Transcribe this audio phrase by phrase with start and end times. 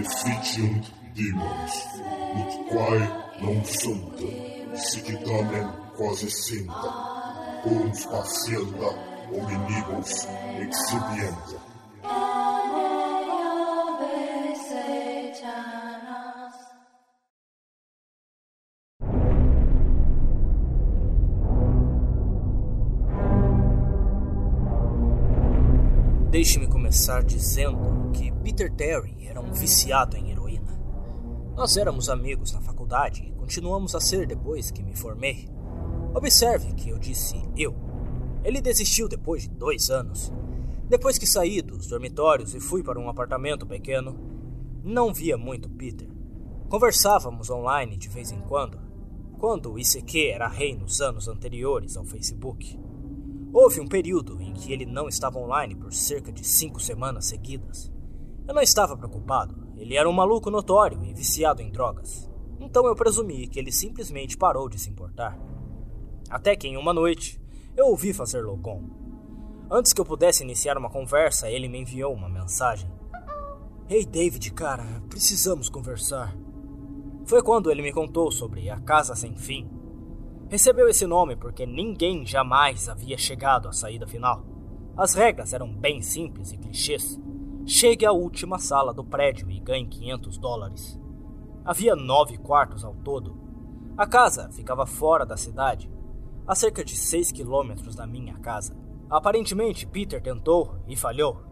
[0.00, 0.80] efficium
[1.14, 1.74] demons,
[2.40, 3.08] ut quae
[3.40, 4.18] non sunt,
[4.74, 6.90] sic tamen quasi sinta,
[7.62, 8.90] cum spacienda
[9.30, 10.26] hominibus
[10.64, 11.73] exhibienda.
[26.94, 30.80] Começar dizendo que Peter Terry era um viciado em heroína.
[31.56, 35.48] Nós éramos amigos na faculdade e continuamos a ser depois que me formei.
[36.14, 37.74] Observe que eu disse eu.
[38.44, 40.32] Ele desistiu depois de dois anos.
[40.88, 44.16] Depois que saí dos dormitórios e fui para um apartamento pequeno,
[44.84, 46.08] não via muito Peter.
[46.68, 48.78] Conversávamos online de vez em quando,
[49.40, 52.78] quando o ICQ era rei nos anos anteriores ao Facebook.
[53.56, 57.88] Houve um período em que ele não estava online por cerca de cinco semanas seguidas.
[58.48, 62.28] Eu não estava preocupado, ele era um maluco notório e viciado em drogas.
[62.58, 65.38] Então eu presumi que ele simplesmente parou de se importar.
[66.28, 67.40] Até que em uma noite,
[67.76, 68.90] eu ouvi fazer logon.
[69.70, 72.90] Antes que eu pudesse iniciar uma conversa, ele me enviou uma mensagem.
[73.88, 76.36] Ei, hey David, cara, precisamos conversar.
[77.24, 79.70] Foi quando ele me contou sobre a Casa Sem Fim,
[80.54, 84.46] Recebeu esse nome porque ninguém jamais havia chegado à saída final.
[84.96, 87.20] As regras eram bem simples e clichês.
[87.66, 91.00] Chegue à última sala do prédio e ganhe 500 dólares.
[91.64, 93.36] Havia nove quartos ao todo.
[93.98, 95.90] A casa ficava fora da cidade,
[96.46, 98.76] a cerca de 6 quilômetros da minha casa.
[99.10, 101.42] Aparentemente, Peter tentou e falhou.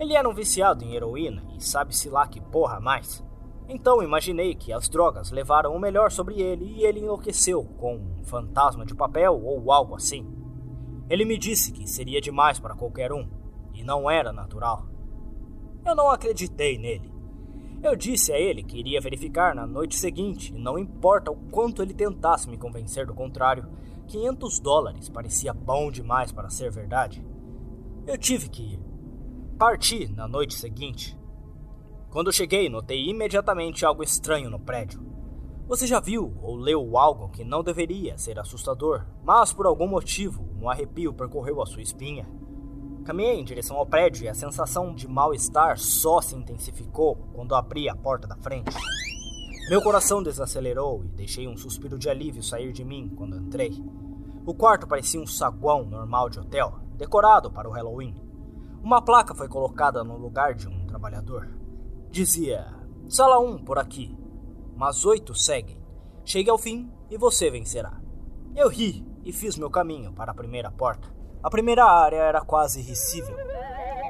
[0.00, 3.22] Ele era um viciado em heroína e sabe-se lá que porra mais.
[3.68, 8.24] Então imaginei que as drogas levaram o melhor sobre ele e ele enlouqueceu com um
[8.24, 10.26] fantasma de papel ou algo assim.
[11.10, 13.28] Ele me disse que seria demais para qualquer um
[13.74, 14.86] e não era natural.
[15.84, 17.12] Eu não acreditei nele.
[17.82, 21.82] Eu disse a ele que iria verificar na noite seguinte e não importa o quanto
[21.82, 23.68] ele tentasse me convencer do contrário,
[24.06, 27.24] 500 dólares parecia bom demais para ser verdade.
[28.06, 28.80] Eu tive que ir.
[29.58, 31.17] Parti na noite seguinte
[32.10, 35.06] quando cheguei, notei imediatamente algo estranho no prédio.
[35.66, 40.48] Você já viu ou leu algo que não deveria ser assustador, mas por algum motivo
[40.58, 42.26] um arrepio percorreu a sua espinha?
[43.04, 47.88] Caminhei em direção ao prédio e a sensação de mal-estar só se intensificou quando abri
[47.88, 48.74] a porta da frente.
[49.68, 53.72] Meu coração desacelerou e deixei um suspiro de alívio sair de mim quando entrei.
[54.46, 58.14] O quarto parecia um saguão normal de hotel, decorado para o Halloween.
[58.82, 61.57] Uma placa foi colocada no lugar de um trabalhador.
[62.10, 62.66] Dizia:
[63.06, 64.16] Sala 1 por aqui,
[64.74, 65.78] mas oito seguem.
[66.24, 68.00] Chegue ao fim e você vencerá.
[68.56, 71.06] Eu ri e fiz meu caminho para a primeira porta.
[71.42, 73.36] A primeira área era quase irrissível.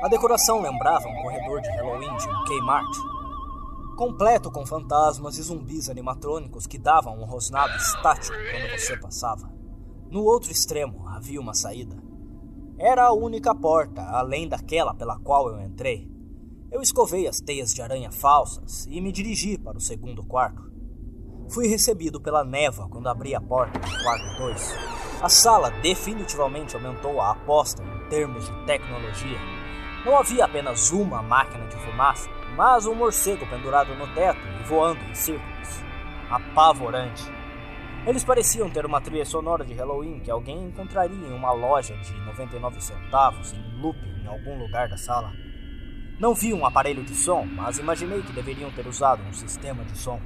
[0.00, 2.96] A decoração lembrava um corredor de Halloween de um Kmart,
[3.96, 9.52] completo com fantasmas e zumbis animatrônicos que davam um rosnado estático quando você passava.
[10.08, 11.96] No outro extremo havia uma saída.
[12.78, 16.08] Era a única porta, além daquela pela qual eu entrei.
[16.70, 20.70] Eu escovei as teias de aranha falsas e me dirigi para o segundo quarto.
[21.48, 24.76] Fui recebido pela neva quando abri a porta do quarto 2.
[25.22, 29.38] A sala definitivamente aumentou a aposta em termos de tecnologia.
[30.04, 35.02] Não havia apenas uma máquina de fumaça, mas um morcego pendurado no teto e voando
[35.04, 35.68] em círculos.
[36.30, 37.24] Apavorante.
[38.06, 42.12] Eles pareciam ter uma trilha sonora de Halloween que alguém encontraria em uma loja de
[42.26, 45.47] 99 centavos em loop em algum lugar da sala.
[46.18, 49.96] Não vi um aparelho de som, mas imaginei que deveriam ter usado um sistema de
[49.96, 50.20] som.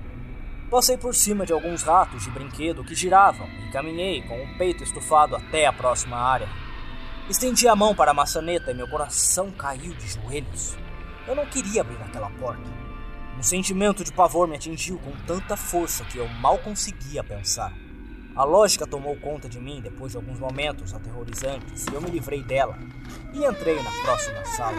[0.70, 4.82] Passei por cima de alguns ratos de brinquedo que giravam e caminhei com o peito
[4.82, 6.48] estufado até a próxima área.
[7.28, 10.78] Estendi a mão para a maçaneta e meu coração caiu de joelhos.
[11.28, 12.70] Eu não queria abrir aquela porta.
[13.38, 17.70] Um sentimento de pavor me atingiu com tanta força que eu mal conseguia pensar.
[18.34, 22.42] A lógica tomou conta de mim depois de alguns momentos aterrorizantes e eu me livrei
[22.42, 22.78] dela
[23.34, 24.78] e entrei na próxima sala.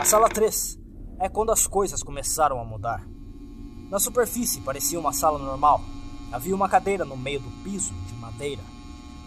[0.00, 0.78] A sala 3
[1.18, 3.04] é quando as coisas começaram a mudar.
[3.90, 5.80] Na superfície parecia uma sala normal.
[6.30, 8.62] Havia uma cadeira no meio do piso de madeira.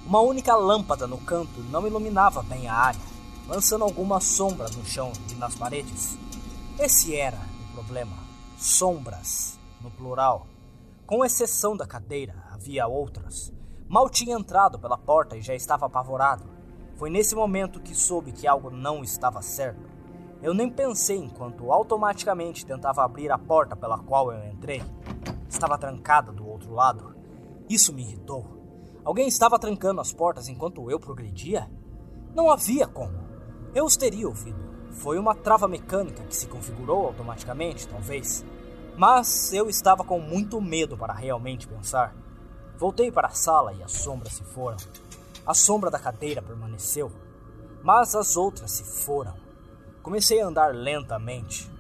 [0.06, 3.02] Uma única lâmpada no canto não iluminava bem a área,
[3.46, 6.18] lançando algumas sombras no chão e nas paredes.
[6.80, 8.16] Esse era o problema:
[8.58, 10.48] sombras, no plural.
[11.06, 13.54] Com exceção da cadeira, havia outras.
[13.88, 16.44] Mal tinha entrado pela porta e já estava apavorado.
[16.96, 19.88] Foi nesse momento que soube que algo não estava certo.
[20.42, 24.84] Eu nem pensei enquanto automaticamente tentava abrir a porta pela qual eu entrei.
[25.48, 27.16] Estava trancada do outro lado.
[27.70, 28.46] Isso me irritou.
[29.06, 31.70] Alguém estava trancando as portas enquanto eu progredia?
[32.36, 33.20] Não havia como.
[33.74, 34.66] Eu os teria ouvido.
[34.92, 38.44] foi uma trava mecânica que se configurou automaticamente, talvez.
[38.98, 42.16] Mas eu estava com muito medo para realmente pensar.
[42.78, 44.78] Voltei para a sala e as sombras se foram.
[45.44, 47.12] A sombra da cadeira permaneceu,
[47.82, 49.34] mas as outras se foram.
[50.04, 51.72] Comecei a andar lentamente.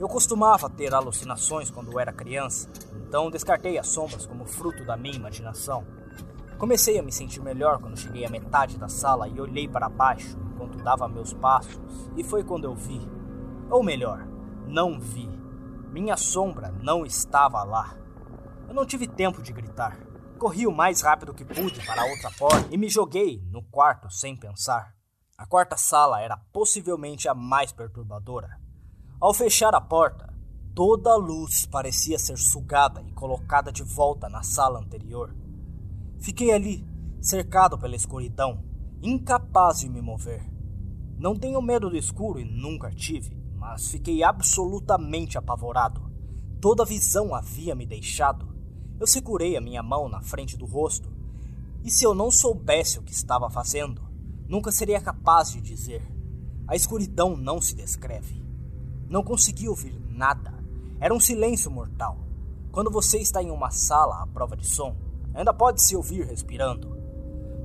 [0.00, 2.70] Eu costumava ter alucinações quando era criança,
[3.06, 5.84] então descartei as sombras como fruto da minha imaginação.
[6.56, 10.38] Comecei a me sentir melhor quando cheguei à metade da sala e olhei para baixo
[10.52, 11.78] enquanto dava meus passos,
[12.16, 13.00] e foi quando eu vi.
[13.68, 14.26] Ou melhor,
[14.66, 15.28] não vi.
[15.90, 17.94] Minha sombra não estava lá.
[18.66, 19.98] Eu não tive tempo de gritar.
[20.38, 24.10] Corri o mais rápido que pude para a outra porta e me joguei no quarto
[24.10, 24.94] sem pensar.
[25.38, 28.60] A quarta sala era possivelmente a mais perturbadora.
[29.20, 30.32] Ao fechar a porta,
[30.74, 35.34] toda a luz parecia ser sugada e colocada de volta na sala anterior.
[36.20, 36.86] Fiquei ali,
[37.20, 38.64] cercado pela escuridão,
[39.02, 40.44] incapaz de me mover.
[41.16, 46.12] Não tenho medo do escuro e nunca tive, mas fiquei absolutamente apavorado.
[46.60, 48.53] Toda visão havia me deixado.
[48.98, 51.10] Eu segurei a minha mão na frente do rosto,
[51.82, 54.00] e se eu não soubesse o que estava fazendo,
[54.48, 56.02] nunca seria capaz de dizer.
[56.66, 58.42] A escuridão não se descreve.
[59.08, 60.54] Não consegui ouvir nada.
[60.98, 62.18] Era um silêncio mortal.
[62.72, 64.96] Quando você está em uma sala à prova de som,
[65.34, 66.96] ainda pode se ouvir respirando.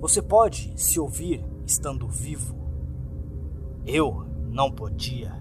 [0.01, 2.55] Você pode se ouvir estando vivo.
[3.85, 5.33] Eu não podia.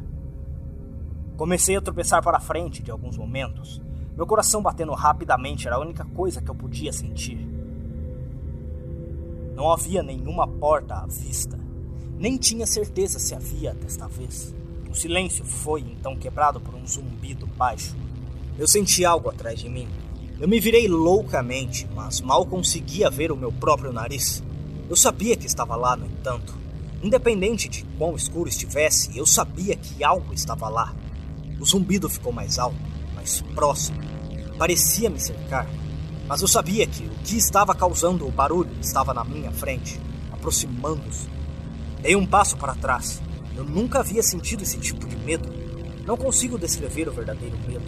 [1.36, 3.82] Comecei a tropeçar para frente de alguns momentos.
[4.18, 7.38] Meu coração batendo rapidamente era a única coisa que eu podia sentir.
[9.54, 11.56] Não havia nenhuma porta à vista.
[12.18, 14.52] Nem tinha certeza se havia desta vez.
[14.90, 17.94] O silêncio foi então quebrado por um zumbido baixo.
[18.58, 19.86] Eu senti algo atrás de mim.
[20.40, 24.42] Eu me virei loucamente, mas mal conseguia ver o meu próprio nariz.
[24.90, 26.58] Eu sabia que estava lá, no entanto.
[27.04, 30.92] Independente de quão escuro estivesse, eu sabia que algo estava lá.
[31.60, 32.97] O zumbido ficou mais alto,
[33.54, 33.98] próximo.
[34.58, 35.66] Parecia me cercar,
[36.26, 40.00] mas eu sabia que o que estava causando o barulho estava na minha frente,
[40.32, 41.28] aproximando-se.
[42.00, 43.20] Dei um passo para trás
[43.58, 45.52] eu nunca havia sentido esse tipo de medo.
[46.06, 47.84] Não consigo descrever o verdadeiro medo.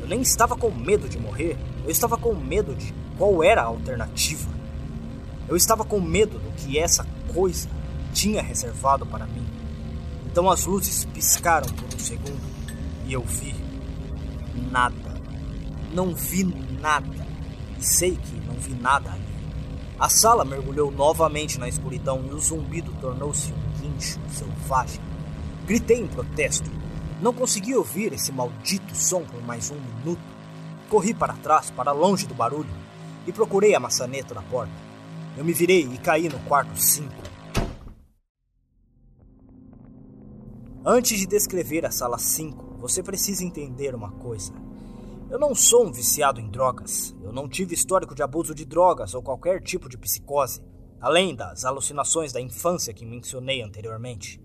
[0.00, 3.64] Eu nem estava com medo de morrer, eu estava com medo de qual era a
[3.64, 4.48] alternativa.
[5.48, 7.04] Eu estava com medo do que essa
[7.34, 7.68] coisa
[8.14, 9.44] tinha reservado para mim.
[10.30, 12.40] Então as luzes piscaram por um segundo
[13.04, 13.52] e eu vi
[14.60, 15.20] nada.
[15.92, 16.44] Não vi
[16.80, 17.26] nada.
[17.78, 19.30] E sei que não vi nada ali.
[19.98, 25.00] A sala mergulhou novamente na escuridão e o zumbido tornou-se um guincho selvagem.
[25.66, 26.70] Gritei em protesto.
[27.20, 30.22] Não consegui ouvir esse maldito som por mais um minuto.
[30.88, 32.70] Corri para trás, para longe do barulho,
[33.26, 34.72] e procurei a maçaneta da porta.
[35.36, 37.12] Eu me virei e caí no quarto 5.
[40.84, 44.52] Antes de descrever a sala 5, você precisa entender uma coisa.
[45.30, 47.14] Eu não sou um viciado em drogas.
[47.22, 50.62] Eu não tive histórico de abuso de drogas ou qualquer tipo de psicose
[51.00, 54.40] além das alucinações da infância que mencionei anteriormente.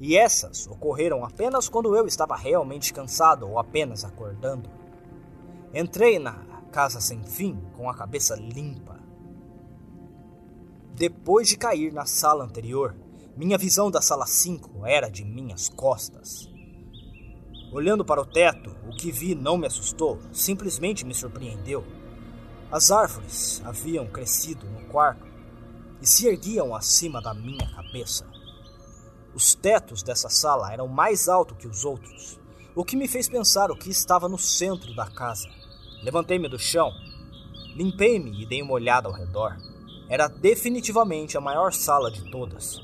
[0.00, 4.70] E essas ocorreram apenas quando eu estava realmente cansado ou apenas acordando.
[5.74, 6.32] Entrei na
[6.72, 8.98] casa sem fim com a cabeça limpa.
[10.94, 12.96] Depois de cair na sala anterior,
[13.36, 16.49] minha visão da sala 5 era de minhas costas.
[17.72, 21.84] Olhando para o teto, o que vi não me assustou, simplesmente me surpreendeu.
[22.70, 25.24] As árvores haviam crescido no quarto
[26.02, 28.26] e se erguiam acima da minha cabeça.
[29.32, 32.40] Os tetos dessa sala eram mais altos que os outros,
[32.74, 35.48] o que me fez pensar o que estava no centro da casa.
[36.02, 36.90] Levantei-me do chão,
[37.76, 39.56] limpei-me e dei uma olhada ao redor.
[40.08, 42.80] Era definitivamente a maior sala de todas.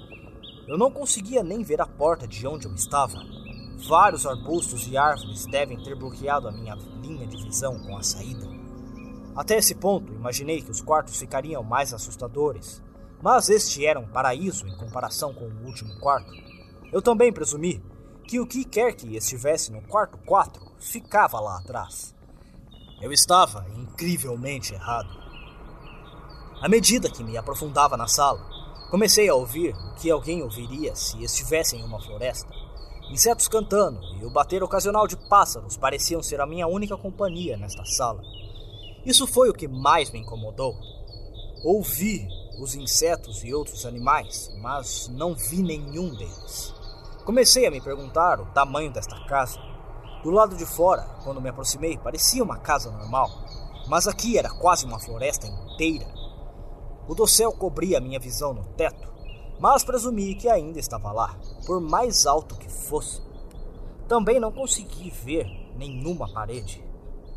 [0.69, 3.19] Eu não conseguia nem ver a porta de onde eu estava.
[3.77, 8.47] Vários arbustos e árvores devem ter bloqueado a minha linha de visão com a saída.
[9.37, 12.83] Até esse ponto, imaginei que os quartos ficariam mais assustadores,
[13.23, 16.33] mas este era um paraíso em comparação com o último quarto.
[16.91, 17.83] Eu também presumi
[18.27, 22.15] que o que quer que estivesse no quarto 4 ficava lá atrás.
[23.01, 25.11] Eu estava incrivelmente errado.
[26.63, 28.41] À medida que me aprofundava na sala,
[28.91, 32.66] comecei a ouvir o que alguém ouviria se estivesse em uma floresta.
[33.11, 37.85] Insetos cantando e o bater ocasional de pássaros pareciam ser a minha única companhia nesta
[37.85, 38.21] sala.
[39.05, 40.75] Isso foi o que mais me incomodou.
[41.65, 42.27] Ouvi
[42.59, 46.75] os insetos e outros animais, mas não vi nenhum deles.
[47.25, 49.61] Comecei a me perguntar o tamanho desta casa.
[50.25, 53.31] Do lado de fora, quando me aproximei, parecia uma casa normal,
[53.87, 56.07] mas aqui era quase uma floresta inteira.
[57.07, 59.09] O dossel cobria minha visão no teto,
[59.61, 61.37] mas presumi que ainda estava lá.
[61.67, 63.21] Por mais alto que fosse.
[64.09, 65.47] Também não consegui ver
[65.77, 66.83] nenhuma parede.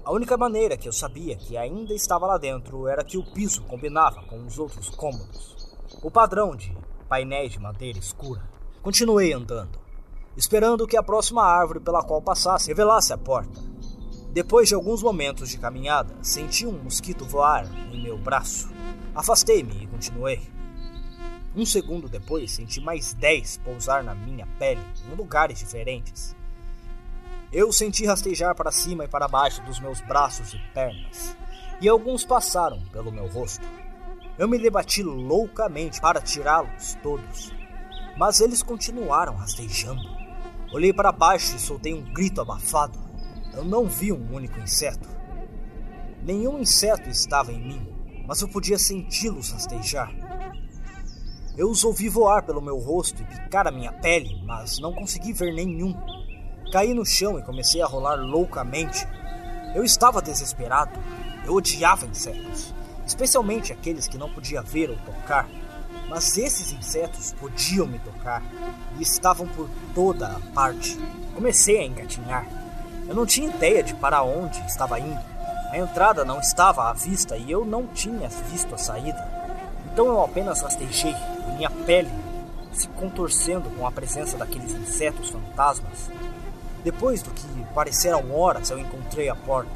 [0.06, 3.64] A única maneira que eu sabia que ainda estava lá dentro era que o piso
[3.64, 5.58] combinava com os outros cômodos.
[6.04, 6.76] O padrão de
[7.10, 8.48] painéis de madeira escura.
[8.84, 9.80] Continuei andando,
[10.38, 13.60] esperando que a próxima árvore pela qual passasse revelasse a porta.
[14.32, 18.70] Depois de alguns momentos de caminhada, senti um mosquito voar em meu braço.
[19.16, 20.59] Afastei-me e continuei.
[21.56, 26.36] Um segundo depois, senti mais dez pousar na minha pele, em lugares diferentes.
[27.52, 31.36] Eu senti rastejar para cima e para baixo dos meus braços e pernas,
[31.82, 33.66] e alguns passaram pelo meu rosto.
[34.38, 37.52] Eu me debati loucamente para tirá-los todos,
[38.16, 40.04] mas eles continuaram rastejando.
[40.72, 43.00] Olhei para baixo e soltei um grito abafado.
[43.54, 45.10] Eu não vi um único inseto.
[46.22, 47.88] Nenhum inseto estava em mim,
[48.28, 50.29] mas eu podia senti-los rastejar.
[51.60, 55.34] Eu os ouvi voar pelo meu rosto e picar a minha pele, mas não consegui
[55.34, 55.94] ver nenhum.
[56.72, 59.06] Caí no chão e comecei a rolar loucamente.
[59.76, 60.98] Eu estava desesperado.
[61.46, 62.74] Eu odiava insetos,
[63.06, 65.50] especialmente aqueles que não podia ver ou tocar.
[66.08, 68.42] Mas esses insetos podiam me tocar
[68.98, 70.98] e estavam por toda a parte.
[71.36, 72.48] Comecei a engatinhar.
[73.06, 75.20] Eu não tinha ideia de para onde estava indo.
[75.72, 79.39] A entrada não estava à vista e eu não tinha visto a saída.
[79.92, 81.16] Então eu apenas rastejei,
[81.56, 82.10] minha pele
[82.72, 86.10] se contorcendo com a presença daqueles insetos fantasmas.
[86.84, 89.72] Depois do que pareceram horas, eu encontrei a porta.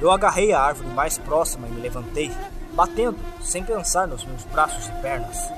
[0.00, 2.30] Eu agarrei a árvore mais próxima e me levantei,
[2.74, 5.50] batendo, sem pensar nos meus braços e pernas.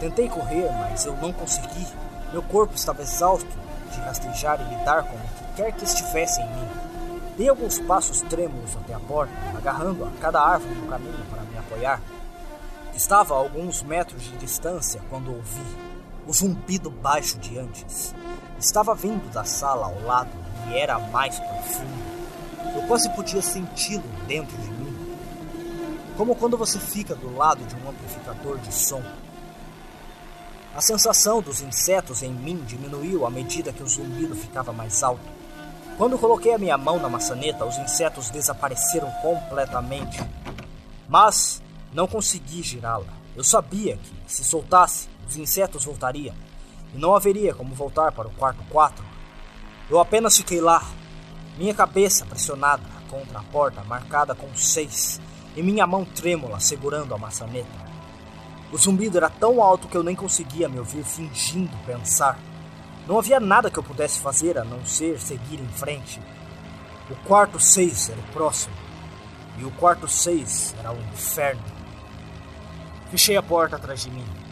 [0.00, 1.86] Tentei correr, mas eu não consegui.
[2.32, 3.50] Meu corpo estava exausto
[3.92, 6.68] de rastejar e lidar com o que quer que estivesse em mim.
[7.36, 11.58] Dei alguns passos trêmulos até a porta, agarrando a cada árvore no caminho para me
[11.58, 12.00] apoiar.
[12.96, 15.76] Estava a alguns metros de distância quando ouvi
[16.26, 18.14] o zumbido baixo de antes.
[18.58, 20.30] Estava vindo da sala ao lado
[20.70, 22.74] e era mais profundo.
[22.74, 25.16] Eu quase podia senti-lo dentro de mim.
[26.16, 29.02] Como quando você fica do lado de um amplificador de som.
[30.74, 35.20] A sensação dos insetos em mim diminuiu à medida que o zumbido ficava mais alto.
[35.98, 40.18] Quando coloquei a minha mão na maçaneta, os insetos desapareceram completamente.
[41.06, 41.62] Mas
[41.96, 43.06] não consegui girá-la.
[43.34, 46.34] Eu sabia que, se soltasse, os insetos voltariam
[46.94, 49.02] e não haveria como voltar para o quarto 4.
[49.88, 50.84] Eu apenas fiquei lá,
[51.56, 55.18] minha cabeça pressionada contra a porta marcada com seis
[55.56, 57.86] e minha mão trêmula segurando a maçaneta.
[58.70, 62.38] O zumbido era tão alto que eu nem conseguia me ouvir fingindo pensar.
[63.06, 66.20] Não havia nada que eu pudesse fazer a não ser seguir em frente.
[67.08, 68.74] O quarto 6 era o próximo,
[69.56, 71.75] e o quarto 6 era o inferno.
[73.10, 74.46] Fechei a porta atrás de mim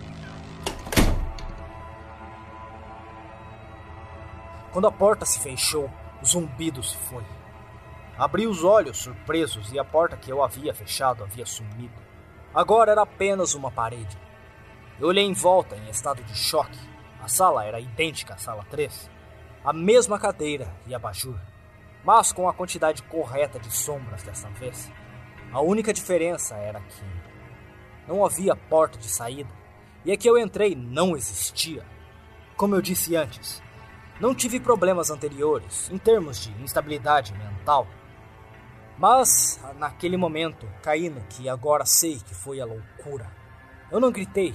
[4.74, 5.88] Quando a porta se fechou,
[6.20, 7.22] o zumbido se foi.
[8.18, 11.94] Abri os olhos, surpresos, e a porta que eu havia fechado havia sumido.
[12.52, 14.18] Agora era apenas uma parede.
[14.98, 16.76] Eu olhei em volta em estado de choque.
[17.22, 19.08] A sala era idêntica à sala 3.
[19.64, 21.38] A mesma cadeira e abajur,
[22.02, 24.90] mas com a quantidade correta de sombras dessa vez.
[25.52, 27.04] A única diferença era que
[28.06, 29.50] não havia porta de saída
[30.04, 31.84] e a que eu entrei não existia.
[32.56, 33.62] Como eu disse antes,
[34.20, 37.86] não tive problemas anteriores em termos de instabilidade mental.
[38.96, 43.28] Mas, naquele momento, caí no que agora sei que foi a loucura.
[43.90, 44.54] Eu não gritei,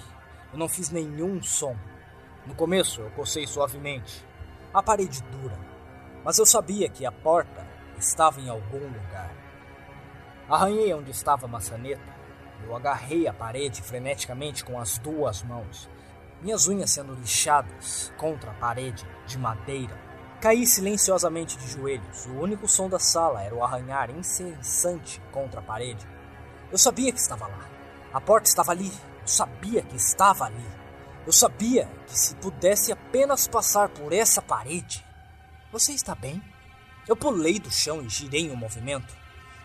[0.53, 1.75] eu não fiz nenhum som.
[2.45, 4.25] No começo, eu cocei suavemente,
[4.73, 5.59] a parede dura,
[6.23, 9.33] mas eu sabia que a porta estava em algum lugar.
[10.49, 12.18] Arranhei onde estava a maçaneta.
[12.65, 15.89] Eu agarrei a parede freneticamente com as duas mãos
[16.41, 19.97] minhas unhas sendo lixadas contra a parede de madeira.
[20.41, 22.25] Caí silenciosamente de joelhos.
[22.27, 26.07] O único som da sala era o arranhar incessante contra a parede.
[26.71, 27.69] Eu sabia que estava lá.
[28.13, 28.91] A porta estava ali.
[29.21, 30.65] Eu sabia que estava ali.
[31.25, 35.05] Eu sabia que se pudesse apenas passar por essa parede.
[35.73, 36.41] Você está bem?
[37.05, 39.13] Eu pulei do chão e girei em um movimento.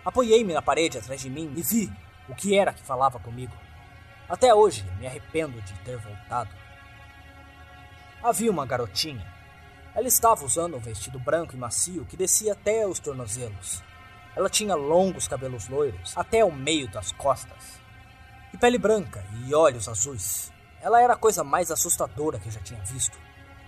[0.04, 1.92] Apoiei-me na parede atrás de mim e vi
[2.28, 3.54] o que era que falava comigo.
[4.28, 6.50] Até hoje me arrependo de ter voltado.
[8.22, 9.26] Havia uma garotinha.
[9.94, 13.82] Ela estava usando um vestido branco e macio que descia até os tornozelos.
[14.34, 17.80] Ela tinha longos cabelos loiros até o meio das costas,
[18.52, 20.52] e pele branca e olhos azuis.
[20.80, 23.16] Ela era a coisa mais assustadora que eu já tinha visto.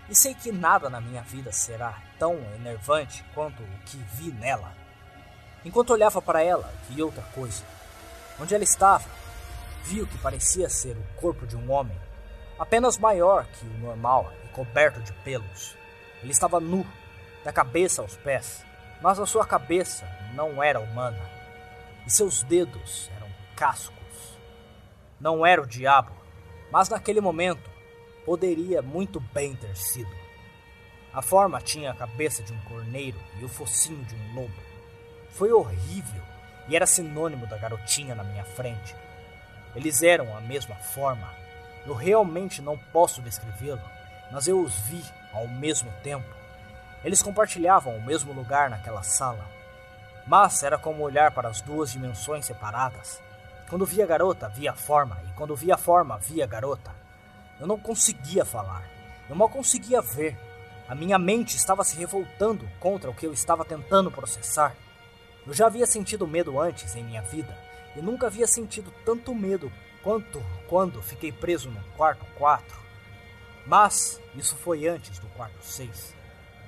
[0.08, 4.72] E sei que nada na minha vida será tão enervante quanto o que vi nela.
[5.64, 7.64] Enquanto olhava para ela, vi outra coisa.
[8.40, 9.08] Onde ela estava,
[9.84, 11.96] vi o que parecia ser o corpo de um homem
[12.58, 15.76] apenas maior que o normal e coberto de pelos.
[16.22, 16.86] Ele estava nu,
[17.44, 18.64] da cabeça aos pés,
[19.00, 21.30] mas a sua cabeça não era humana
[22.06, 23.96] e seus dedos eram cascos.
[25.20, 26.12] Não era o diabo,
[26.70, 27.70] mas naquele momento
[28.24, 30.14] poderia muito bem ter sido.
[31.12, 34.62] A forma tinha a cabeça de um corneiro e o focinho de um lobo.
[35.30, 36.22] Foi horrível
[36.68, 38.94] e era sinônimo da garotinha na minha frente.
[39.74, 41.28] Eles eram a mesma forma.
[41.84, 43.82] Eu realmente não posso descrevê-lo,
[44.30, 46.26] mas eu os vi ao mesmo tempo.
[47.04, 49.46] Eles compartilhavam o mesmo lugar naquela sala.
[50.26, 53.22] Mas era como olhar para as duas dimensões separadas.
[53.68, 56.90] Quando via a garota, via a forma, e quando via a forma, via a garota.
[57.60, 58.82] Eu não conseguia falar.
[59.28, 60.36] Eu mal conseguia ver.
[60.88, 64.74] A minha mente estava se revoltando contra o que eu estava tentando processar.
[65.46, 67.56] Eu já havia sentido medo antes em minha vida
[67.94, 69.72] e nunca havia sentido tanto medo
[70.02, 72.76] quanto quando fiquei preso no quarto 4.
[73.66, 76.14] Mas isso foi antes do quarto 6.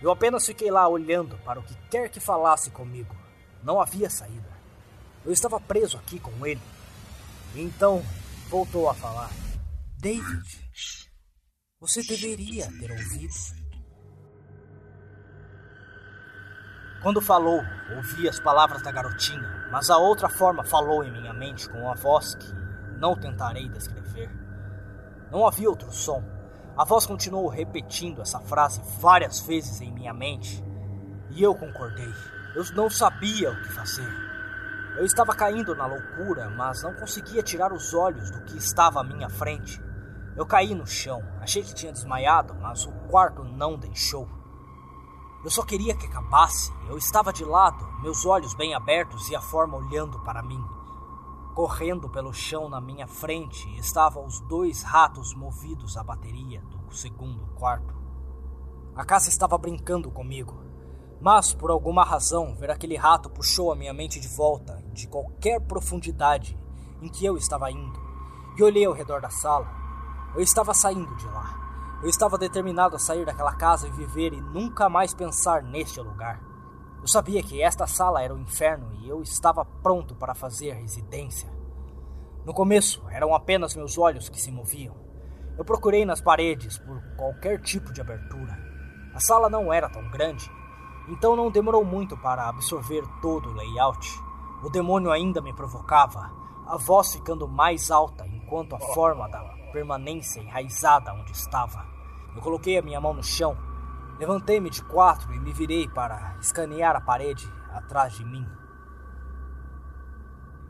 [0.01, 3.15] Eu apenas fiquei lá olhando para o que quer que falasse comigo.
[3.63, 4.49] Não havia saída.
[5.25, 6.61] Eu estava preso aqui com ele.
[7.55, 8.05] E então
[8.49, 9.31] voltou a falar:
[9.99, 10.71] David,
[11.81, 13.68] você deveria ter ouvido.
[17.01, 17.63] Quando falou,
[17.95, 21.95] ouvi as palavras da garotinha, mas a outra forma falou em minha mente com uma
[21.95, 22.53] voz que
[22.99, 24.29] não tentarei descrever.
[25.31, 26.25] Não havia outro som.
[26.77, 30.65] A voz continuou repetindo essa frase várias vezes em minha mente,
[31.31, 32.13] e eu concordei.
[32.57, 34.09] Eu não sabia o que fazer.
[34.97, 39.05] Eu estava caindo na loucura, mas não conseguia tirar os olhos do que estava à
[39.05, 39.81] minha frente.
[40.37, 44.38] Eu caí no chão, achei que tinha desmaiado, mas o quarto não deixou.
[45.45, 46.73] Eu só queria que acabasse.
[46.89, 50.63] Eu estava de lado, meus olhos bem abertos e a forma olhando para mim.
[51.55, 57.47] Correndo pelo chão na minha frente estavam os dois ratos movidos à bateria do segundo
[57.55, 57.95] quarto.
[58.97, 60.61] A casa estava brincando comigo,
[61.21, 65.61] mas por alguma razão ver aquele rato puxou a minha mente de volta de qualquer
[65.61, 66.59] profundidade
[67.01, 68.01] em que eu estava indo
[68.57, 69.69] e olhei ao redor da sala.
[70.35, 71.68] Eu estava saindo de lá.
[72.01, 76.41] Eu estava determinado a sair daquela casa e viver e nunca mais pensar neste lugar.
[77.01, 81.51] Eu sabia que esta sala era o inferno e eu estava pronto para fazer residência.
[82.45, 84.95] No começo, eram apenas meus olhos que se moviam.
[85.57, 88.57] Eu procurei nas paredes por qualquer tipo de abertura.
[89.13, 90.49] A sala não era tão grande,
[91.09, 94.09] então não demorou muito para absorver todo o layout.
[94.63, 96.31] O demônio ainda me provocava,
[96.65, 101.87] a voz ficando mais alta enquanto a forma da permanência enraizada onde estava.
[102.35, 103.57] Eu coloquei a minha mão no chão,
[104.19, 108.47] levantei-me de quatro e me virei para escanear a parede atrás de mim.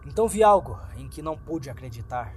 [0.07, 2.35] Então vi algo em que não pude acreditar.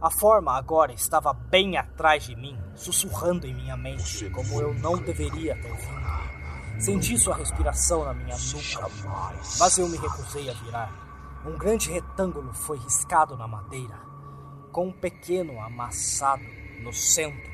[0.00, 4.96] A forma agora estava bem atrás de mim, sussurrando em minha mente, como eu não
[4.96, 6.80] deveria ter vindo.
[6.80, 8.88] Senti sua respiração na minha nuca,
[9.58, 10.92] mas eu me recusei a virar.
[11.44, 14.07] Um grande retângulo foi riscado na madeira
[14.68, 16.44] com um pequeno amassado
[16.80, 17.50] no centro,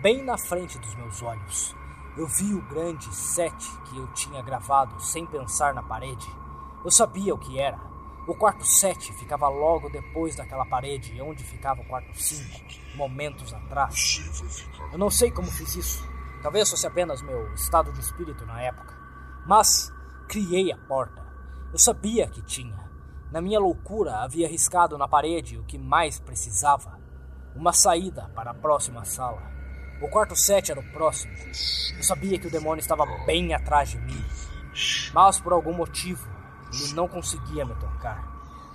[0.00, 1.74] bem na frente dos meus olhos.
[2.16, 6.26] Eu vi o grande sete que eu tinha gravado sem pensar na parede.
[6.84, 7.92] Eu sabia o que era.
[8.26, 14.20] O quarto 7 ficava logo depois daquela parede onde ficava o quarto 5, momentos atrás.
[14.92, 16.08] Eu não sei como fiz isso.
[16.40, 18.96] Talvez fosse apenas meu estado de espírito na época.
[19.44, 19.92] Mas
[20.28, 21.20] criei a porta.
[21.72, 22.81] Eu sabia que tinha.
[23.32, 27.00] Na minha loucura, havia riscado na parede o que mais precisava:
[27.56, 29.42] uma saída para a próxima sala.
[30.02, 31.32] O quarto 7 era o próximo.
[31.96, 34.22] Eu sabia que o demônio estava bem atrás de mim,
[35.14, 36.28] mas por algum motivo
[36.74, 38.22] ele não conseguia me tocar.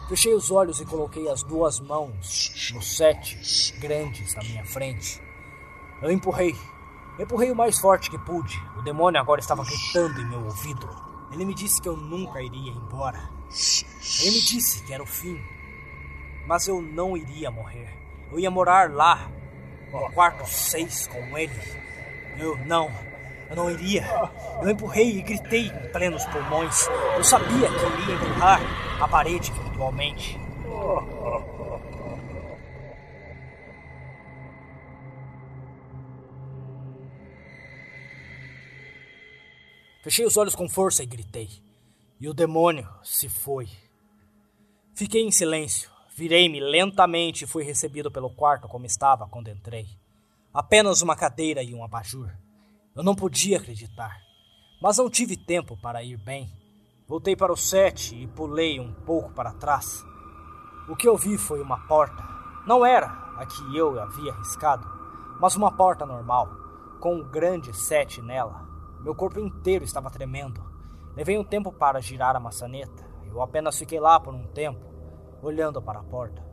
[0.09, 5.21] Fechei os olhos e coloquei as duas mãos nos sete grandes na minha frente.
[6.01, 6.55] Eu empurrei.
[7.19, 8.59] Empurrei o mais forte que pude.
[8.75, 10.89] O demônio agora estava gritando em meu ouvido.
[11.31, 13.36] Ele me disse que eu nunca iria embora.
[13.49, 15.39] Ele disse que era o fim,
[16.45, 17.89] mas eu não iria morrer.
[18.31, 19.29] Eu ia morar lá,
[19.91, 21.53] no quarto 6 com ele.
[22.37, 22.91] Eu não,
[23.49, 24.05] eu não iria.
[24.61, 26.87] Eu empurrei e gritei em plenos pulmões.
[27.15, 28.61] Eu sabia que iria empurrar
[29.01, 30.39] a parede virtualmente.
[40.03, 41.66] Fechei os olhos com força e gritei.
[42.19, 43.69] E o demônio se foi.
[44.93, 45.89] Fiquei em silêncio.
[46.15, 49.87] Virei-me lentamente e fui recebido pelo quarto como estava quando entrei.
[50.51, 52.31] Apenas uma cadeira e um abajur.
[52.95, 54.17] Eu não podia acreditar.
[54.81, 56.51] Mas não tive tempo para ir bem.
[57.07, 60.03] Voltei para o set e pulei um pouco para trás.
[60.89, 62.23] O que eu vi foi uma porta.
[62.65, 63.05] Não era
[63.37, 64.87] a que eu havia arriscado,
[65.39, 66.49] mas uma porta normal,
[66.99, 68.67] com um grande sete nela.
[69.01, 70.76] Meu corpo inteiro estava tremendo.
[71.17, 73.03] Levei um tempo para girar a maçaneta.
[73.25, 74.85] Eu apenas fiquei lá por um tempo,
[75.41, 76.45] olhando para a porta.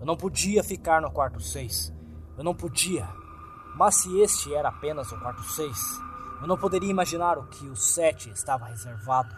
[0.00, 1.92] Eu não podia ficar no quarto 6.
[2.38, 3.06] Eu não podia.
[3.76, 5.76] Mas se este era apenas o quarto 6,
[6.40, 9.36] eu não poderia imaginar o que o 7 estava reservado.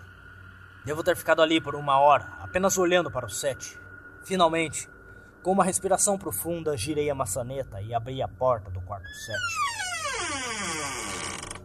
[0.84, 3.76] Devo ter ficado ali por uma hora, apenas olhando para o 7.
[4.24, 4.88] Finalmente,
[5.42, 9.83] com uma respiração profunda, girei a maçaneta e abri a porta do quarto 7.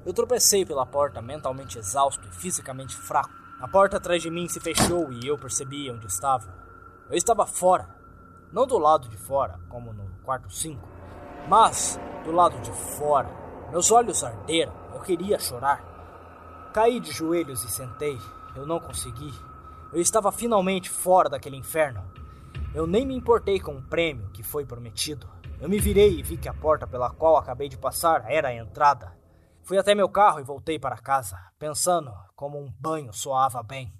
[0.09, 3.29] Eu tropecei pela porta, mentalmente exausto e fisicamente fraco.
[3.61, 6.51] A porta atrás de mim se fechou e eu percebi onde estava.
[7.07, 7.87] Eu estava fora.
[8.51, 10.81] Não do lado de fora, como no quarto 5,
[11.47, 13.29] mas do lado de fora.
[13.69, 14.73] Meus olhos arderam.
[14.95, 16.71] Eu queria chorar.
[16.73, 18.17] Caí de joelhos e sentei.
[18.55, 19.31] Eu não consegui.
[19.93, 22.03] Eu estava finalmente fora daquele inferno.
[22.73, 25.29] Eu nem me importei com o prêmio que foi prometido.
[25.61, 28.55] Eu me virei e vi que a porta pela qual acabei de passar era a
[28.55, 29.18] entrada.
[29.69, 33.93] Fui até meu carro e voltei para casa, pensando como um banho soava bem.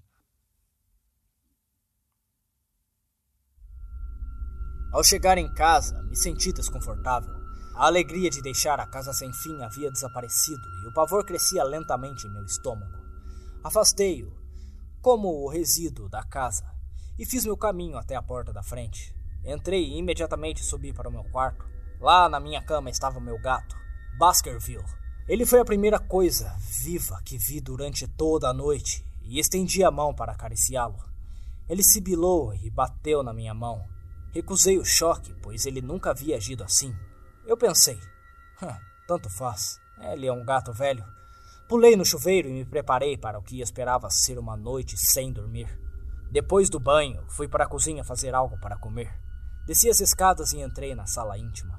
[4.91, 7.35] Ao chegar em casa, me senti desconfortável.
[7.75, 12.25] A alegria de deixar a casa sem fim havia desaparecido e o pavor crescia lentamente
[12.25, 12.97] em meu estômago.
[13.63, 14.35] Afastei-o,
[15.03, 16.65] como o resíduo da casa,
[17.15, 19.15] e fiz meu caminho até a porta da frente.
[19.45, 21.63] Entrei e imediatamente subi para o meu quarto.
[21.99, 23.75] Lá na minha cama estava o meu gato,
[24.17, 24.97] Baskerville.
[25.29, 29.91] Ele foi a primeira coisa viva que vi durante toda a noite e estendi a
[29.91, 30.97] mão para acariciá-lo.
[31.69, 33.87] Ele sibilou e bateu na minha mão.
[34.33, 36.95] Recusei o choque, pois ele nunca havia agido assim.
[37.45, 37.99] Eu pensei,
[39.07, 39.79] tanto faz,
[40.11, 41.05] ele é um gato velho.
[41.67, 45.69] Pulei no chuveiro e me preparei para o que esperava ser uma noite sem dormir.
[46.31, 49.13] Depois do banho, fui para a cozinha fazer algo para comer.
[49.67, 51.78] Desci as escadas e entrei na sala íntima.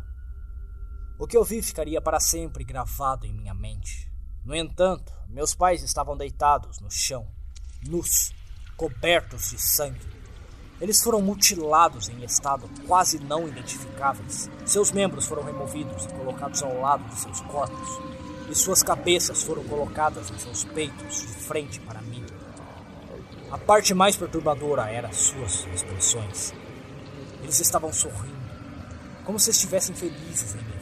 [1.21, 4.11] O que eu vi ficaria para sempre gravado em minha mente.
[4.43, 7.27] No entanto, meus pais estavam deitados no chão,
[7.87, 8.33] nus,
[8.75, 10.01] cobertos de sangue.
[10.81, 14.49] Eles foram mutilados em estado quase não identificáveis.
[14.65, 18.01] Seus membros foram removidos e colocados ao lado de seus corpos,
[18.51, 22.25] e suas cabeças foram colocadas em seus peitos de frente para mim.
[23.51, 26.55] A parte mais perturbadora era suas expressões.
[27.43, 28.41] Eles estavam sorrindo,
[29.27, 30.80] como se estivessem felizes em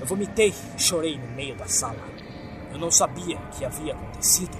[0.00, 1.98] eu vomitei e chorei no meio da sala.
[2.70, 4.56] Eu não sabia o que havia acontecido.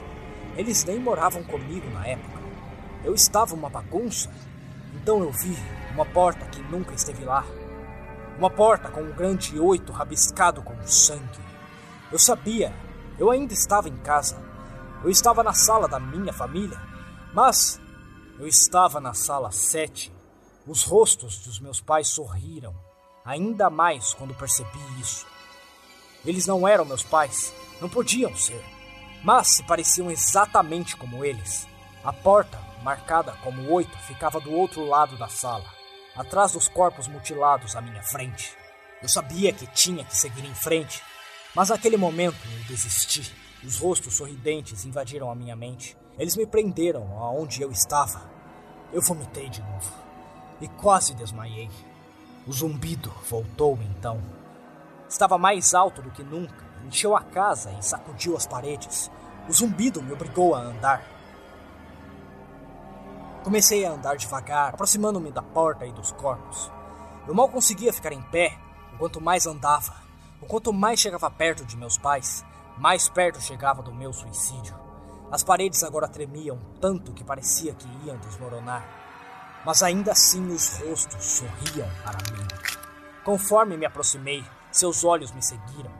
[0.57, 2.40] Eles nem moravam comigo na época.
[3.05, 4.31] Eu estava uma bagunça.
[4.94, 5.57] Então eu vi
[5.92, 7.44] uma porta que nunca esteve lá.
[8.38, 11.44] Uma porta com um grande oito rabiscado com sangue.
[12.11, 12.72] Eu sabia,
[13.18, 14.42] eu ainda estava em casa.
[15.05, 16.81] Eu estava na sala da minha família.
[17.35, 17.79] Mas
[18.38, 20.12] eu estava na sala sete.
[20.66, 22.75] Os rostos dos meus pais sorriram,
[23.26, 25.26] ainda mais quando percebi isso.
[26.24, 28.64] Eles não eram meus pais, não podiam ser,
[29.22, 31.66] mas se pareciam exatamente como eles.
[32.04, 35.66] A porta, marcada como oito, ficava do outro lado da sala,
[36.14, 38.56] atrás dos corpos mutilados à minha frente.
[39.02, 41.02] Eu sabia que tinha que seguir em frente,
[41.54, 43.34] mas naquele momento eu desisti.
[43.64, 45.96] Os rostos sorridentes invadiram a minha mente.
[46.18, 48.30] Eles me prenderam aonde eu estava.
[48.92, 49.92] Eu vomitei de novo
[50.60, 51.68] e quase desmaiei.
[52.46, 54.22] O zumbido voltou então.
[55.09, 59.11] Estava mais alto do que nunca, encheu a casa e sacudiu as paredes.
[59.48, 61.02] O zumbido me obrigou a andar.
[63.42, 66.70] Comecei a andar devagar, aproximando-me da porta e dos corpos.
[67.26, 68.56] Eu mal conseguia ficar em pé,
[68.96, 69.94] quanto mais andava.
[70.40, 72.44] O quanto mais chegava perto de meus pais,
[72.78, 74.76] mais perto chegava do meu suicídio.
[75.32, 78.95] As paredes agora tremiam tanto que parecia que iam desmoronar.
[79.66, 82.46] Mas ainda assim os rostos sorriam para mim.
[83.24, 85.90] Conforme me aproximei, seus olhos me seguiram.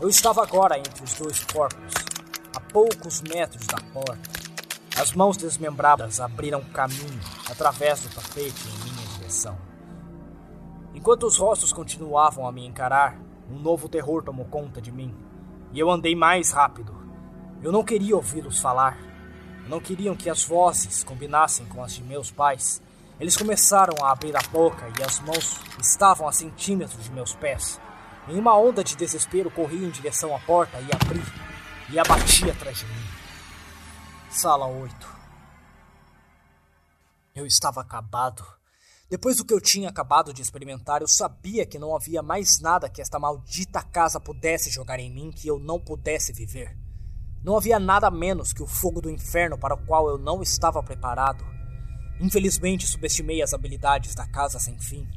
[0.00, 1.94] Eu estava agora entre os dois corpos,
[2.54, 4.30] a poucos metros da porta.
[4.96, 9.58] As mãos desmembradas abriram caminho através do tapete em minha direção.
[10.94, 15.12] Enquanto os rostos continuavam a me encarar, um novo terror tomou conta de mim.
[15.72, 16.96] E eu andei mais rápido.
[17.60, 18.96] Eu não queria ouvi-los falar.
[19.66, 22.80] Não queriam que as vozes combinassem com as de meus pais.
[23.20, 27.80] Eles começaram a abrir a boca e as mãos estavam a centímetros de meus pés.
[28.28, 31.22] Em uma onda de desespero, corri em direção à porta e abri,
[31.90, 33.06] e abati atrás de mim.
[34.30, 34.94] Sala 8.
[37.34, 38.44] Eu estava acabado.
[39.10, 42.88] Depois do que eu tinha acabado de experimentar, eu sabia que não havia mais nada
[42.88, 46.76] que esta maldita casa pudesse jogar em mim que eu não pudesse viver.
[47.42, 50.82] Não havia nada menos que o fogo do inferno para o qual eu não estava
[50.82, 51.57] preparado.
[52.20, 55.08] Infelizmente, subestimei as habilidades da casa sem fim.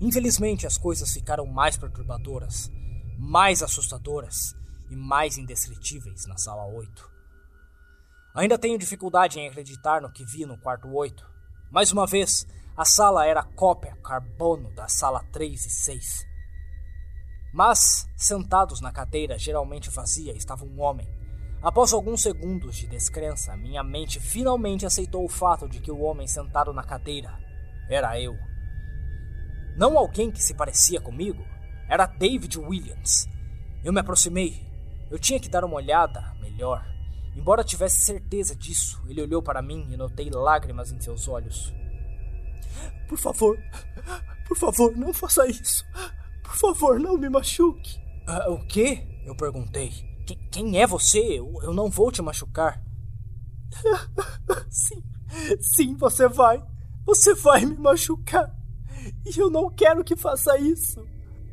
[0.00, 2.70] Infelizmente, as coisas ficaram mais perturbadoras.
[3.18, 4.56] mais assustadoras
[4.90, 7.08] e mais indescritíveis na sala 8.
[8.34, 11.24] Ainda tenho dificuldade em acreditar no que vi no quarto 8.
[11.70, 16.26] Mais uma vez, a sala era cópia carbono da sala 3 e 6.
[17.52, 21.06] Mas, sentados na cadeira geralmente vazia, estava um homem.
[21.62, 26.26] Após alguns segundos de descrença, minha mente finalmente aceitou o fato de que o homem
[26.26, 27.38] sentado na cadeira
[27.88, 28.36] era eu.
[29.76, 31.44] Não alguém que se parecia comigo,
[31.88, 33.28] era David Williams.
[33.84, 34.60] Eu me aproximei.
[35.08, 36.84] Eu tinha que dar uma olhada melhor.
[37.36, 41.72] Embora tivesse certeza disso, ele olhou para mim e notei lágrimas em seus olhos.
[43.08, 43.56] Por favor,
[44.48, 45.84] por favor, não faça isso.
[46.42, 48.00] Por favor, não me machuque.
[48.26, 49.06] Ah, o quê?
[49.24, 50.11] Eu perguntei.
[50.36, 51.18] Qu quem é você?
[51.18, 52.82] Eu, eu não vou te machucar.
[54.70, 55.02] sim,
[55.60, 56.62] sim, você vai.
[57.04, 58.54] Você vai me machucar.
[59.24, 61.04] E eu não quero que faça isso.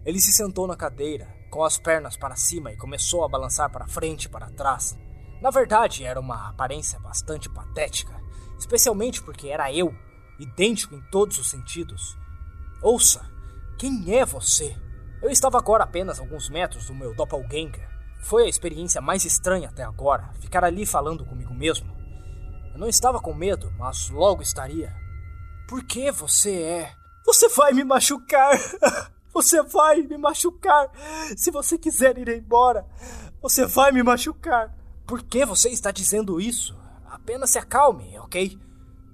[0.06, 3.88] Ele se sentou na cadeira, com as pernas para cima e começou a balançar para
[3.88, 4.98] frente e para trás.
[5.42, 8.14] Na verdade, era uma aparência bastante patética,
[8.58, 9.94] especialmente porque era eu,
[10.40, 12.18] idêntico em todos os sentidos.
[12.82, 13.26] Ouça,
[13.78, 14.76] quem é você?
[15.22, 17.88] Eu estava agora apenas alguns metros do meu doppelganger.
[18.20, 21.90] Foi a experiência mais estranha até agora, ficar ali falando comigo mesmo.
[22.74, 24.96] Eu não estava com medo, mas logo estaria.
[25.68, 26.94] Por que você é?
[27.26, 28.52] Você vai me machucar!
[29.32, 30.90] Você vai me machucar!
[31.38, 32.84] Se você quiser ir embora,
[33.40, 34.76] você vai me machucar!
[35.06, 36.76] Por que você está dizendo isso?
[37.06, 38.60] Apenas se acalme, ok?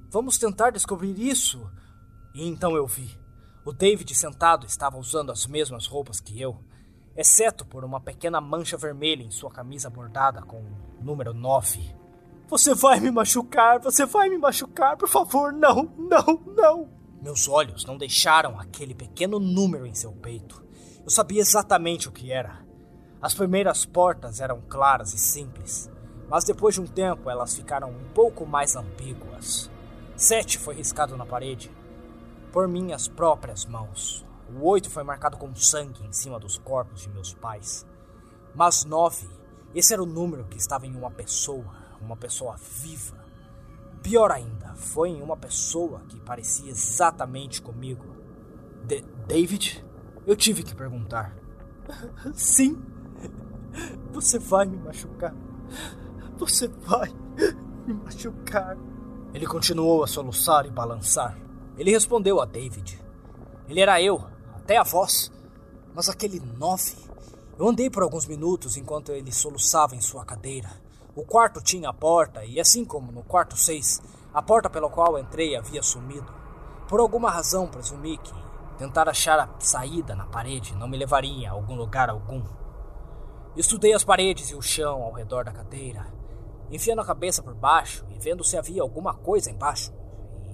[0.09, 1.69] Vamos tentar descobrir isso.
[2.33, 3.17] E então eu vi.
[3.65, 6.57] O David sentado estava usando as mesmas roupas que eu,
[7.15, 11.95] exceto por uma pequena mancha vermelha em sua camisa bordada com o número 9.
[12.47, 16.89] Você vai me machucar, você vai me machucar, por favor, não, não, não.
[17.21, 20.63] Meus olhos não deixaram aquele pequeno número em seu peito.
[21.03, 22.63] Eu sabia exatamente o que era.
[23.21, 25.89] As primeiras portas eram claras e simples,
[26.29, 29.71] mas depois de um tempo elas ficaram um pouco mais ambíguas.
[30.15, 31.71] Sete foi riscado na parede,
[32.51, 34.23] por minhas próprias mãos.
[34.53, 37.85] O oito foi marcado com sangue em cima dos corpos de meus pais.
[38.53, 39.27] Mas nove,
[39.73, 43.17] esse era o número que estava em uma pessoa, uma pessoa viva.
[44.01, 48.05] Pior ainda, foi em uma pessoa que parecia exatamente comigo.
[49.27, 49.83] David?
[50.27, 51.35] Eu tive que perguntar.
[52.33, 52.81] Sim,
[54.11, 55.35] você vai me machucar.
[56.37, 57.11] Você vai
[57.85, 58.77] me machucar.
[59.33, 61.37] Ele continuou a soluçar e balançar.
[61.77, 63.03] Ele respondeu a David.
[63.67, 64.23] Ele era eu,
[64.65, 65.31] até a voz.
[65.93, 66.95] Mas aquele nove.
[67.57, 70.69] Eu andei por alguns minutos enquanto ele soluçava em sua cadeira.
[71.15, 74.01] O quarto tinha a porta, e assim como no quarto seis,
[74.33, 76.33] a porta pela qual entrei havia sumido.
[76.89, 78.33] Por alguma razão presumi que
[78.77, 82.43] tentar achar a saída na parede não me levaria a algum lugar algum.
[83.55, 86.07] Estudei as paredes e o chão ao redor da cadeira,
[86.71, 89.93] enfiando a cabeça por baixo e vendo se havia alguma coisa embaixo.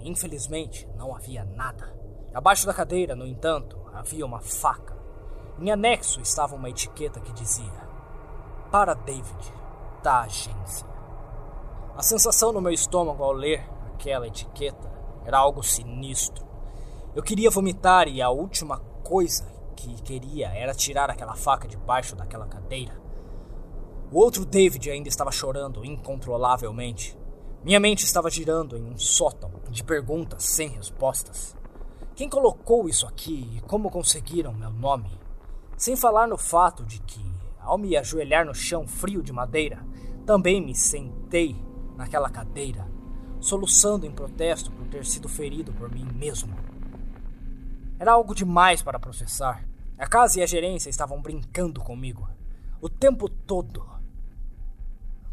[0.03, 1.95] Infelizmente, não havia nada.
[2.33, 4.97] Abaixo da cadeira, no entanto, havia uma faca.
[5.59, 7.87] Em anexo estava uma etiqueta que dizia:
[8.71, 9.53] Para David,
[10.01, 10.87] da agência.
[11.95, 14.91] A sensação no meu estômago ao ler aquela etiqueta
[15.25, 16.45] era algo sinistro.
[17.13, 22.47] Eu queria vomitar e a última coisa que queria era tirar aquela faca debaixo daquela
[22.47, 22.99] cadeira.
[24.11, 27.17] O outro David ainda estava chorando incontrolavelmente.
[27.63, 31.55] Minha mente estava girando em um sótão de perguntas sem respostas.
[32.15, 35.09] Quem colocou isso aqui e como conseguiram meu nome?
[35.77, 37.23] Sem falar no fato de que,
[37.59, 39.83] ao me ajoelhar no chão frio de madeira,
[40.25, 41.55] também me sentei
[41.95, 42.85] naquela cadeira,
[43.39, 46.53] soluçando em protesto por ter sido ferido por mim mesmo.
[47.97, 49.65] Era algo demais para processar.
[49.97, 52.27] A casa e a gerência estavam brincando comigo
[52.81, 53.87] o tempo todo.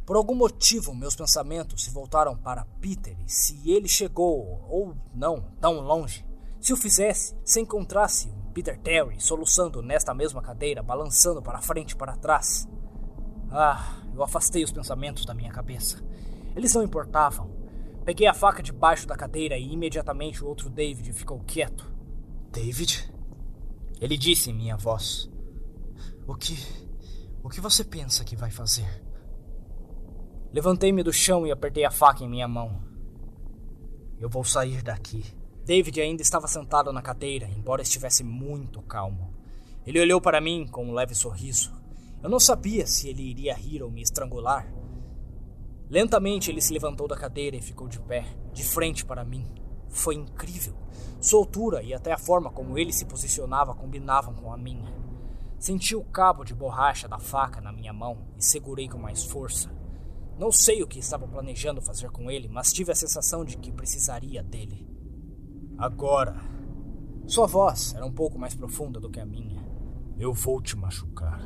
[0.07, 5.41] Por algum motivo, meus pensamentos se voltaram para Peter e se ele chegou, ou não,
[5.61, 6.28] tão longe.
[6.61, 11.92] Se o fizesse, se encontrasse um Peter Terry soluçando nesta mesma cadeira, balançando para frente
[11.92, 12.68] e para trás.
[13.51, 16.03] Ah, eu afastei os pensamentos da minha cabeça.
[16.57, 17.57] Eles não importavam.
[18.05, 21.88] Peguei a faca debaixo da cadeira e imediatamente o outro David ficou quieto.
[22.51, 23.12] David?
[24.01, 25.31] Ele disse em minha voz:
[26.27, 26.57] O que.
[27.42, 29.05] O que você pensa que vai fazer?
[30.53, 32.83] Levantei-me do chão e apertei a faca em minha mão.
[34.18, 35.25] Eu vou sair daqui.
[35.68, 39.35] David ainda estava sentado na cadeira, embora estivesse muito calmo.
[39.87, 41.78] Ele olhou para mim com um leve sorriso.
[42.22, 44.72] Eu não sabia se ele iria rir ou me estrangular.
[45.90, 49.46] Lentamente ele se levantou da cadeira e ficou de pé, de frente para mim.
[49.90, 50.74] Foi incrível.
[51.20, 54.90] Sua altura e até a forma como ele se posicionava combinavam com a minha.
[55.59, 59.70] Senti o cabo de borracha da faca na minha mão e segurei com mais força.
[60.38, 63.70] Não sei o que estava planejando fazer com ele, mas tive a sensação de que
[63.70, 64.97] precisaria dele.
[65.79, 66.35] Agora.
[67.29, 69.64] Sua voz era um pouco mais profunda do que a minha.
[70.19, 71.41] Eu vou te machucar.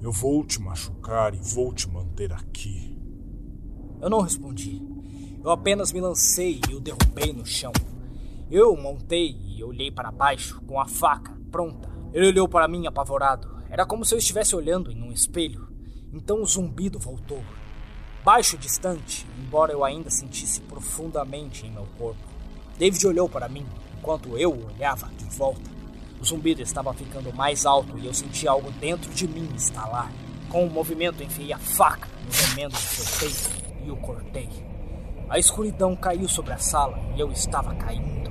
[0.00, 2.98] Eu vou te machucar e vou te manter aqui.
[4.00, 4.80] Eu não respondi.
[5.44, 7.72] Eu apenas me lancei e o derrubei no chão.
[8.50, 11.90] Eu montei e olhei para baixo, com a faca pronta.
[12.14, 13.54] Ele olhou para mim apavorado.
[13.68, 15.68] Era como se eu estivesse olhando em um espelho.
[16.10, 17.42] Então o zumbido voltou.
[18.24, 22.27] Baixo e distante, embora eu ainda sentisse profundamente em meu corpo.
[22.78, 23.66] David olhou para mim,
[23.98, 25.68] enquanto eu olhava de volta.
[26.20, 30.12] O zumbido estava ficando mais alto e eu senti algo dentro de mim estalar.
[30.48, 34.48] Com um movimento, enfiei a faca no remendo de seu peito e o cortei.
[35.28, 38.30] A escuridão caiu sobre a sala e eu estava caindo.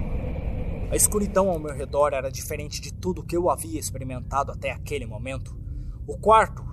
[0.90, 5.06] A escuridão ao meu redor era diferente de tudo que eu havia experimentado até aquele
[5.06, 5.56] momento.
[6.08, 6.64] O quarto,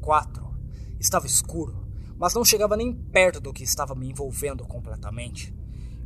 [0.00, 0.50] quatro,
[0.98, 1.86] estava escuro,
[2.18, 5.54] mas não chegava nem perto do que estava me envolvendo completamente.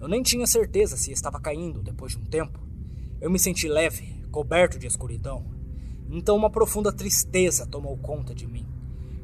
[0.04, 2.60] Eu nem tinha certeza se estava caindo depois de um tempo.
[3.22, 5.46] Eu me senti leve, coberto de escuridão.
[6.10, 8.68] Então uma profunda tristeza tomou conta de mim.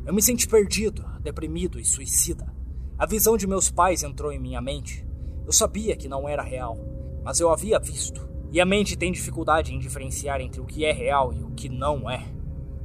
[0.07, 2.51] Eu me senti perdido, deprimido e suicida.
[2.97, 5.07] A visão de meus pais entrou em minha mente.
[5.45, 6.79] Eu sabia que não era real,
[7.23, 8.27] mas eu havia visto.
[8.51, 11.69] E a mente tem dificuldade em diferenciar entre o que é real e o que
[11.69, 12.27] não é.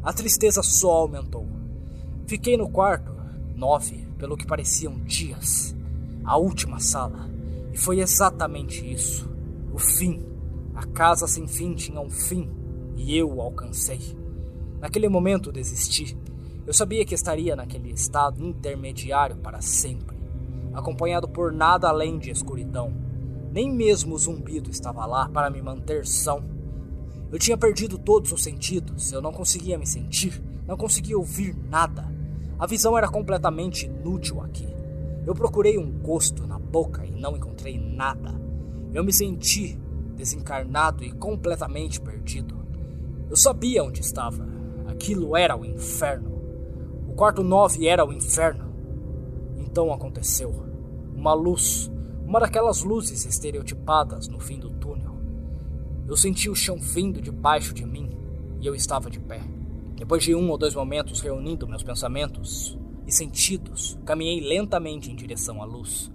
[0.04, 1.48] A tristeza só aumentou.
[2.28, 3.16] Fiquei no quarto,
[3.56, 5.74] nove, pelo que pareciam dias.
[6.26, 7.34] A última sala.
[7.76, 9.30] E foi exatamente isso.
[9.74, 10.26] O fim
[10.74, 12.50] a casa sem fim tinha um fim
[12.96, 14.00] e eu o alcancei.
[14.80, 16.18] Naquele momento desisti.
[16.66, 20.18] Eu sabia que estaria naquele estado intermediário para sempre,
[20.74, 22.94] acompanhado por nada além de escuridão.
[23.52, 26.44] Nem mesmo o zumbido estava lá para me manter são.
[27.32, 32.10] Eu tinha perdido todos os sentidos, eu não conseguia me sentir, não conseguia ouvir nada.
[32.58, 34.75] A visão era completamente inútil aqui.
[35.26, 38.40] Eu procurei um gosto na boca e não encontrei nada.
[38.94, 39.80] Eu me senti
[40.16, 42.56] desencarnado e completamente perdido.
[43.30, 44.48] Eu sabia onde estava.
[44.88, 46.32] Aquilo era o inferno.
[47.08, 48.72] O quarto nove era o inferno.
[49.58, 50.54] Então aconteceu.
[51.16, 51.92] Uma luz,
[52.24, 55.16] uma daquelas luzes estereotipadas no fim do túnel.
[56.08, 58.16] Eu senti o chão vindo debaixo de mim
[58.62, 59.42] e eu estava de pé.
[59.96, 65.62] Depois de um ou dois momentos reunindo meus pensamentos e sentidos, caminhei lentamente em direção
[65.62, 66.12] à luz.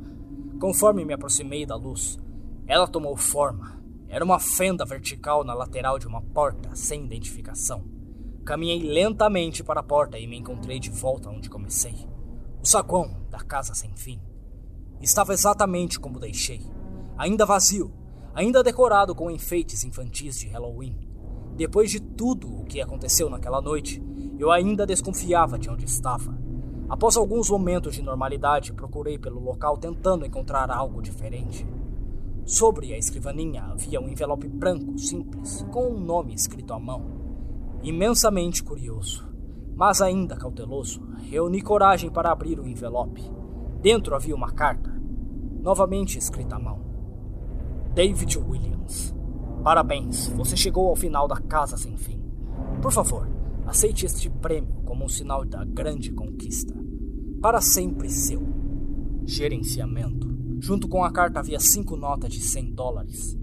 [0.60, 2.18] Conforme me aproximei da luz,
[2.66, 3.80] ela tomou forma
[4.12, 7.84] era uma fenda vertical na lateral de uma porta sem identificação.
[8.44, 11.94] Caminhei lentamente para a porta e me encontrei de volta onde comecei.
[12.60, 14.20] O saguão da casa sem fim.
[15.00, 16.60] Estava exatamente como deixei.
[17.16, 17.94] Ainda vazio,
[18.34, 20.98] ainda decorado com enfeites infantis de Halloween.
[21.54, 24.02] Depois de tudo o que aconteceu naquela noite,
[24.40, 26.36] eu ainda desconfiava de onde estava.
[26.90, 31.64] Após alguns momentos de normalidade, procurei pelo local tentando encontrar algo diferente.
[32.44, 37.06] Sobre a escrivaninha havia um envelope branco simples, com um nome escrito à mão.
[37.80, 39.24] Imensamente curioso,
[39.76, 41.00] mas ainda cauteloso,
[41.30, 43.22] reuni coragem para abrir o envelope.
[43.80, 44.92] Dentro havia uma carta,
[45.60, 46.80] novamente escrita à mão.
[47.94, 49.14] David Williams.
[49.62, 52.20] Parabéns, você chegou ao final da casa sem fim.
[52.82, 53.28] Por favor,
[53.64, 56.79] aceite este prêmio como um sinal da grande conquista.
[57.40, 58.42] Para sempre seu.
[59.24, 60.28] Gerenciamento.
[60.60, 63.34] Junto com a carta havia cinco notas de 100 dólares.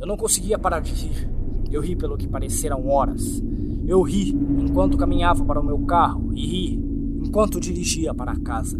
[0.00, 1.30] Eu não conseguia parar de rir.
[1.70, 3.42] Eu ri pelo que pareceram horas.
[3.86, 6.82] Eu ri enquanto caminhava para o meu carro e ri
[7.26, 8.78] enquanto dirigia para casa.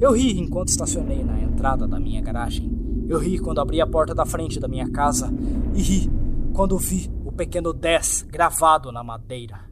[0.00, 2.68] Eu ri enquanto estacionei na entrada da minha garagem.
[3.08, 5.32] Eu ri quando abri a porta da frente da minha casa
[5.72, 6.10] e ri
[6.52, 9.65] quando vi o pequeno 10 gravado na madeira.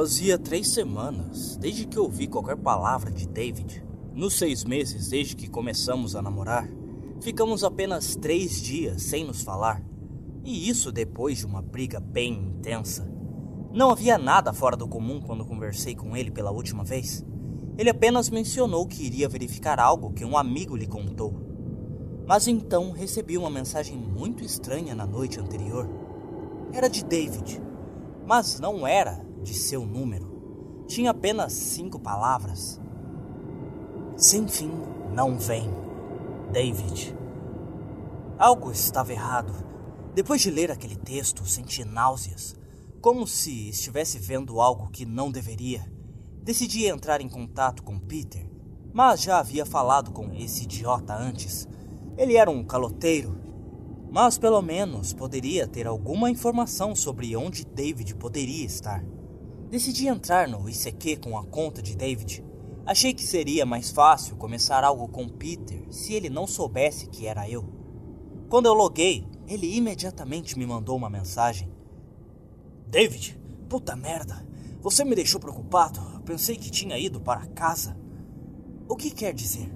[0.00, 3.84] Fazia três semanas desde que ouvi qualquer palavra de David.
[4.14, 6.70] Nos seis meses desde que começamos a namorar,
[7.20, 9.82] ficamos apenas três dias sem nos falar.
[10.44, 13.12] E isso depois de uma briga bem intensa.
[13.74, 17.26] Não havia nada fora do comum quando conversei com ele pela última vez.
[17.76, 21.34] Ele apenas mencionou que iria verificar algo que um amigo lhe contou.
[22.24, 25.90] Mas então recebi uma mensagem muito estranha na noite anterior.
[26.72, 27.60] Era de David,
[28.24, 30.84] mas não era de seu número.
[30.86, 32.78] Tinha apenas cinco palavras.
[34.14, 34.70] Sem fim,
[35.14, 35.70] não vem.
[36.52, 37.16] David.
[38.38, 39.52] Algo estava errado.
[40.14, 42.54] Depois de ler aquele texto, senti náuseas,
[43.00, 45.90] como se estivesse vendo algo que não deveria.
[46.42, 48.46] Decidi entrar em contato com Peter,
[48.92, 51.66] mas já havia falado com esse idiota antes.
[52.16, 53.38] Ele era um caloteiro,
[54.10, 59.04] mas pelo menos poderia ter alguma informação sobre onde David poderia estar.
[59.70, 62.42] Decidi entrar no ICQ com a conta de David.
[62.86, 67.48] Achei que seria mais fácil começar algo com Peter se ele não soubesse que era
[67.50, 67.68] eu.
[68.48, 71.70] Quando eu loguei, ele imediatamente me mandou uma mensagem.
[72.86, 73.38] David,
[73.68, 74.42] puta merda,
[74.80, 76.00] você me deixou preocupado.
[76.24, 77.94] Pensei que tinha ido para casa.
[78.88, 79.70] O que quer dizer?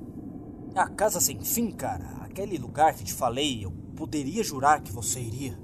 [0.74, 2.22] A casa sem fim, cara.
[2.22, 5.61] Aquele lugar que te falei, eu poderia jurar que você iria.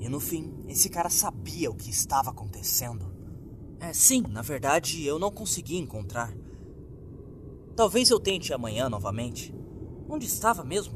[0.00, 3.11] E no fim, esse cara sabia o que estava acontecendo.
[3.82, 6.32] É, sim, na verdade, eu não consegui encontrar.
[7.74, 9.52] Talvez eu tente amanhã novamente.
[10.08, 10.94] Onde estava mesmo?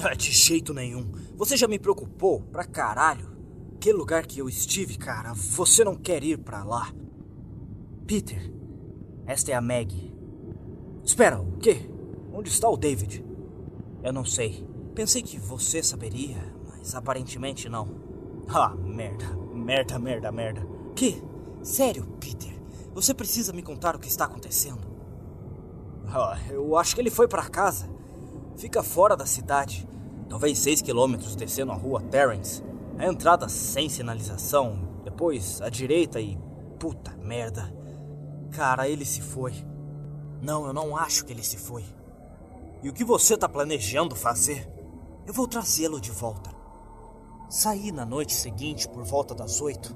[0.00, 1.12] Ah, de jeito nenhum.
[1.36, 3.36] Você já me preocupou pra caralho.
[3.78, 5.34] Que lugar que eu estive, cara.
[5.34, 6.90] Você não quer ir pra lá.
[8.06, 8.54] Peter,
[9.26, 10.16] esta é a Maggie.
[11.04, 11.90] Espera, o quê?
[12.32, 13.22] Onde está o David?
[14.02, 14.66] Eu não sei.
[14.94, 17.86] Pensei que você saberia, mas aparentemente não.
[18.48, 19.26] Ah, merda.
[19.52, 20.66] Merda, merda, merda.
[20.96, 21.27] Que?
[21.62, 22.52] Sério, Peter?
[22.94, 24.86] Você precisa me contar o que está acontecendo.
[26.06, 27.88] Ah, eu acho que ele foi para casa.
[28.56, 29.86] Fica fora da cidade.
[30.28, 32.62] Talvez seis quilômetros descendo a rua Terrence.
[32.98, 35.00] A entrada sem sinalização.
[35.04, 36.38] Depois à direita e.
[36.78, 37.72] Puta merda.
[38.52, 39.52] Cara, ele se foi.
[40.40, 41.84] Não, eu não acho que ele se foi.
[42.82, 44.70] E o que você está planejando fazer?
[45.26, 46.50] Eu vou trazê-lo de volta.
[47.50, 49.94] Saí na noite seguinte por volta das oito.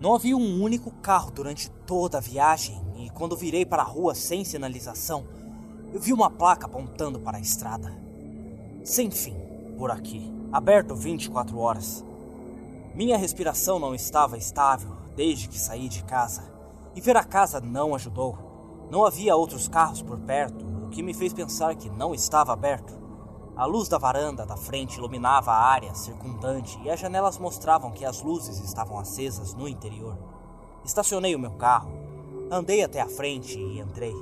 [0.00, 4.14] Não havia um único carro durante toda a viagem e quando virei para a rua
[4.14, 5.26] sem sinalização,
[5.92, 7.92] eu vi uma placa apontando para a estrada.
[8.82, 9.36] Sem fim,
[9.76, 12.02] por aqui, aberto 24 horas.
[12.94, 16.50] Minha respiração não estava estável desde que saí de casa,
[16.94, 18.38] e ver a casa não ajudou.
[18.90, 22.98] Não havia outros carros por perto, o que me fez pensar que não estava aberto.
[23.56, 28.04] A luz da varanda da frente iluminava a área circundante e as janelas mostravam que
[28.04, 30.16] as luzes estavam acesas no interior.
[30.84, 31.92] Estacionei o meu carro,
[32.50, 34.14] andei até a frente e entrei.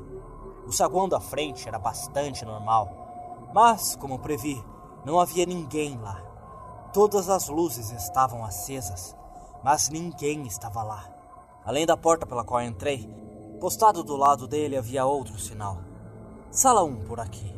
[0.66, 4.62] O saguão da frente era bastante normal, mas, como previ,
[5.04, 6.20] não havia ninguém lá.
[6.92, 9.16] Todas as luzes estavam acesas,
[9.62, 11.04] mas ninguém estava lá.
[11.64, 13.08] Além da porta pela qual entrei,
[13.60, 15.78] postado do lado dele havia outro sinal.
[16.50, 17.57] Sala 1 por aqui.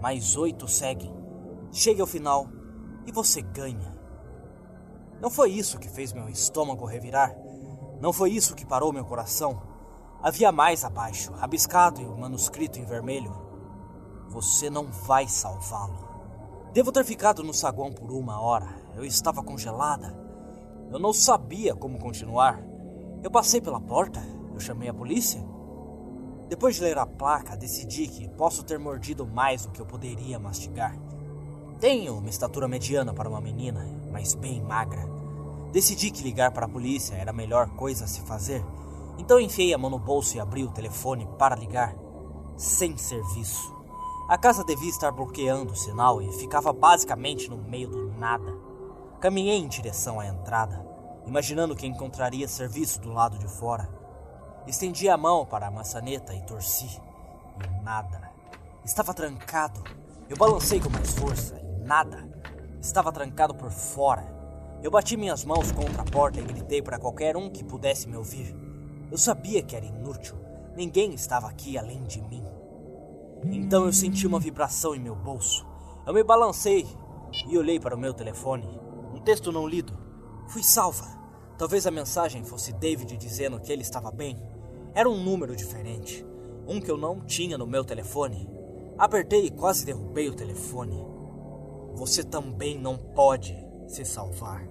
[0.00, 1.14] Mais oito seguem.
[1.72, 2.46] Chegue ao final
[3.06, 3.96] e você ganha.
[5.20, 7.34] Não foi isso que fez meu estômago revirar.
[8.00, 9.60] Não foi isso que parou meu coração.
[10.22, 13.32] Havia mais abaixo, rabiscado e o manuscrito em vermelho.
[14.28, 16.06] Você não vai salvá-lo.
[16.72, 18.68] Devo ter ficado no saguão por uma hora.
[18.94, 20.16] Eu estava congelada.
[20.90, 22.62] Eu não sabia como continuar.
[23.22, 24.22] Eu passei pela porta.
[24.52, 25.44] Eu chamei a polícia.
[26.48, 30.38] Depois de ler a placa, decidi que posso ter mordido mais do que eu poderia
[30.38, 30.96] mastigar.
[31.78, 35.06] Tenho uma estatura mediana para uma menina, mas bem magra.
[35.72, 38.64] Decidi que ligar para a polícia era a melhor coisa a se fazer
[39.18, 41.94] então enfiei a mão no bolso e abri o telefone para ligar.
[42.56, 43.76] Sem serviço.
[44.28, 48.56] A casa devia estar bloqueando o sinal e ficava basicamente no meio do nada.
[49.20, 50.86] Caminhei em direção à entrada,
[51.26, 53.88] imaginando que encontraria serviço do lado de fora.
[54.68, 57.00] Estendi a mão para a maçaneta e torci.
[57.82, 58.30] Nada.
[58.84, 59.82] Estava trancado.
[60.28, 61.58] Eu balancei com mais força
[61.88, 62.28] nada.
[62.82, 64.22] Estava trancado por fora.
[64.82, 68.16] Eu bati minhas mãos contra a porta e gritei para qualquer um que pudesse me
[68.16, 68.54] ouvir.
[69.10, 70.36] Eu sabia que era inútil.
[70.76, 72.46] Ninguém estava aqui além de mim.
[73.44, 75.66] Então eu senti uma vibração em meu bolso.
[76.06, 76.86] Eu me balancei
[77.48, 78.78] e olhei para o meu telefone.
[79.14, 79.98] Um texto não lido.
[80.48, 81.06] Fui salva.
[81.56, 84.36] Talvez a mensagem fosse David dizendo que ele estava bem.
[84.94, 86.24] Era um número diferente.
[86.66, 88.48] Um que eu não tinha no meu telefone.
[88.96, 91.06] Apertei e quase derrubei o telefone.
[91.94, 94.66] Você também não pode se salvar.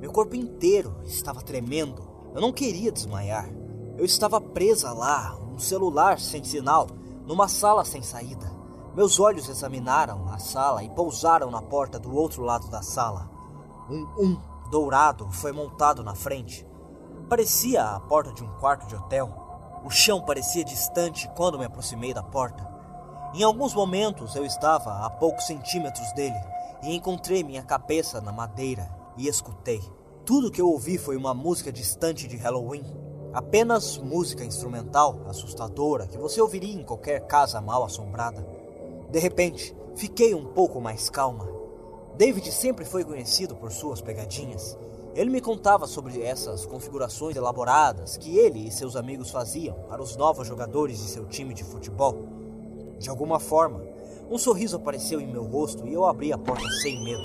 [0.00, 2.08] Meu corpo inteiro estava tremendo.
[2.34, 3.50] Eu não queria desmaiar.
[3.96, 6.86] Eu estava presa lá, um celular sem sinal,
[7.26, 8.48] numa sala sem saída.
[8.94, 13.30] Meus olhos examinaram a sala e pousaram na porta do outro lado da sala.
[13.90, 14.36] Um um
[14.70, 16.67] dourado foi montado na frente.
[17.28, 19.30] Parecia a porta de um quarto de hotel.
[19.84, 22.66] O chão parecia distante quando me aproximei da porta.
[23.34, 26.40] Em alguns momentos eu estava a poucos centímetros dele
[26.82, 29.82] e encontrei minha cabeça na madeira e escutei.
[30.24, 32.86] Tudo que eu ouvi foi uma música distante de Halloween.
[33.34, 38.40] Apenas música instrumental assustadora que você ouviria em qualquer casa mal assombrada.
[39.10, 41.46] De repente, fiquei um pouco mais calma.
[42.16, 44.78] David sempre foi conhecido por suas pegadinhas.
[45.18, 50.14] Ele me contava sobre essas configurações elaboradas que ele e seus amigos faziam para os
[50.14, 52.28] novos jogadores de seu time de futebol.
[53.00, 53.82] De alguma forma,
[54.30, 57.24] um sorriso apareceu em meu rosto e eu abri a porta sem medo.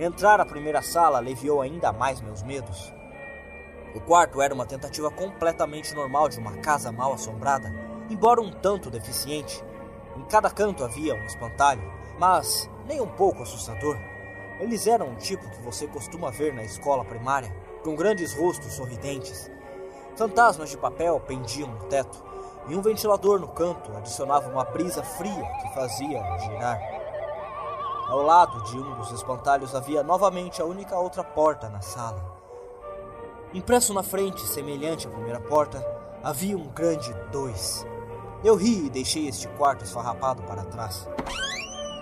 [0.00, 2.92] Entrar à primeira sala aliviou ainda mais meus medos.
[3.94, 7.72] O quarto era uma tentativa completamente normal de uma casa mal assombrada,
[8.10, 9.62] embora um tanto deficiente.
[10.16, 11.88] Em cada canto havia um espantalho,
[12.18, 13.96] mas nem um pouco assustador.
[14.60, 17.50] Eles eram o tipo que você costuma ver na escola primária,
[17.82, 19.50] com grandes rostos sorridentes.
[20.16, 22.22] Fantasmas de papel pendiam no teto,
[22.68, 26.78] e um ventilador no canto adicionava uma brisa fria que fazia girar.
[28.06, 32.38] Ao lado de um dos espantalhos havia novamente a única outra porta na sala.
[33.54, 35.84] Impresso na frente, semelhante à primeira porta,
[36.22, 37.86] havia um grande dois.
[38.44, 41.08] Eu ri e deixei este quarto esfarrapado para trás.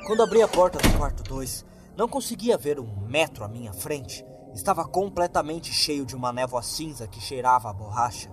[0.06, 1.64] Quando abri a porta do quarto 2,
[1.98, 4.24] não conseguia ver um metro à minha frente.
[4.54, 8.30] Estava completamente cheio de uma névoa cinza que cheirava a borracha.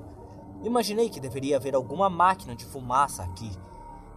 [0.62, 3.52] Imaginei que deveria haver alguma máquina de fumaça aqui,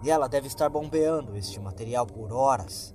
[0.03, 2.95] e ela deve estar bombeando este material por horas.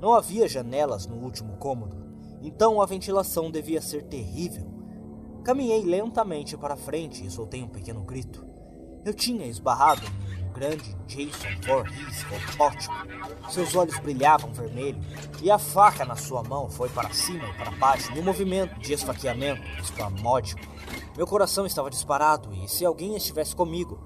[0.00, 1.98] Não havia janelas no último cômodo,
[2.40, 4.72] então a ventilação devia ser terrível.
[5.44, 8.42] Caminhei lentamente para frente e soltei um pequeno grito.
[9.04, 10.00] Eu tinha esbarrado
[10.50, 12.94] grande Jason Voorhees robótico.
[13.48, 15.00] Seus olhos brilhavam vermelho
[15.42, 18.78] e a faca na sua mão foi para cima e para baixo em um movimento
[18.80, 20.60] de esfaqueamento espamódico.
[21.16, 23.98] Meu coração estava disparado e se alguém estivesse comigo,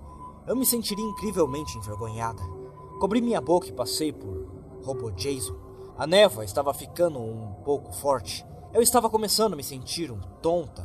[0.47, 2.43] eu me sentiria incrivelmente envergonhada.
[3.01, 4.47] Cobri minha boca e passei por
[4.85, 5.57] Robo Jason.
[5.97, 8.45] A névoa estava ficando um pouco forte.
[8.73, 10.85] Eu estava começando a me sentir um tonta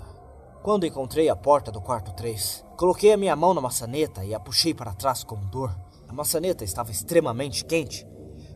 [0.62, 4.40] quando encontrei a porta do quarto 3, coloquei a minha mão na maçaneta e a
[4.40, 5.78] puxei para trás com dor.
[6.08, 8.08] A maçaneta estava extremamente quente.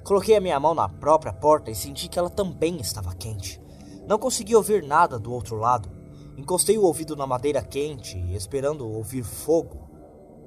[0.06, 3.62] Coloquei a minha mão na própria porta e senti que ela também estava quente.
[4.08, 5.92] Não consegui ouvir nada do outro lado.
[6.38, 9.90] Encostei o ouvido na madeira quente, esperando ouvir fogo,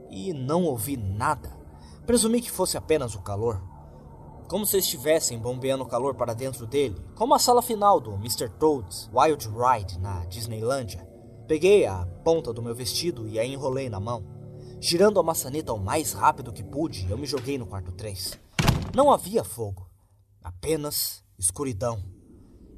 [0.08, 1.54] e não ouvi nada.
[2.06, 3.62] Presumi que fosse apenas o calor.
[4.48, 8.48] Como se estivessem bombeando calor para dentro dele, como a sala final do Mr.
[8.58, 11.15] Toad's Wild Ride na Disneylândia.
[11.46, 14.24] Peguei a ponta do meu vestido e a enrolei na mão.
[14.80, 18.36] Girando a maçaneta o mais rápido que pude, eu me joguei no quarto 3.
[18.92, 19.88] Não havia fogo,
[20.42, 22.02] apenas escuridão.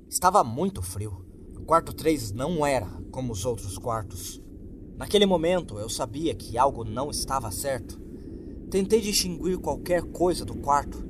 [0.06, 1.24] Estava muito frio.
[1.56, 4.38] O quarto 3 não era como os outros quartos.
[4.98, 7.98] Naquele momento eu sabia que algo não estava certo.
[8.70, 11.02] Tentei distinguir qualquer coisa do quarto,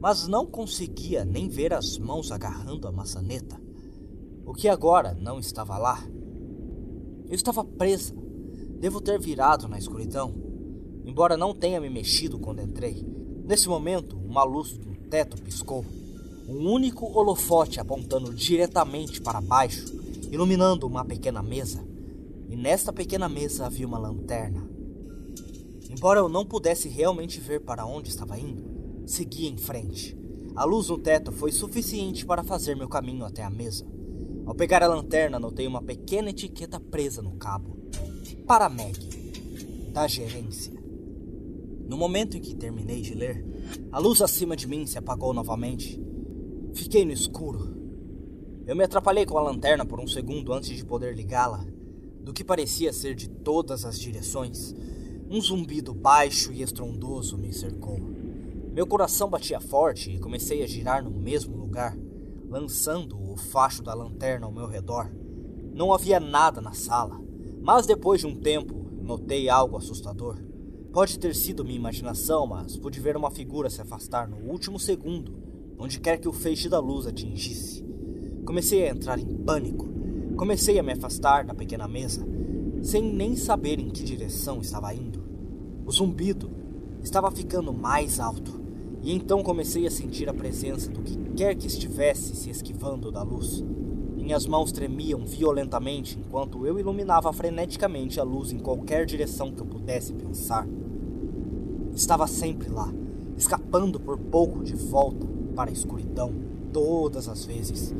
[0.00, 3.62] mas não conseguia nem ver as mãos agarrando a maçaneta.
[4.44, 6.04] O que agora não estava lá
[7.34, 8.14] eu estava presa.
[8.78, 10.32] Devo ter virado na escuridão,
[11.04, 13.04] embora não tenha me mexido quando entrei.
[13.44, 15.84] Nesse momento, uma luz do teto piscou.
[16.48, 19.84] Um único holofote apontando diretamente para baixo,
[20.30, 21.84] iluminando uma pequena mesa.
[22.48, 24.68] E nesta pequena mesa havia uma lanterna.
[25.90, 28.64] Embora eu não pudesse realmente ver para onde estava indo,
[29.06, 30.16] segui em frente.
[30.54, 33.84] A luz no teto foi suficiente para fazer meu caminho até a mesa.
[34.46, 37.78] Ao pegar a lanterna, notei uma pequena etiqueta presa no cabo.
[38.46, 38.98] Para Meg,
[39.90, 40.72] da gerência.
[41.88, 43.42] No momento em que terminei de ler,
[43.90, 45.98] a luz acima de mim se apagou novamente.
[46.74, 47.74] Fiquei no escuro.
[48.66, 51.64] Eu me atrapalhei com a lanterna por um segundo antes de poder ligá-la.
[52.20, 54.74] Do que parecia ser de todas as direções,
[55.30, 57.98] um zumbido baixo e estrondoso me cercou.
[58.72, 61.96] Meu coração batia forte e comecei a girar no mesmo lugar
[62.48, 65.10] lançando o facho da lanterna ao meu redor.
[65.74, 67.20] Não havia nada na sala,
[67.60, 70.42] mas depois de um tempo notei algo assustador.
[70.92, 75.36] Pode ter sido minha imaginação, mas pude ver uma figura se afastar no último segundo,
[75.78, 77.84] onde quer que o feixe da luz atingisse.
[78.44, 79.88] Comecei a entrar em pânico.
[80.36, 82.26] Comecei a me afastar da pequena mesa,
[82.82, 85.24] sem nem saber em que direção estava indo.
[85.84, 86.50] O zumbido
[87.02, 88.63] estava ficando mais alto.
[89.04, 93.22] E então comecei a sentir a presença do que quer que estivesse se esquivando da
[93.22, 93.62] luz.
[94.16, 99.66] Minhas mãos tremiam violentamente enquanto eu iluminava freneticamente a luz em qualquer direção que eu
[99.66, 100.66] pudesse pensar.
[101.94, 102.90] Estava sempre lá,
[103.36, 106.32] escapando por pouco de volta para a escuridão,
[106.72, 107.94] todas as vezes,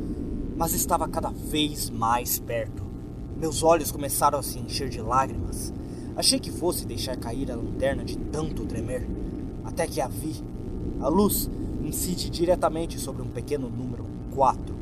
[0.57, 2.83] mas estava cada vez mais perto.
[3.37, 5.71] Meus olhos começaram a se encher de lágrimas.
[6.15, 9.07] Achei que fosse deixar cair a lanterna de tanto tremer,
[9.63, 10.54] até que a vi
[11.01, 11.49] a luz
[11.83, 14.75] incide diretamente sobre um pequeno número 4.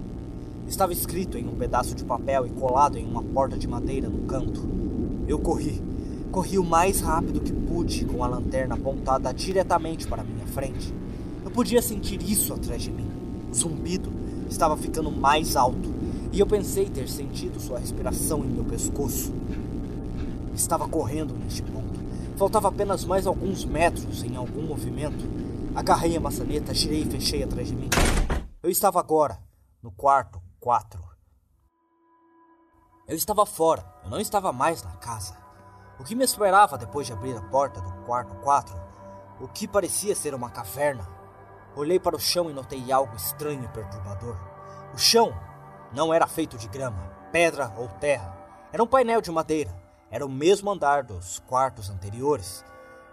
[0.68, 4.26] Estava escrito em um pedaço de papel e colado em uma porta de madeira no
[4.26, 4.62] canto.
[5.28, 5.82] Eu corri.
[6.32, 10.94] Corri o mais rápido que pude com a lanterna apontada diretamente para minha frente.
[11.44, 13.08] Eu podia sentir isso atrás de mim.
[13.52, 14.12] O zumbido
[14.50, 15.94] estava ficando mais alto
[16.32, 19.32] e eu pensei ter sentido sua respiração em meu pescoço.
[20.56, 22.00] Estava correndo neste ponto.
[22.36, 25.24] Faltava apenas mais alguns metros em algum movimento.
[25.76, 27.90] Agarrei a maçaneta, girei e fechei atrás de mim.
[28.62, 29.40] Eu estava agora
[29.82, 31.02] no quarto 4.
[33.08, 35.36] Eu estava fora, eu não estava mais na casa.
[36.00, 38.80] O que me esperava depois de abrir a porta do quarto 4?
[39.42, 41.10] O que parecia ser uma caverna.
[41.76, 44.38] Olhei para o chão e notei algo estranho e perturbador.
[44.94, 45.34] O chão
[45.92, 47.02] não era feito de grama,
[47.32, 48.38] pedra ou terra.
[48.72, 49.76] Era um painel de madeira.
[50.12, 52.64] Era o mesmo andar dos quartos anteriores.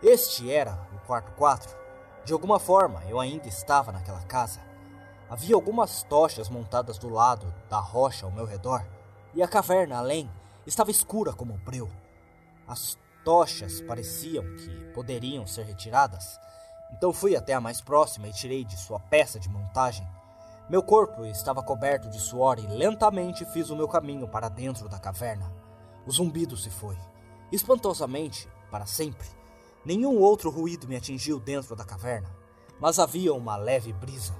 [0.02, 1.79] Este era o quarto 4.
[2.24, 4.60] De alguma forma, eu ainda estava naquela casa.
[5.28, 8.84] Havia algumas tochas montadas do lado da rocha ao meu redor,
[9.34, 10.30] e a caverna além
[10.66, 11.88] estava escura como um breu.
[12.66, 16.38] As tochas pareciam que poderiam ser retiradas,
[16.92, 20.06] então fui até a mais próxima e tirei de sua peça de montagem
[20.70, 25.00] meu corpo estava coberto de suor e lentamente fiz o meu caminho para dentro da
[25.00, 25.52] caverna.
[26.06, 26.96] O zumbido se foi.
[27.50, 29.26] Espantosamente, para sempre.
[29.84, 32.28] Nenhum outro ruído me atingiu dentro da caverna,
[32.78, 34.34] mas havia uma leve brisa.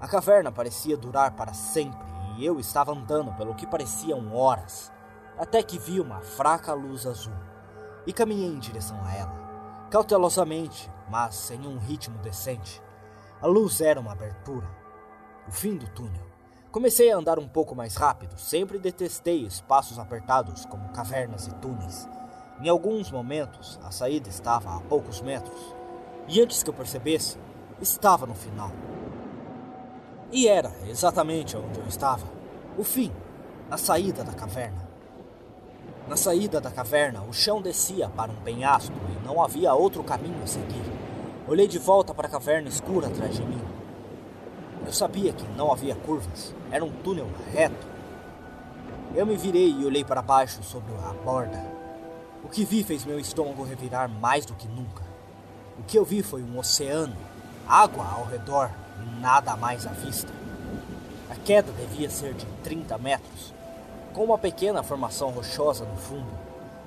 [0.00, 2.06] A caverna parecia durar para sempre
[2.36, 4.92] e eu estava andando pelo que pareciam horas,
[5.38, 7.34] até que vi uma fraca luz azul
[8.06, 12.82] e caminhei em direção a ela, cautelosamente, mas em um ritmo decente.
[13.40, 14.84] A luz era uma abertura
[15.46, 16.22] o fim do túnel.
[16.70, 22.08] Comecei a andar um pouco mais rápido, sempre detestei espaços apertados como cavernas e túneis.
[22.60, 25.74] Em alguns momentos, a saída estava a poucos metros,
[26.28, 27.36] e antes que eu percebesse,
[27.80, 28.70] estava no final.
[30.30, 32.26] E era exatamente onde eu estava.
[32.78, 33.12] O fim,
[33.68, 34.88] a saída da caverna.
[36.08, 40.42] Na saída da caverna, o chão descia para um penhasco e não havia outro caminho
[40.42, 40.84] a seguir.
[41.48, 43.60] Olhei de volta para a caverna escura atrás de mim.
[44.86, 47.86] Eu sabia que não havia curvas, era um túnel reto.
[49.14, 51.73] Eu me virei e olhei para baixo sobre a borda.
[52.44, 55.02] O que vi fez meu estômago revirar mais do que nunca.
[55.78, 57.16] O que eu vi foi um oceano,
[57.66, 58.70] água ao redor
[59.02, 60.30] e nada mais à vista.
[61.30, 63.54] A queda devia ser de 30 metros,
[64.12, 66.30] com uma pequena formação rochosa no fundo.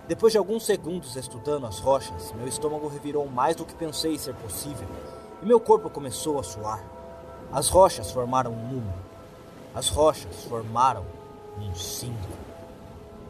[0.07, 4.35] Depois de alguns segundos estudando as rochas, meu estômago revirou mais do que pensei ser
[4.35, 4.87] possível
[5.41, 6.83] e meu corpo começou a suar.
[7.51, 8.99] As rochas formaram um número.
[9.73, 11.03] As rochas formaram
[11.59, 12.29] um cinco.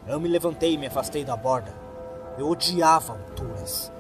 [0.06, 1.87] Eu me levantei e me afastei da borda.
[2.38, 3.92] Eu odiava alturas.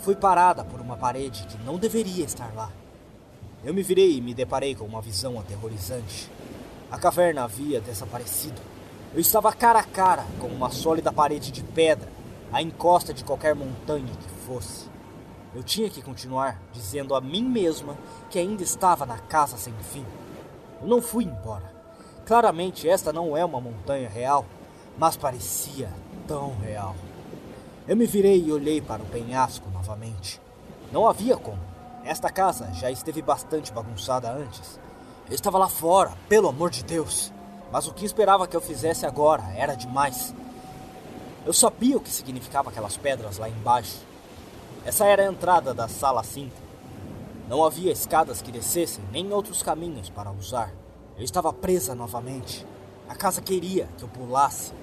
[0.00, 2.70] Fui parada por uma parede que não deveria estar lá.
[3.64, 6.30] Eu me virei e me deparei com uma visão aterrorizante.
[6.90, 8.60] A caverna havia desaparecido.
[9.14, 12.08] Eu estava cara a cara com uma sólida parede de pedra,
[12.52, 14.86] à encosta de qualquer montanha que fosse.
[15.54, 17.96] Eu tinha que continuar dizendo a mim mesma
[18.28, 20.04] que ainda estava na casa sem fim.
[20.82, 21.72] Eu não fui embora.
[22.26, 24.44] Claramente esta não é uma montanha real,
[24.98, 25.90] mas parecia
[26.26, 26.94] tão real.
[27.88, 30.38] Eu me virei e olhei para o penhasco novamente.
[30.92, 31.58] Não havia como.
[32.04, 34.78] Esta casa já esteve bastante bagunçada antes.
[35.26, 37.32] Eu estava lá fora, pelo amor de Deus.
[37.72, 40.34] Mas o que esperava que eu fizesse agora era demais.
[41.46, 44.00] Eu sabia o que significava aquelas pedras lá embaixo.
[44.84, 46.54] Essa era a entrada da sala 5.
[47.48, 50.74] Não havia escadas que descessem, nem outros caminhos para usar.
[51.16, 52.66] Eu estava presa novamente.
[53.08, 54.74] A casa queria que eu pulasse.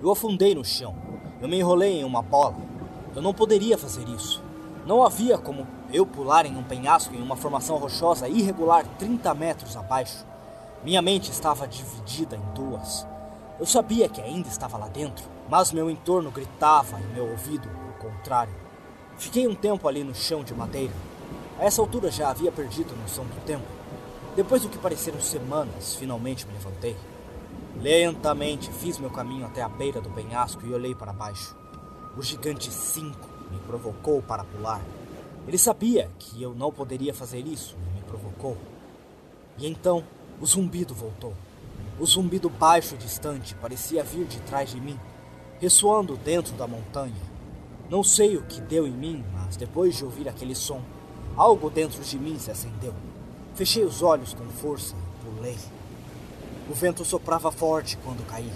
[0.00, 1.05] Eu afundei no chão.
[1.40, 2.56] Eu me enrolei em uma bola.
[3.14, 4.42] Eu não poderia fazer isso.
[4.86, 9.76] Não havia como eu pular em um penhasco em uma formação rochosa irregular 30 metros
[9.76, 10.24] abaixo.
[10.82, 13.06] Minha mente estava dividida em duas.
[13.58, 18.02] Eu sabia que ainda estava lá dentro, mas meu entorno gritava em meu ouvido o
[18.02, 18.54] contrário.
[19.18, 20.92] Fiquei um tempo ali no chão de madeira.
[21.58, 23.64] A essa altura já havia perdido a noção do tempo.
[24.34, 26.96] Depois do que pareceram semanas, finalmente me levantei.
[27.80, 31.54] Lentamente fiz meu caminho até a beira do penhasco e olhei para baixo.
[32.16, 33.16] O gigante 5
[33.50, 34.80] me provocou para pular.
[35.46, 38.56] Ele sabia que eu não poderia fazer isso e me provocou.
[39.58, 40.02] E então
[40.40, 41.34] o zumbido voltou.
[42.00, 44.98] O zumbido baixo e distante parecia vir de trás de mim,
[45.60, 47.14] ressoando dentro da montanha.
[47.88, 50.82] Não sei o que deu em mim, mas depois de ouvir aquele som,
[51.36, 52.94] algo dentro de mim se acendeu.
[53.54, 55.56] Fechei os olhos com força e pulei.
[56.68, 58.52] O vento soprava forte quando caí,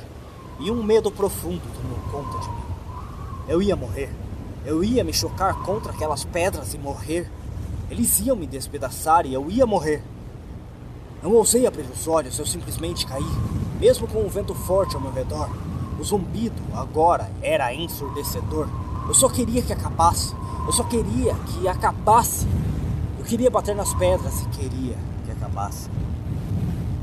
[0.58, 2.62] e um medo profundo tomou conta de mim.
[3.48, 4.10] Eu ia morrer.
[4.64, 7.30] Eu ia me chocar contra aquelas pedras e morrer.
[7.90, 10.02] Eles iam me despedaçar e eu ia morrer.
[11.22, 13.24] Não ousei abrir os olhos, eu simplesmente caí,
[13.78, 15.48] mesmo com o vento forte ao meu redor.
[15.98, 18.68] O zumbido agora era ensurdecedor.
[19.06, 20.34] Eu só queria que acabasse.
[20.66, 22.46] Eu só queria que acabasse.
[23.18, 25.88] Eu queria bater nas pedras e queria que acabasse.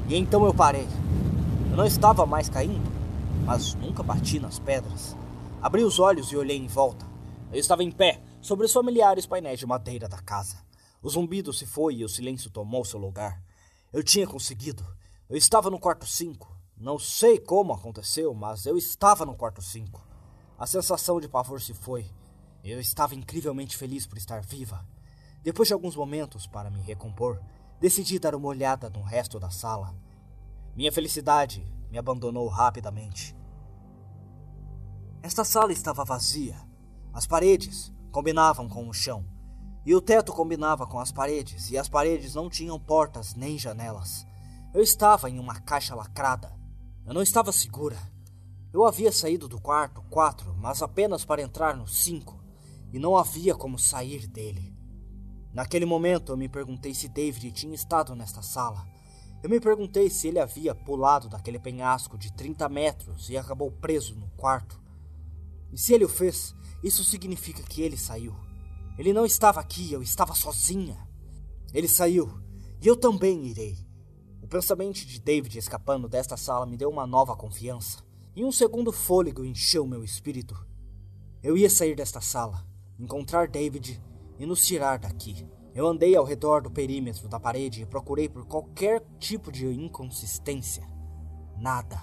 [0.08, 0.88] E então eu parei.
[1.70, 2.89] Eu não estava mais caindo,
[3.45, 5.18] mas nunca bati nas pedras.
[5.62, 7.05] Abri os olhos e olhei em volta.
[7.51, 10.58] Eu estava em pé, sobre os familiares painéis de madeira da casa.
[11.01, 13.43] O zumbido se foi e o silêncio tomou seu lugar.
[13.91, 14.86] Eu tinha conseguido.
[15.30, 16.55] Eu estava no quarto 5.
[16.78, 20.01] Não sei como aconteceu, mas eu estava no quarto 5.
[20.58, 22.05] A sensação de pavor se foi.
[22.64, 24.86] Eu estava incrivelmente feliz por estar viva.
[25.43, 27.41] Depois de alguns momentos para me recompor,
[27.80, 29.95] decidi dar uma olhada no resto da sala.
[30.75, 33.36] Minha felicidade me abandonou rapidamente.
[35.21, 36.55] Esta sala estava vazia.
[37.13, 39.25] As paredes combinavam com o chão,
[39.86, 44.25] e o teto combinava com as paredes, e as paredes não tinham portas nem janelas.
[44.73, 46.55] Eu estava em uma caixa lacrada.
[47.05, 47.97] Eu não estava segura.
[48.73, 52.38] Eu havia saído do quarto 4, mas apenas para entrar no 5,
[52.91, 54.76] e não havia como sair dele.
[55.54, 58.88] Naquele momento eu me perguntei se David tinha estado nesta sala.
[59.41, 64.16] Eu me perguntei se ele havia pulado daquele penhasco de 30 metros e acabou preso
[64.16, 64.82] no quarto.
[65.72, 68.36] E se ele o fez, isso significa que ele saiu.
[68.98, 70.98] Ele não estava aqui, eu estava sozinha.
[71.74, 72.41] Ele saiu,
[72.82, 73.78] e eu também irei.
[74.41, 78.04] O pensamento de David escapando desta sala me deu uma nova confiança,
[78.36, 80.56] e um segundo fôlego encheu meu espírito.
[81.43, 82.66] Eu ia sair desta sala,
[82.98, 84.02] encontrar David
[84.40, 85.48] e nos tirar daqui.
[85.74, 90.88] Eu andei ao redor do perímetro da parede e procurei por qualquer tipo de inconsistência.
[91.58, 92.02] Nada.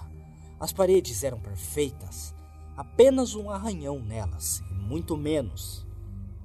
[0.59, 2.33] As paredes eram perfeitas,
[2.77, 5.85] apenas um arranhão nelas, e muito menos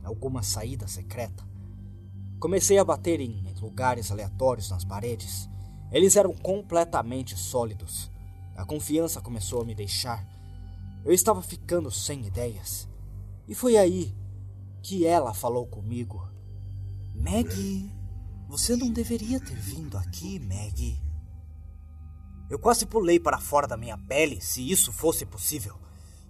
[0.02, 1.48] alguma saída secreta.
[2.40, 5.48] Comecei a bater em lugares aleatórios nas paredes.
[5.92, 8.10] Eles eram completamente sólidos.
[8.56, 10.26] A confiança começou a me deixar.
[11.04, 12.88] Eu estava ficando sem ideias.
[13.46, 14.14] E foi aí
[14.82, 16.28] que ela falou comigo.
[17.14, 17.90] Maggie,
[18.48, 21.00] você não deveria ter vindo aqui, Maggie.
[22.48, 25.76] Eu quase pulei para fora da minha pele, se isso fosse possível.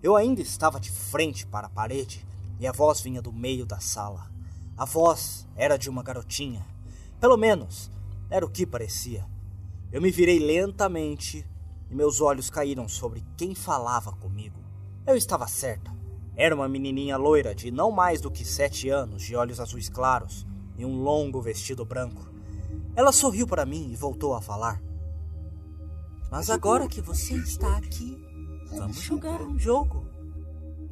[0.03, 2.27] Eu ainda estava de frente para a parede
[2.59, 4.31] e a voz vinha do meio da sala.
[4.77, 6.67] A voz era de uma garotinha.
[7.21, 7.91] Pelo menos,
[8.29, 9.27] era o que parecia.
[9.93, 11.47] Eu me virei lentamente
[11.91, 14.61] e meus olhos caíram sobre quem falava comigo.
[15.07, 16.00] Eu estava certa.
[16.37, 20.47] Era uma menininha loira de não mais do que sete anos, de olhos azuis claros
[20.77, 22.29] e um longo vestido branco.
[22.97, 24.83] Ela sorriu para mim e voltou a falar.
[26.31, 28.17] Mas agora que você está aqui,
[28.73, 30.07] Vamos jogar um jogo.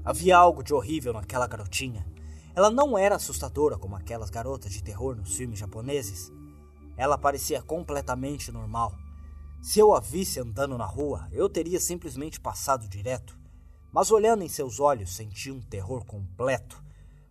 [0.04, 2.04] Havia algo de horrível naquela garotinha.
[2.54, 6.32] Ela não era assustadora como aquelas garotas de terror nos filmes japoneses.
[6.96, 8.92] Ela parecia completamente normal.
[9.62, 13.37] Se eu a visse andando na rua, eu teria simplesmente passado direto.
[13.92, 16.82] Mas olhando em seus olhos, senti um terror completo.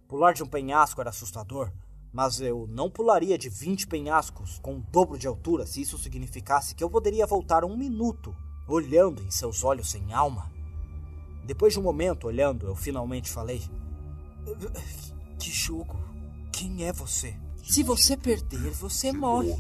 [0.07, 1.71] Pular de um penhasco era assustador,
[2.11, 6.73] mas eu não pularia de 20 penhascos com o dobro de altura se isso significasse
[6.73, 8.35] que eu poderia voltar um minuto
[8.67, 10.51] olhando em seus olhos sem alma.
[11.45, 13.61] Depois de um momento olhando, eu finalmente falei:
[15.39, 15.95] Que jogo?
[16.51, 17.35] Quem é você?
[17.63, 19.55] Se você perder, você morre.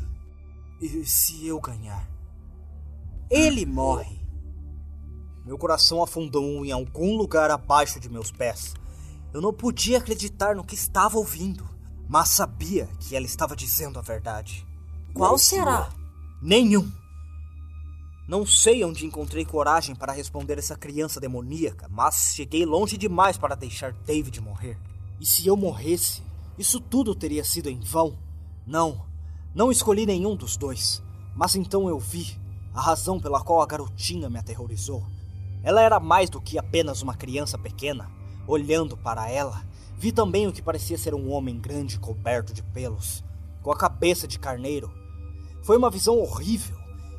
[0.81, 2.09] E se eu ganhar?
[3.29, 4.26] Ele morre.
[5.47, 8.73] Meu coração afundou em algum lugar abaixo de meus pés.
[9.33, 11.65] Eu não podia acreditar no que estava ouvindo,
[12.05, 14.67] mas sabia que ela estava dizendo a verdade.
[15.13, 15.89] Qual será?
[16.41, 16.91] Nenhum.
[18.27, 23.55] Não sei onde encontrei coragem para responder essa criança demoníaca, mas cheguei longe demais para
[23.55, 24.77] deixar David morrer.
[25.17, 26.21] E se eu morresse,
[26.57, 28.19] isso tudo teria sido em vão?
[28.65, 29.05] Não,
[29.55, 31.01] não escolhi nenhum dos dois.
[31.33, 32.37] Mas então eu vi
[32.73, 35.05] a razão pela qual a garotinha me aterrorizou.
[35.67, 38.09] Ela era mais do que apenas uma criança pequena.
[38.47, 39.65] Olhando para ela,
[39.97, 43.23] vi também o que parecia ser um homem grande coberto de pelos,
[43.61, 44.89] com a cabeça de carneiro.
[45.63, 46.77] Foi uma visão horrível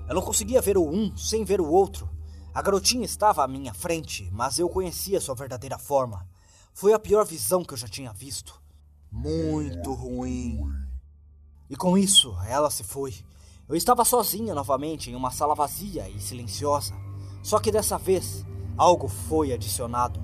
[0.08, 2.08] eu não conseguia ver o um sem ver o outro.
[2.54, 6.26] A garotinha estava à minha frente, mas eu conhecia sua verdadeira forma.
[6.72, 8.58] Foi a pior visão que eu já tinha visto.
[9.12, 10.60] Muito ruim.
[11.68, 13.14] E com isso, ela se foi.
[13.68, 16.94] Eu estava sozinha novamente em uma sala vazia e silenciosa.
[17.42, 18.44] Só que dessa vez,
[18.76, 20.20] algo foi adicionado.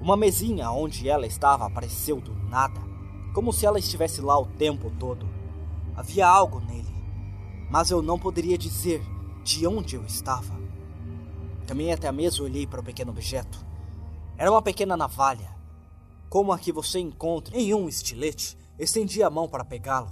[0.00, 2.80] Uma mesinha onde ela estava apareceu do nada,
[3.32, 5.28] como se ela estivesse lá o tempo todo.
[5.94, 6.92] Havia algo nele,
[7.70, 9.02] mas eu não poderia dizer
[9.44, 10.60] de onde eu estava.
[11.66, 13.64] Caminhei até a mesa e olhei para o pequeno objeto.
[14.36, 15.54] Era uma pequena navalha,
[16.28, 18.58] como a que você encontra em um estilete.
[18.78, 20.10] Estendi a mão para pegá-lo,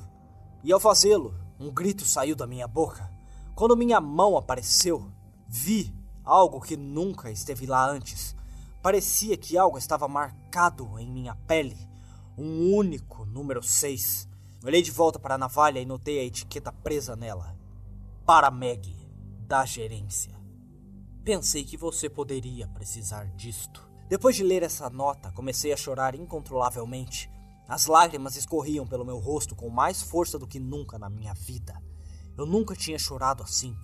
[0.62, 3.10] e ao fazê-lo, um grito saiu da minha boca.
[3.54, 5.10] Quando minha mão apareceu,
[5.48, 5.92] vi
[6.30, 8.36] algo que nunca esteve lá antes.
[8.80, 11.76] Parecia que algo estava marcado em minha pele,
[12.38, 14.28] um único número 6.
[14.64, 17.58] Olhei de volta para a navalha e notei a etiqueta presa nela.
[18.24, 18.94] Para Meg,
[19.40, 20.38] da gerência.
[21.24, 23.90] Pensei que você poderia precisar disto.
[24.08, 27.28] Depois de ler essa nota, comecei a chorar incontrolavelmente.
[27.68, 31.82] As lágrimas escorriam pelo meu rosto com mais força do que nunca na minha vida.
[32.38, 33.76] Eu nunca tinha chorado assim,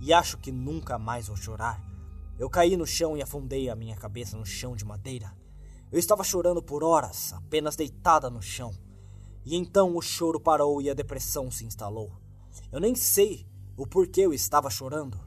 [0.00, 1.85] e acho que nunca mais vou chorar.
[2.38, 5.32] Eu caí no chão e afundei a minha cabeça no chão de madeira.
[5.90, 8.74] Eu estava chorando por horas, apenas deitada no chão.
[9.42, 12.12] E então o choro parou e a depressão se instalou.
[12.70, 15.18] Eu nem sei o porquê eu estava chorando.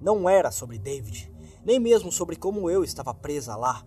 [0.00, 1.30] Não era sobre David,
[1.62, 3.84] nem mesmo sobre como eu estava presa lá.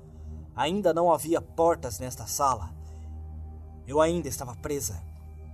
[0.56, 2.76] Ainda não havia portas nesta sala.
[3.88, 5.04] Eu ainda estava presa,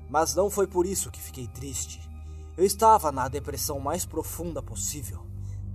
[0.10, 2.02] mas não foi por isso que fiquei triste.
[2.58, 5.29] Eu estava na depressão mais profunda possível.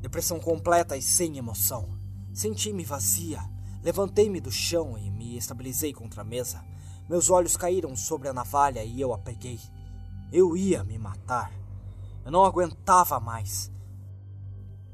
[0.05, 1.99] Depressão completa e sem emoção.
[2.31, 3.41] Senti-me vazia.
[3.83, 6.63] Levantei-me do chão e me estabilizei contra a mesa.
[7.09, 9.59] Meus olhos caíram sobre a navalha e eu a peguei.
[10.31, 11.51] Eu ia me matar.
[12.23, 13.73] Eu não aguentava mais.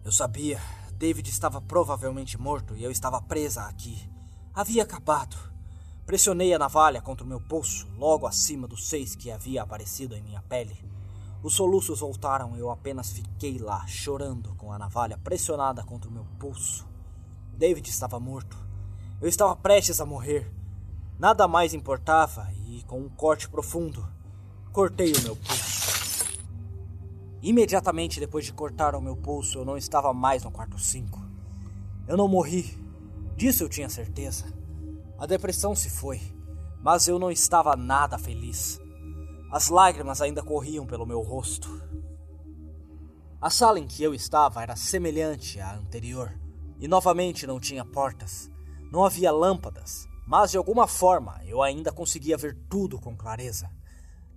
[0.05, 4.09] Eu sabia, David estava provavelmente morto e eu estava presa aqui.
[4.55, 5.37] Havia acabado.
[6.07, 10.23] Pressionei a navalha contra o meu pulso, logo acima dos seis que havia aparecido em
[10.23, 10.79] minha pele.
[11.43, 16.13] Os soluços voltaram e eu apenas fiquei lá, chorando com a navalha pressionada contra o
[16.13, 16.87] meu pulso.
[17.57, 18.59] David estava morto.
[19.21, 20.53] Eu estava prestes a morrer.
[21.19, 24.07] Nada mais importava e, com um corte profundo,
[24.71, 26.27] cortei o meu pulso.
[27.43, 31.23] Imediatamente depois de cortar o meu pulso, eu não estava mais no quarto 5.
[32.07, 32.79] Eu não morri.
[33.35, 34.53] Disso eu tinha certeza.
[35.19, 36.21] A depressão se foi,
[36.83, 38.79] mas eu não estava nada feliz.
[39.51, 41.69] As lágrimas ainda corriam pelo meu rosto.
[43.41, 46.39] A sala em que eu estava era semelhante à anterior,
[46.79, 48.51] e novamente não tinha portas.
[48.93, 53.71] Não havia lâmpadas, mas de alguma forma eu ainda conseguia ver tudo com clareza.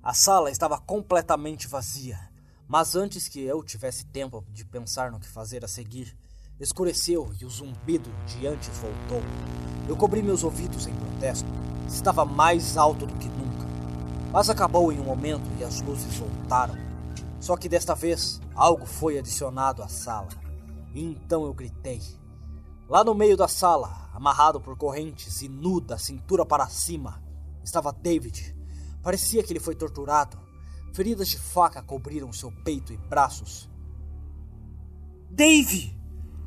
[0.01, 2.33] A sala estava completamente vazia
[2.67, 6.17] mas antes que eu tivesse tempo de pensar no que fazer a seguir,
[6.59, 9.21] escureceu e o zumbido de antes voltou.
[9.87, 11.47] Eu cobri meus ouvidos em protesto.
[11.87, 13.42] Estava mais alto do que nunca.
[14.33, 16.75] Mas acabou em um momento e as luzes voltaram.
[17.39, 20.29] Só que desta vez, algo foi adicionado à sala.
[20.91, 22.01] E então eu gritei.
[22.89, 27.21] Lá no meio da sala, amarrado por correntes e nu da cintura para cima,
[27.63, 28.55] estava David.
[29.03, 30.35] Parecia que ele foi torturado.
[30.93, 33.69] Feridas de faca cobriram seu peito e braços.
[35.29, 35.95] Dave!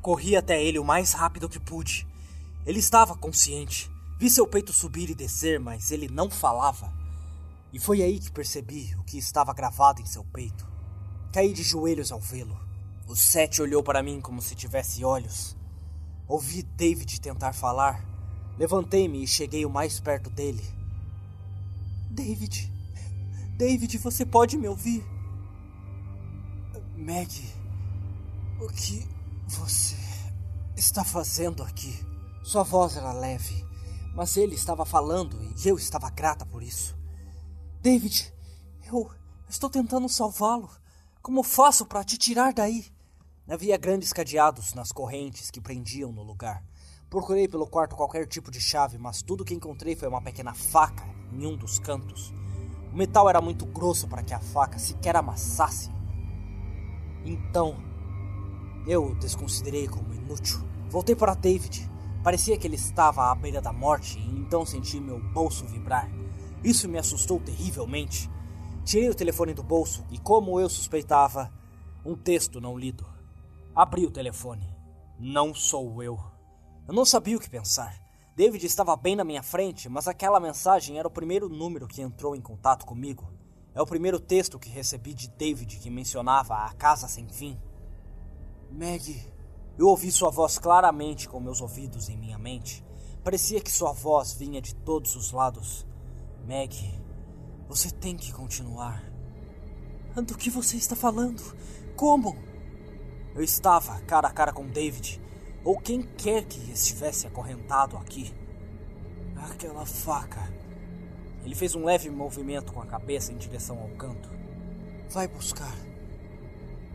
[0.03, 2.05] Corri até ele o mais rápido que pude.
[2.65, 3.89] Ele estava consciente.
[4.19, 7.06] Vi seu peito subir e descer, mas ele não falava.
[7.73, 10.67] E foi aí que percebi o que estava gravado em seu peito.
[11.33, 12.59] Caí de joelhos ao vê-lo.
[13.07, 15.57] O Sete olhou para mim como se tivesse olhos.
[16.27, 18.05] Ouvi David tentar falar.
[18.59, 20.65] Levantei-me e cheguei o mais perto dele.
[22.11, 22.73] David,
[23.57, 25.05] David, você pode me ouvir?
[26.97, 27.53] Maggie,
[28.59, 29.07] o que
[29.47, 29.97] você
[30.77, 31.95] está fazendo aqui?
[32.43, 33.65] Sua voz era leve,
[34.15, 36.96] mas ele estava falando e eu estava grata por isso.
[37.87, 38.35] David,
[38.93, 39.09] eu
[39.49, 40.69] estou tentando salvá-lo.
[41.23, 42.85] Como faço para te tirar daí?
[43.49, 46.65] Havia grandes cadeados nas correntes que prendiam no lugar.
[47.09, 51.05] Procurei pelo quarto qualquer tipo de chave, mas tudo que encontrei foi uma pequena faca
[51.33, 52.35] em um dos cantos.
[52.93, 55.89] O metal era muito grosso para que a faca sequer amassasse.
[57.25, 57.77] Então,
[58.85, 60.59] eu o desconsiderei como inútil.
[60.91, 61.89] Voltei para David.
[62.25, 66.26] Parecia que ele estava à beira da morte e então senti meu bolso vibrar.
[66.67, 68.29] Isso me assustou terrivelmente.
[68.85, 71.53] Tirei o telefone do bolso e, como eu suspeitava,
[72.05, 73.07] um texto não lido.
[73.73, 74.69] Abri o telefone.
[75.17, 76.19] Não sou eu.
[76.89, 77.97] Eu não sabia o que pensar.
[78.35, 82.35] David estava bem na minha frente, mas aquela mensagem era o primeiro número que entrou
[82.35, 83.33] em contato comigo.
[83.73, 87.57] É o primeiro texto que recebi de David que mencionava a casa sem fim.
[88.73, 89.25] Maggie.
[89.79, 92.85] Eu ouvi sua voz claramente com meus ouvidos em minha mente.
[93.23, 95.87] Parecia que sua voz vinha de todos os lados.
[96.47, 96.95] Maggie,
[97.69, 99.03] você tem que continuar.
[100.15, 101.43] Do que você está falando?
[101.97, 102.37] Como?
[103.35, 105.21] Eu estava cara a cara com David
[105.65, 108.33] ou quem quer que estivesse acorrentado aqui.
[109.35, 110.41] Aquela faca.
[111.45, 114.31] Ele fez um leve movimento com a cabeça em direção ao canto.
[115.11, 115.75] Vai buscar.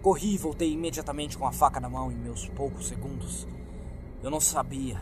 [0.02, 3.46] Corri e voltei imediatamente com a faca na mão em meus poucos segundos.
[4.24, 5.02] Eu não sabia.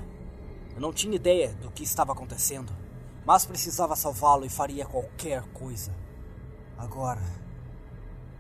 [0.74, 2.74] Eu não tinha ideia do que estava acontecendo,
[3.26, 5.96] mas precisava salvá-lo e faria qualquer coisa.
[6.78, 7.22] Agora,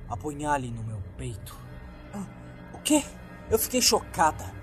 [0.07, 1.57] apunhale no meu peito.
[2.13, 2.25] Ah,
[2.73, 3.03] o quê?
[3.49, 4.53] Eu fiquei chocada.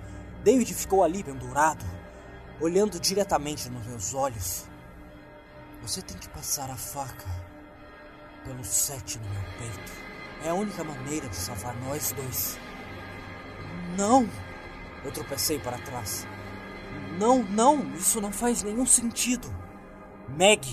[0.43, 1.85] David ficou ali pendurado,
[2.59, 4.65] olhando diretamente nos meus olhos.
[5.81, 7.27] Você tem que passar a faca
[8.43, 9.91] pelo sete no meu peito.
[10.43, 12.57] É a única maneira de salvar nós dois.
[13.97, 14.27] Não!
[15.03, 16.25] Eu tropecei para trás.
[17.19, 19.53] Não, não, isso não faz nenhum sentido.
[20.27, 20.67] Meg!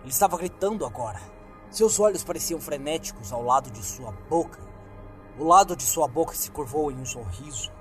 [0.00, 1.20] Ele estava gritando agora.
[1.70, 4.60] Seus olhos pareciam frenéticos ao lado de sua boca.
[5.38, 7.72] O lado de sua boca se curvou em um sorriso.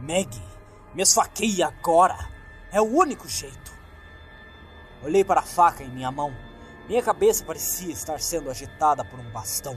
[0.00, 0.30] Meg,
[0.94, 2.16] me esfaqueie agora!
[2.70, 3.72] É o único jeito.
[5.02, 6.32] Olhei para a faca em minha mão.
[6.86, 9.76] Minha cabeça parecia estar sendo agitada por um bastão.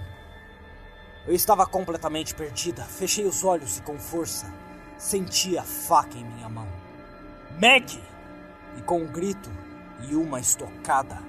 [1.25, 2.83] Eu estava completamente perdida.
[2.83, 4.53] Fechei os olhos e com força
[4.97, 6.67] senti a faca em minha mão.
[7.59, 8.01] Meg!
[8.77, 9.49] E com um grito
[10.09, 11.19] e uma estocada,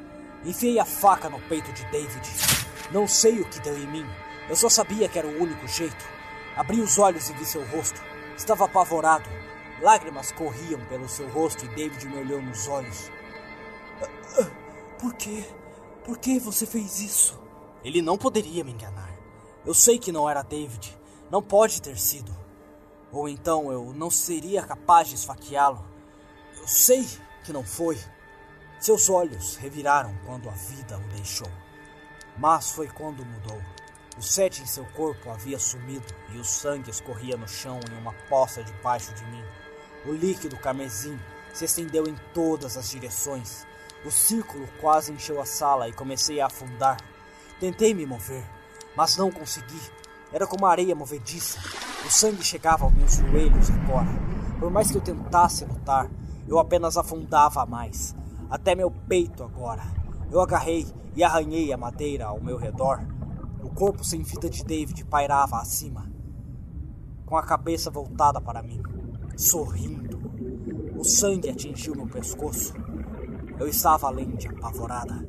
[0.44, 2.28] enfiei a faca no peito de David.
[2.90, 4.06] Não sei o que deu em mim.
[4.48, 6.04] Eu só sabia que era o único jeito.
[6.56, 8.00] Abri os olhos e vi seu rosto.
[8.36, 9.28] Estava apavorado.
[9.80, 13.10] Lágrimas corriam pelo seu rosto e David me olhou nos olhos.
[14.98, 15.44] Por quê?
[16.04, 17.40] Por que você fez isso?
[17.82, 19.12] Ele não poderia me enganar.
[19.64, 20.96] Eu sei que não era David.
[21.30, 22.34] Não pode ter sido.
[23.10, 25.84] Ou então eu não seria capaz de esfaqueá-lo.
[26.56, 27.06] Eu sei
[27.44, 27.98] que não foi.
[28.84, 31.48] Seus olhos reviraram quando a vida o deixou.
[32.36, 33.58] Mas foi quando mudou.
[34.18, 36.04] O sete em seu corpo havia sumido
[36.34, 39.42] e o sangue escorria no chão em uma poça debaixo de mim.
[40.04, 41.18] O líquido carmesim
[41.54, 43.66] se estendeu em todas as direções.
[44.04, 46.98] O círculo quase encheu a sala e comecei a afundar.
[47.58, 48.44] Tentei me mover,
[48.94, 49.80] mas não consegui.
[50.30, 51.58] Era como areia movediça.
[52.06, 54.10] O sangue chegava aos meus joelhos agora.
[54.60, 56.06] Por mais que eu tentasse lutar,
[56.46, 58.14] eu apenas afundava mais.
[58.54, 59.82] Até meu peito agora.
[60.30, 60.86] Eu agarrei
[61.16, 63.04] e arranhei a madeira ao meu redor.
[63.60, 66.08] O corpo sem vida de David pairava acima,
[67.26, 68.80] com a cabeça voltada para mim,
[69.36, 70.20] sorrindo.
[70.96, 72.74] O sangue atingiu meu pescoço.
[73.58, 75.26] Eu estava além de apavorada.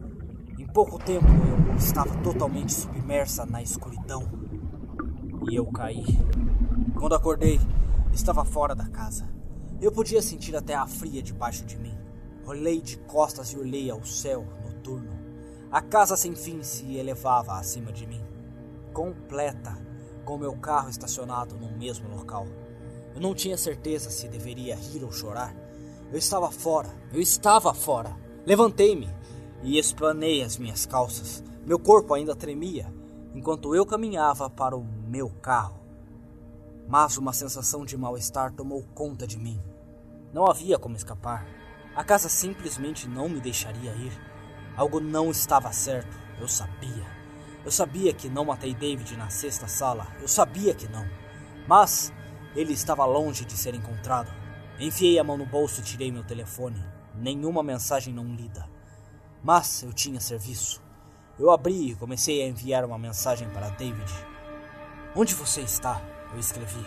[0.59, 4.21] Em pouco tempo eu estava totalmente submersa na escuridão.
[5.49, 6.05] E eu caí.
[6.93, 7.59] Quando acordei,
[8.13, 9.27] estava fora da casa.
[9.81, 12.04] Eu podia sentir até a fria debaixo de mim.
[12.45, 15.19] Olhei de costas e olhei ao céu noturno.
[15.71, 18.23] A casa sem fim se elevava acima de mim,
[18.93, 19.75] completa,
[20.23, 22.45] com meu carro estacionado no mesmo local.
[23.15, 25.55] Eu não tinha certeza se deveria rir ou chorar.
[26.11, 28.15] Eu estava fora, eu estava fora.
[28.45, 29.09] Levantei-me
[29.63, 31.43] e explanei as minhas calças.
[31.65, 32.93] Meu corpo ainda tremia
[33.33, 35.79] enquanto eu caminhava para o meu carro.
[36.87, 39.59] Mas uma sensação de mal-estar tomou conta de mim.
[40.31, 41.45] Não havia como escapar.
[41.95, 44.11] A casa simplesmente não me deixaria ir.
[44.75, 47.05] Algo não estava certo, eu sabia.
[47.63, 51.07] Eu sabia que não matei David na sexta sala, eu sabia que não.
[51.65, 52.11] Mas
[52.53, 54.29] ele estava longe de ser encontrado.
[54.77, 56.83] Enfiei a mão no bolso e tirei meu telefone.
[57.15, 58.69] Nenhuma mensagem não lida.
[59.41, 60.83] Mas eu tinha serviço.
[61.39, 64.11] Eu abri e comecei a enviar uma mensagem para David.
[65.15, 66.01] Onde você está?
[66.33, 66.85] Eu escrevi.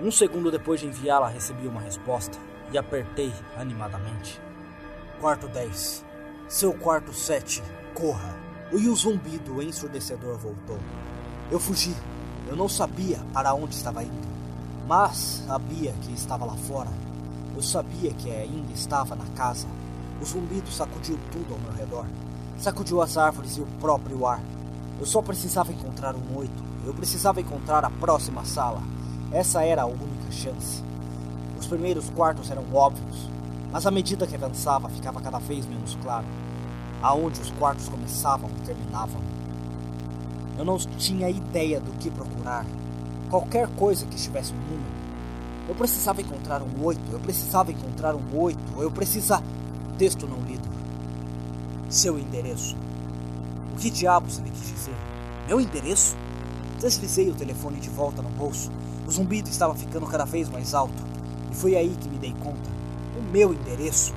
[0.00, 2.36] Um segundo depois de enviá-la, recebi uma resposta
[2.72, 4.47] e apertei animadamente.
[5.20, 6.04] Quarto 10.
[6.48, 7.62] Seu quarto 7.
[7.94, 8.36] Corra.
[8.72, 10.78] E o zumbido ensurdecedor voltou.
[11.50, 11.94] Eu fugi.
[12.46, 14.28] Eu não sabia para onde estava indo.
[14.86, 16.90] Mas sabia que estava lá fora
[17.58, 19.66] eu sabia que ainda estava na casa.
[20.22, 22.06] O zumbido sacudiu tudo ao meu redor.
[22.56, 24.40] Sacudiu as árvores e o próprio ar.
[25.00, 26.62] Eu só precisava encontrar um oito.
[26.86, 28.80] Eu precisava encontrar a próxima sala.
[29.32, 30.84] Essa era a única chance.
[31.58, 33.28] Os primeiros quartos eram óbvios,
[33.70, 36.26] mas à medida que avançava ficava cada vez menos claro
[37.02, 39.20] aonde os quartos começavam e terminavam.
[40.58, 42.66] Eu não tinha ideia do que procurar.
[43.30, 44.98] Qualquer coisa que estivesse um número
[45.68, 49.44] eu precisava encontrar um oito, eu precisava encontrar um oito, eu precisava.
[49.98, 50.66] Texto não lido.
[51.90, 52.74] Seu endereço.
[53.74, 54.94] O que diabos ele quis dizer?
[55.46, 56.16] Meu endereço?
[56.80, 58.70] Deslizei o telefone de volta no bolso.
[59.06, 61.04] O zumbido estava ficando cada vez mais alto.
[61.52, 62.77] E foi aí que me dei conta.
[63.30, 64.14] Meu endereço.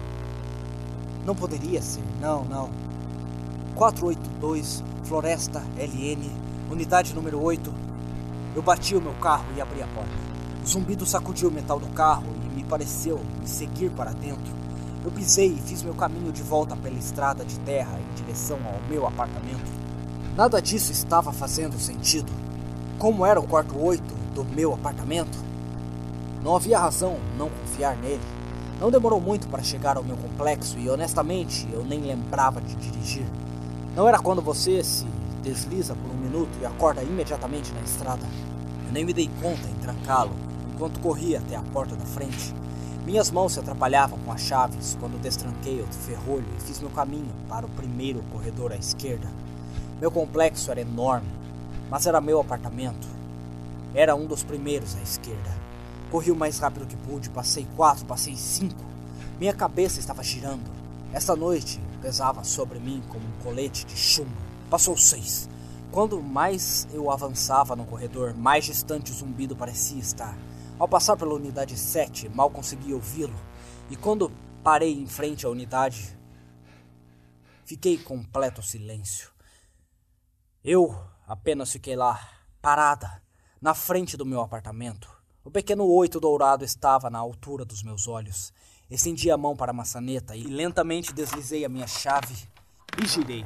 [1.26, 2.70] Não poderia ser, não, não.
[3.76, 6.32] 482, Floresta LN,
[6.72, 7.74] unidade número 8.
[8.56, 10.10] Eu bati o meu carro e abri a porta.
[10.64, 14.54] O zumbido sacudiu o metal do carro e me pareceu me seguir para dentro.
[15.04, 18.80] Eu pisei e fiz meu caminho de volta pela estrada de terra em direção ao
[18.90, 19.70] meu apartamento.
[20.38, 22.32] Nada disso estava fazendo sentido.
[22.98, 24.02] Como era o quarto 8
[24.34, 25.38] do meu apartamento?
[26.42, 28.41] Não havia razão não confiar nele.
[28.82, 33.28] Não demorou muito para chegar ao meu complexo e honestamente eu nem lembrava de dirigir.
[33.96, 35.06] Não era quando você se
[35.44, 38.26] desliza por um minuto e acorda imediatamente na estrada.
[38.88, 40.32] Eu nem me dei conta em trancá-lo
[40.74, 42.56] enquanto corria até a porta da frente.
[43.06, 47.36] Minhas mãos se atrapalhavam com as chaves quando destranquei o ferrolho e fiz meu caminho
[47.48, 49.28] para o primeiro corredor à esquerda.
[50.00, 51.30] Meu complexo era enorme,
[51.88, 53.08] mas era meu apartamento.
[53.94, 55.61] Era um dos primeiros à esquerda.
[56.12, 58.84] Corri o mais rápido que pude, passei quatro, passei cinco.
[59.40, 60.70] Minha cabeça estava girando.
[61.14, 64.36] Esta noite pesava sobre mim como um colete de chumbo.
[64.70, 65.50] Passou seis.
[65.90, 70.38] Quando mais eu avançava no corredor, mais distante o zumbido parecia estar.
[70.78, 73.36] Ao passar pela unidade 7, mal conseguia ouvi-lo,
[73.90, 74.32] e quando
[74.64, 76.18] parei em frente à unidade,
[77.66, 79.30] fiquei completo silêncio.
[80.64, 80.98] Eu
[81.28, 82.20] apenas fiquei lá,
[82.62, 83.22] parada,
[83.62, 85.21] na frente do meu apartamento.
[85.44, 88.54] O pequeno oito dourado estava na altura dos meus olhos.
[88.92, 92.36] Estendi a mão para a maçaneta e lentamente deslizei a minha chave
[93.02, 93.44] e girei.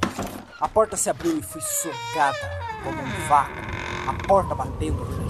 [0.60, 2.50] A porta se abriu e fui sugada
[2.84, 3.62] como um vácuo,
[4.08, 5.26] a porta batendo mim.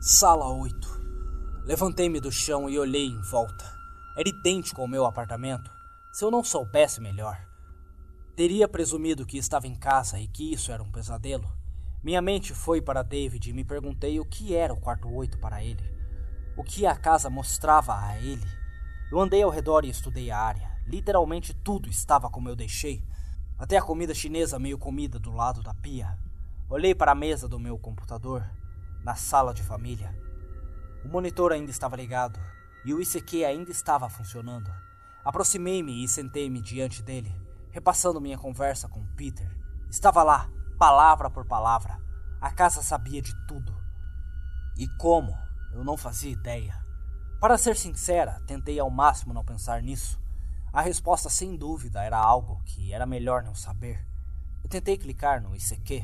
[0.00, 1.64] Sala 8.
[1.64, 3.64] Levantei-me do chão e olhei em volta.
[4.16, 5.68] Era idêntico ao meu apartamento.
[6.12, 7.36] Se eu não soubesse melhor,
[8.36, 11.50] teria presumido que estava em casa e que isso era um pesadelo.
[12.04, 15.64] Minha mente foi para David e me perguntei o que era o quarto 8 para
[15.64, 15.82] ele.
[16.54, 18.46] O que a casa mostrava a ele.
[19.10, 20.70] Eu andei ao redor e estudei a área.
[20.86, 23.02] Literalmente tudo estava como eu deixei,
[23.58, 26.18] até a comida chinesa meio comida do lado da pia.
[26.68, 28.44] Olhei para a mesa do meu computador
[29.02, 30.14] na sala de família.
[31.02, 32.38] O monitor ainda estava ligado
[32.84, 34.70] e o ICQ ainda estava funcionando.
[35.24, 37.32] Aproximei-me e sentei-me diante dele,
[37.76, 39.54] repassando minha conversa com Peter.
[39.90, 40.48] Estava lá,
[40.78, 42.00] palavra por palavra.
[42.40, 43.76] A casa sabia de tudo.
[44.78, 45.36] E como?
[45.74, 46.74] Eu não fazia ideia.
[47.38, 50.18] Para ser sincera, tentei ao máximo não pensar nisso.
[50.72, 54.02] A resposta, sem dúvida, era algo que era melhor não saber.
[54.64, 56.02] Eu tentei clicar no ICQ,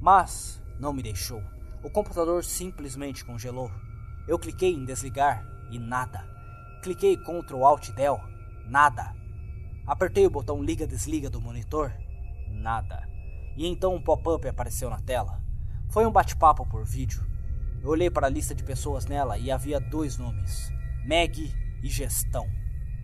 [0.00, 1.42] mas não me deixou.
[1.82, 3.68] O computador simplesmente congelou.
[4.28, 6.24] Eu cliquei em desligar e nada.
[6.84, 7.18] Cliquei
[7.52, 8.20] o Alt Del,
[8.64, 9.23] nada.
[9.86, 11.92] Apertei o botão liga-desliga do monitor,
[12.48, 13.06] nada.
[13.56, 15.42] E então um pop-up apareceu na tela.
[15.90, 17.22] Foi um bate-papo por vídeo.
[17.82, 20.72] Eu olhei para a lista de pessoas nela e havia dois nomes:
[21.04, 22.48] Meg e Gestão.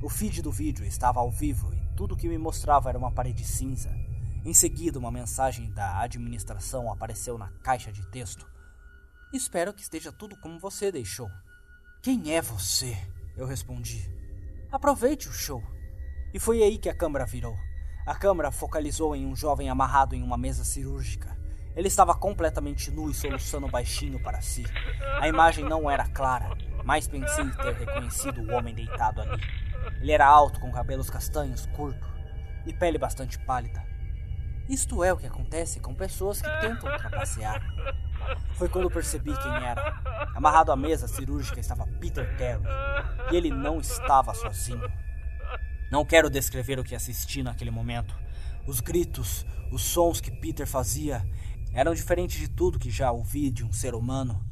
[0.03, 3.45] O feed do vídeo estava ao vivo e tudo que me mostrava era uma parede
[3.45, 3.95] cinza.
[4.43, 8.49] Em seguida, uma mensagem da administração apareceu na caixa de texto.
[9.35, 11.31] Espero que esteja tudo como você deixou.
[12.03, 12.97] Quem é você?
[13.37, 14.11] Eu respondi.
[14.73, 15.63] Aproveite o show.
[16.33, 17.57] E foi aí que a câmera virou.
[18.07, 21.37] A câmera focalizou em um jovem amarrado em uma mesa cirúrgica.
[21.77, 24.65] Ele estava completamente nu e soluçando baixinho para si.
[25.21, 26.51] A imagem não era clara,
[26.85, 29.41] mas pensei ter reconhecido o homem deitado ali.
[30.01, 32.09] Ele era alto, com cabelos castanhos, curto
[32.67, 33.85] e pele bastante pálida.
[34.69, 37.61] Isto é o que acontece com pessoas que tentam trapacear.
[38.55, 40.01] Foi quando percebi quem era.
[40.35, 42.63] Amarrado à mesa cirúrgica estava Peter Terry.
[43.33, 44.89] E ele não estava sozinho.
[45.91, 48.15] Não quero descrever o que assisti naquele momento.
[48.67, 51.27] Os gritos, os sons que Peter fazia
[51.73, 54.45] eram diferentes de tudo que já ouvi de um ser humano.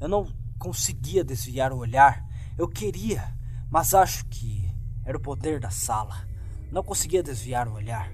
[0.00, 0.26] Eu não
[0.58, 2.24] conseguia desviar o olhar.
[2.56, 3.36] Eu queria,
[3.70, 4.70] mas acho que
[5.04, 6.26] era o poder da sala.
[6.70, 8.10] Não conseguia desviar o olhar.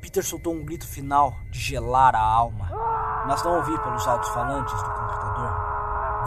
[0.00, 2.82] Peter soltou um grito final de gelar a alma
[3.26, 5.50] mas não ouvi pelos altos-falantes do computador.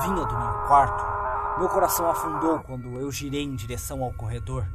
[0.02, 1.60] Vinha do meu quarto.
[1.60, 4.68] Meu coração afundou quando eu girei em direção ao corredor.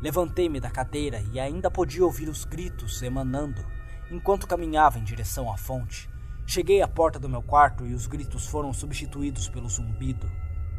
[0.00, 3.64] Levantei-me da cadeira e ainda podia ouvir os gritos emanando
[4.10, 6.08] enquanto caminhava em direção à fonte.
[6.46, 10.30] Cheguei à porta do meu quarto e os gritos foram substituídos pelo zumbido.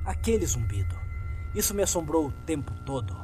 [0.05, 0.95] Aquele zumbido.
[1.53, 3.17] Isso me assombrou o tempo todo.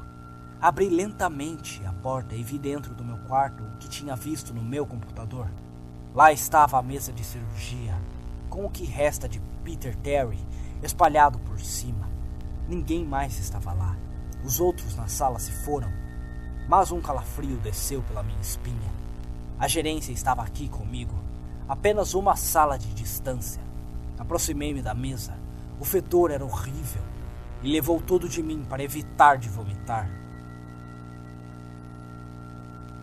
[0.59, 4.63] Abri lentamente a porta e vi dentro do meu quarto o que tinha visto no
[4.63, 5.49] meu computador.
[6.13, 7.97] Lá estava a mesa de cirurgia,
[8.49, 10.39] com o que resta de Peter Terry
[10.81, 12.09] espalhado por cima.
[12.67, 14.02] Ninguém mais estava lá.
[14.43, 15.91] Os outros na sala se foram,
[16.67, 18.91] mas um calafrio desceu pela minha espinha.
[19.57, 21.15] A gerência estava aqui comigo,
[21.67, 23.61] apenas uma sala de distância.
[24.19, 25.33] Aproximei-me da mesa.
[25.79, 27.01] O fedor era horrível
[27.61, 30.09] e levou tudo de mim para evitar de vomitar.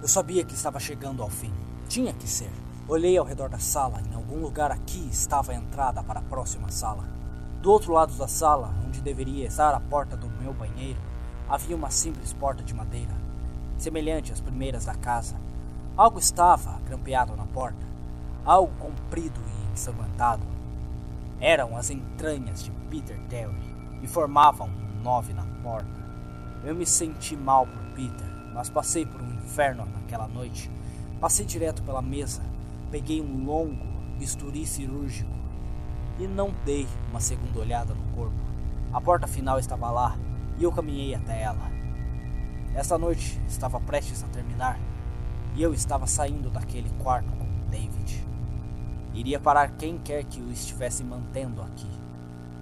[0.02, 1.52] Eu sabia que estava chegando ao fim.
[1.88, 2.50] Tinha que ser.
[2.88, 4.00] Olhei ao redor da sala.
[4.10, 7.04] Em algum lugar aqui estava a entrada para a próxima sala.
[7.60, 10.98] Do outro lado da sala, onde deveria estar a porta do meu banheiro,
[11.50, 13.12] havia uma simples porta de madeira,
[13.76, 15.36] semelhante às primeiras da casa.
[15.96, 17.84] Algo estava grampeado na porta,
[18.44, 20.46] algo comprido e ensanguentado.
[21.40, 26.00] Eram as entranhas de Peter Terry e formavam um nove na porta.
[26.64, 30.70] Eu me senti mal por Peter, mas passei por um inferno naquela noite.
[31.20, 32.42] Passei direto pela mesa,
[32.90, 33.86] Peguei um longo
[34.18, 35.30] bisturi cirúrgico
[36.18, 38.34] e não dei uma segunda olhada no corpo.
[38.92, 40.16] A porta final estava lá
[40.60, 41.72] e eu caminhei até ela.
[42.74, 44.78] Essa noite estava prestes a terminar
[45.56, 48.24] e eu estava saindo daquele quarto com David.
[49.14, 51.90] Iria parar quem quer que o estivesse mantendo aqui.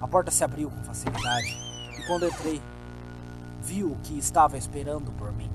[0.01, 1.49] A porta se abriu com facilidade
[1.99, 2.63] e quando entrei,
[3.61, 5.51] vi o que estava esperando por mim.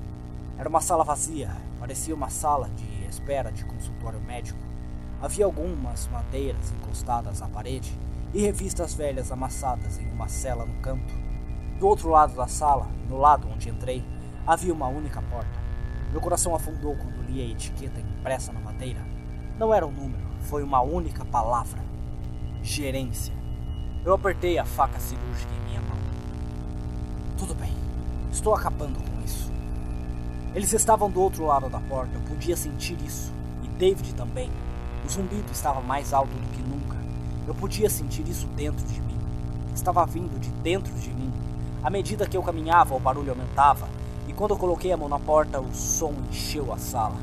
[0.57, 1.49] Era uma sala vazia,
[1.80, 4.60] parecia uma sala de espera de consultório médico.
[5.22, 7.98] Havia algumas madeiras encostadas à parede
[8.34, 11.23] e revistas velhas amassadas em uma cela no canto.
[11.84, 14.01] Do outro lado da sala, no lado onde entrei,
[14.47, 15.60] havia uma única porta.
[16.14, 19.05] Meu coração afundou quando li a etiqueta impressa na madeira.
[19.60, 21.84] Não era um número, foi uma única palavra:
[22.61, 23.34] gerência.
[24.05, 25.97] Eu apertei a faca cirúrgica em minha mão.
[27.38, 27.73] Tudo bem,
[28.31, 29.51] estou acabando com isso.
[30.55, 33.30] Eles estavam do outro lado da porta, eu podia sentir isso.
[33.61, 34.49] E David também.
[35.05, 36.95] O zumbido estava mais alto do que nunca.
[37.45, 39.19] Eu podia sentir isso dentro de mim.
[39.76, 41.43] Estava vindo de dentro de mim.
[41.84, 43.89] À medida que eu caminhava, o barulho aumentava.
[44.26, 47.18] E quando eu coloquei a mão na porta, o som encheu a sala.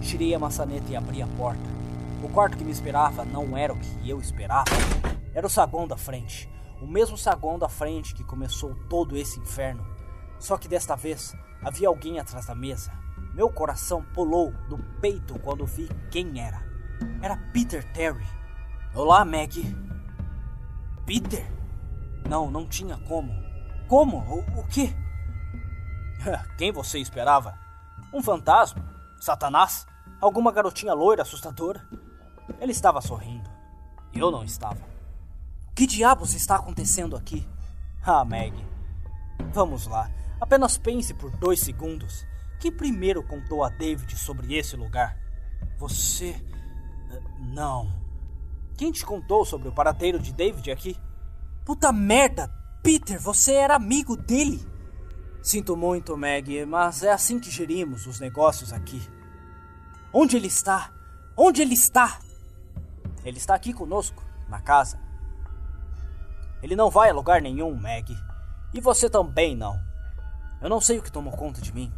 [0.00, 1.68] Tirei a maçaneta e abri a porta.
[2.22, 4.70] O quarto que me esperava não era o que eu esperava.
[5.34, 6.48] Era o saguão da frente.
[6.80, 9.84] O mesmo saguão da frente que começou todo esse inferno.
[10.38, 12.92] Só que desta vez havia alguém atrás da mesa.
[13.34, 16.62] Meu coração pulou do peito quando vi quem era.
[17.20, 18.24] Era Peter Terry.
[18.94, 19.76] Olá, Maggie.
[21.04, 21.44] Peter?
[22.28, 23.43] Não, não tinha como.
[23.88, 24.18] Como?
[24.18, 24.94] O, o quê?
[26.56, 27.58] Quem você esperava?
[28.12, 28.82] Um fantasma?
[29.20, 29.86] Satanás?
[30.20, 31.86] Alguma garotinha loira assustadora?
[32.60, 33.50] Ele estava sorrindo.
[34.12, 34.80] Eu não estava.
[35.74, 37.46] Que diabos está acontecendo aqui?
[38.04, 38.54] Ah, Meg.
[39.52, 40.10] Vamos lá.
[40.40, 42.24] Apenas pense por dois segundos.
[42.60, 45.18] Quem primeiro contou a David sobre esse lugar?
[45.78, 46.34] Você.
[47.38, 47.92] Não.
[48.76, 50.96] Quem te contou sobre o paradeiro de David aqui?
[51.64, 52.63] Puta merda!
[52.84, 54.62] Peter, você era amigo dele!
[55.42, 59.00] Sinto muito, Meg, mas é assim que gerimos os negócios aqui.
[60.12, 60.92] Onde ele está?
[61.34, 62.18] Onde ele está?
[63.24, 65.00] Ele está aqui conosco, na casa.
[66.62, 68.14] Ele não vai a lugar nenhum, Meg.
[68.74, 69.80] E você também não.
[70.60, 71.90] Eu não sei o que tomou conta de mim.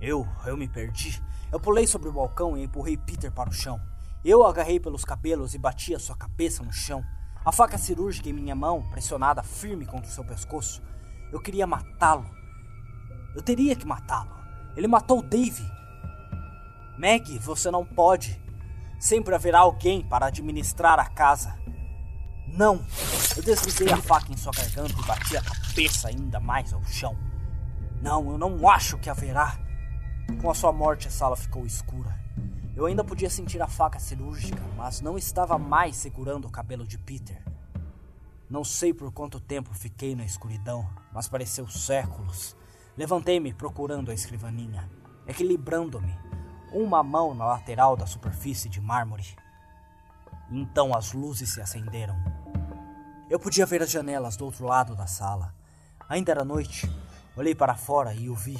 [0.00, 1.22] Eu, eu me perdi.
[1.52, 3.78] Eu pulei sobre o balcão e empurrei Peter para o chão.
[4.24, 7.04] Eu agarrei pelos cabelos e bati a sua cabeça no chão.
[7.44, 10.82] A faca cirúrgica em minha mão, pressionada firme contra o seu pescoço.
[11.32, 12.28] Eu queria matá-lo.
[13.34, 14.36] Eu teria que matá-lo.
[14.76, 15.64] Ele matou Dave.
[16.98, 18.38] Meg, você não pode.
[18.98, 21.58] Sempre haverá alguém para administrar a casa.
[22.46, 22.84] Não!
[23.36, 27.16] Eu deslizei a faca em sua garganta e bati a cabeça ainda mais ao chão.
[28.02, 29.58] Não, eu não acho que haverá.
[30.42, 32.18] Com a sua morte, a sala ficou escura.
[32.76, 36.96] Eu ainda podia sentir a faca cirúrgica, mas não estava mais segurando o cabelo de
[36.98, 37.42] Peter.
[38.48, 42.56] Não sei por quanto tempo fiquei na escuridão, mas pareceu séculos.
[42.96, 44.88] Levantei-me procurando a escrivaninha,
[45.26, 46.16] equilibrando-me,
[46.72, 49.36] uma mão na lateral da superfície de mármore.
[50.50, 52.16] Então as luzes se acenderam.
[53.28, 55.54] Eu podia ver as janelas do outro lado da sala.
[56.08, 56.90] Ainda era noite.
[57.36, 58.58] Olhei para fora e o vi.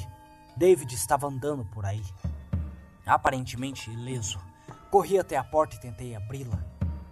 [0.55, 2.03] David estava andando por aí,
[3.05, 4.39] aparentemente ileso.
[4.89, 6.63] Corri até a porta e tentei abri-la.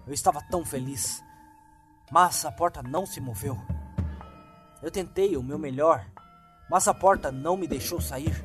[0.05, 1.23] Eu estava tão feliz.
[2.11, 3.57] Mas a porta não se moveu.
[4.81, 6.05] Eu tentei o meu melhor,
[6.69, 8.43] mas a porta não me deixou sair.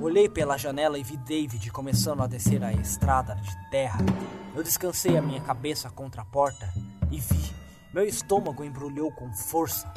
[0.00, 3.98] Olhei pela janela e vi David começando a descer a estrada de terra.
[4.54, 6.72] Eu descansei a minha cabeça contra a porta
[7.10, 7.54] e vi.
[7.92, 9.92] Meu estômago embrulhou com força.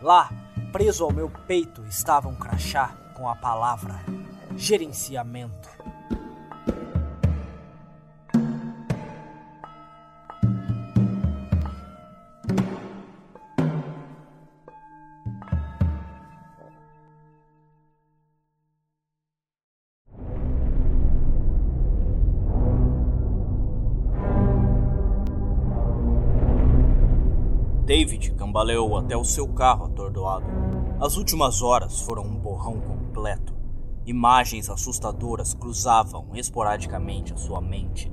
[0.00, 0.30] Lá,
[0.72, 4.04] preso ao meu peito, estava um crachá com a palavra
[4.56, 5.68] gerenciamento.
[27.86, 30.44] David cambaleou até o seu carro atordoado.
[31.00, 33.55] As últimas horas foram um borrão completo.
[34.06, 38.08] Imagens assustadoras cruzavam esporadicamente a sua mente,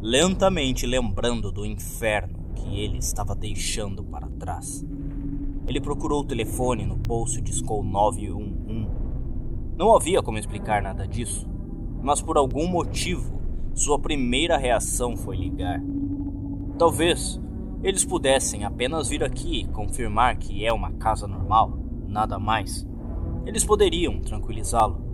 [0.00, 4.82] lentamente lembrando do inferno que ele estava deixando para trás.
[5.66, 8.88] Ele procurou o telefone no bolso e discou 911.
[9.76, 11.46] Não havia como explicar nada disso,
[12.02, 13.38] mas por algum motivo,
[13.74, 15.82] sua primeira reação foi ligar.
[16.78, 17.38] Talvez
[17.82, 22.88] eles pudessem apenas vir aqui e confirmar que é uma casa normal, nada mais.
[23.44, 25.05] Eles poderiam tranquilizá-lo.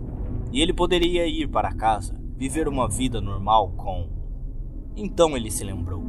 [0.53, 4.07] E ele poderia ir para casa, viver uma vida normal com.
[4.95, 6.03] Então ele se lembrou.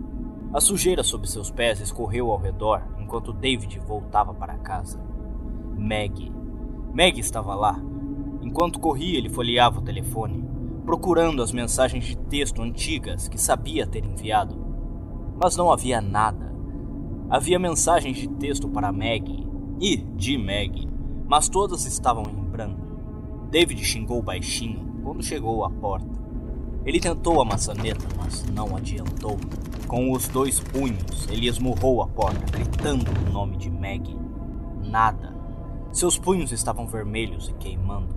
[0.52, 5.02] A sujeira sob seus pés escorreu ao redor enquanto David voltava para casa.
[5.78, 6.30] Maggie.
[6.92, 7.82] Meg estava lá.
[8.42, 10.44] Enquanto corria, ele folheava o telefone,
[10.84, 14.54] procurando as mensagens de texto antigas que sabia ter enviado.
[15.42, 16.54] Mas não havia nada.
[17.30, 19.48] Havia mensagens de texto para Meg
[19.80, 20.86] e de Meg,
[21.26, 22.83] mas todas estavam em branco.
[23.54, 26.10] David xingou baixinho quando chegou à porta.
[26.84, 29.38] Ele tentou a maçaneta, mas não adiantou.
[29.86, 34.12] Com os dois punhos, ele esmurrou a porta, gritando o nome de Meg.
[34.82, 35.32] Nada.
[35.92, 38.12] Seus punhos estavam vermelhos e queimando.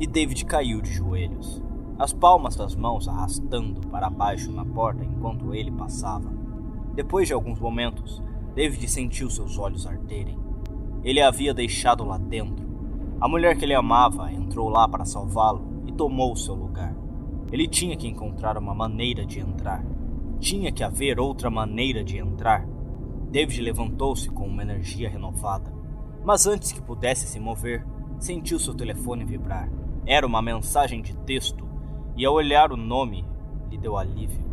[0.00, 1.62] E David caiu de joelhos,
[1.98, 6.32] as palmas das mãos arrastando para baixo na porta enquanto ele passava.
[6.94, 8.22] Depois de alguns momentos,
[8.54, 10.38] David sentiu seus olhos arderem.
[11.02, 12.63] Ele a havia deixado lá dentro.
[13.24, 16.94] A mulher que ele amava entrou lá para salvá-lo e tomou seu lugar.
[17.50, 19.82] Ele tinha que encontrar uma maneira de entrar.
[20.38, 22.68] Tinha que haver outra maneira de entrar.
[23.30, 25.72] David levantou-se com uma energia renovada.
[26.22, 27.86] Mas antes que pudesse se mover,
[28.18, 29.70] sentiu seu telefone vibrar.
[30.04, 31.66] Era uma mensagem de texto,
[32.14, 33.24] e ao olhar o nome,
[33.70, 34.44] lhe deu alívio.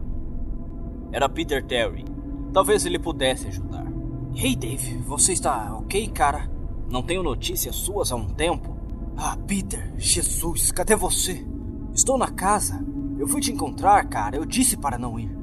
[1.11, 2.06] Era Peter Terry.
[2.53, 3.85] Talvez ele pudesse ajudar.
[4.34, 6.49] Hey Dave, você está ok, cara?
[6.91, 8.76] Não tenho notícias suas há um tempo.
[9.15, 11.47] Ah, Peter, Jesus, cadê você?
[11.93, 12.85] Estou na casa.
[13.18, 14.35] Eu fui te encontrar, cara.
[14.35, 15.34] Eu disse para não ir.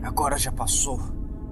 [0.00, 1.00] Agora já passou.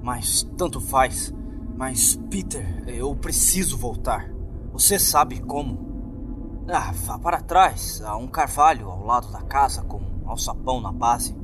[0.01, 1.35] Mas tanto faz.
[1.77, 4.31] Mas, Peter, eu preciso voltar.
[4.73, 6.63] Você sabe como.
[6.69, 8.01] Ah, vá para trás.
[8.05, 11.37] Há um carvalho ao lado da casa com um alçapão na base.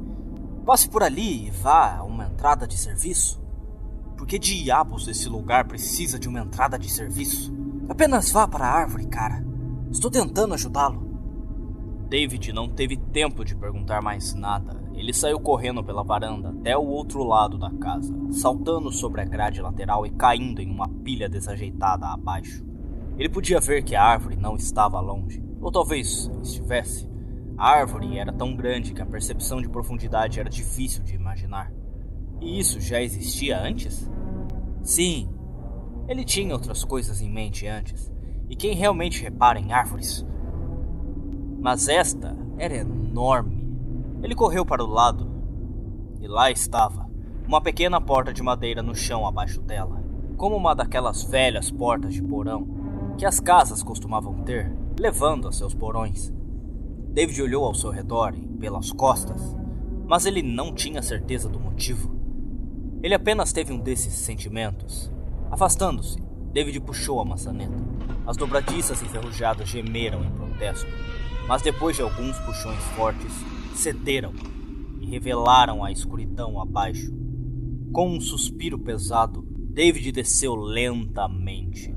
[0.64, 3.42] Passe por ali e vá a uma entrada de serviço.
[4.16, 7.59] Por que diabos esse lugar precisa de uma entrada de serviço?
[7.90, 9.44] Apenas vá para a árvore, cara.
[9.90, 11.10] Estou tentando ajudá-lo.
[12.08, 14.80] David não teve tempo de perguntar mais nada.
[14.94, 19.60] Ele saiu correndo pela varanda até o outro lado da casa, saltando sobre a grade
[19.60, 22.64] lateral e caindo em uma pilha desajeitada abaixo.
[23.18, 27.10] Ele podia ver que a árvore não estava longe, ou talvez estivesse.
[27.58, 31.72] A árvore era tão grande que a percepção de profundidade era difícil de imaginar.
[32.40, 34.08] E isso já existia antes?
[34.80, 35.28] Sim,
[36.10, 38.12] ele tinha outras coisas em mente antes.
[38.48, 40.26] E quem realmente repara em árvores
[41.60, 43.62] mas esta era enorme.
[44.22, 45.28] Ele correu para o lado
[46.20, 47.08] e lá estava,
[47.46, 50.02] uma pequena porta de madeira no chão abaixo dela,
[50.36, 52.66] como uma daquelas velhas portas de porão
[53.18, 56.32] que as casas costumavam ter, levando a seus porões.
[57.12, 59.54] David olhou ao seu redor e pelas costas,
[60.06, 62.14] mas ele não tinha certeza do motivo.
[63.02, 65.12] Ele apenas teve um desses sentimentos.
[65.50, 66.18] Afastando-se,
[66.52, 67.76] David puxou a maçaneta.
[68.26, 70.86] As dobradiças enferrujadas gemeram em protesto
[71.50, 73.32] mas depois de alguns puxões fortes,
[73.74, 74.32] cederam
[75.00, 77.12] e revelaram a escuridão abaixo.
[77.92, 81.92] Com um suspiro pesado, David desceu lentamente.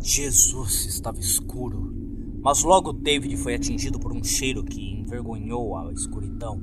[0.00, 1.94] Jesus estava escuro,
[2.42, 6.58] mas logo David foi atingido por um cheiro que envergonhou a escuridão.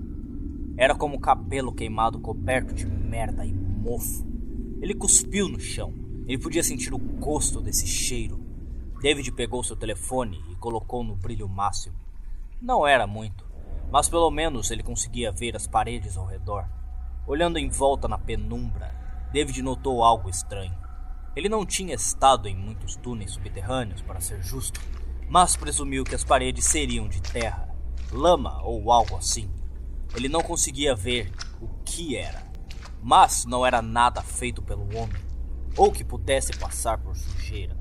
[0.76, 4.26] Era como cabelo queimado coberto de merda e mofo.
[4.81, 5.94] Ele cuspiu no chão.
[6.27, 8.37] Ele podia sentir o gosto desse cheiro.
[9.01, 11.95] David pegou seu telefone e colocou no brilho máximo.
[12.61, 13.45] Não era muito,
[13.89, 16.67] mas pelo menos ele conseguia ver as paredes ao redor.
[17.25, 18.93] Olhando em volta na penumbra,
[19.31, 20.77] David notou algo estranho.
[21.33, 24.81] Ele não tinha estado em muitos túneis subterrâneos, para ser justo,
[25.29, 27.73] mas presumiu que as paredes seriam de terra,
[28.11, 29.49] lama ou algo assim.
[30.15, 31.31] Ele não conseguia ver
[31.61, 32.43] o que era,
[33.01, 35.21] mas não era nada feito pelo homem,
[35.77, 37.77] ou que pudesse passar por sujeira.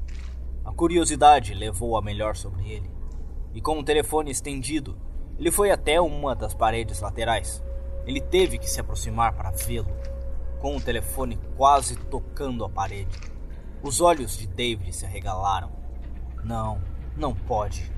[0.65, 2.97] A curiosidade levou a melhor sobre ele
[3.57, 4.99] e com o telefone estendido,
[5.39, 7.65] ele foi até uma das paredes laterais.
[8.05, 9.89] Ele teve que se aproximar para vê-lo,
[10.61, 13.19] com o telefone quase tocando a parede.
[13.83, 15.73] Os olhos de David se arregalaram.
[16.45, 16.83] Não,
[17.17, 17.91] não pode.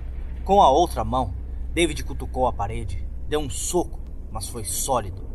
[0.45, 1.35] Com a outra mão,
[1.73, 3.99] David cutucou a parede, deu um soco,
[4.31, 5.29] mas foi sólido.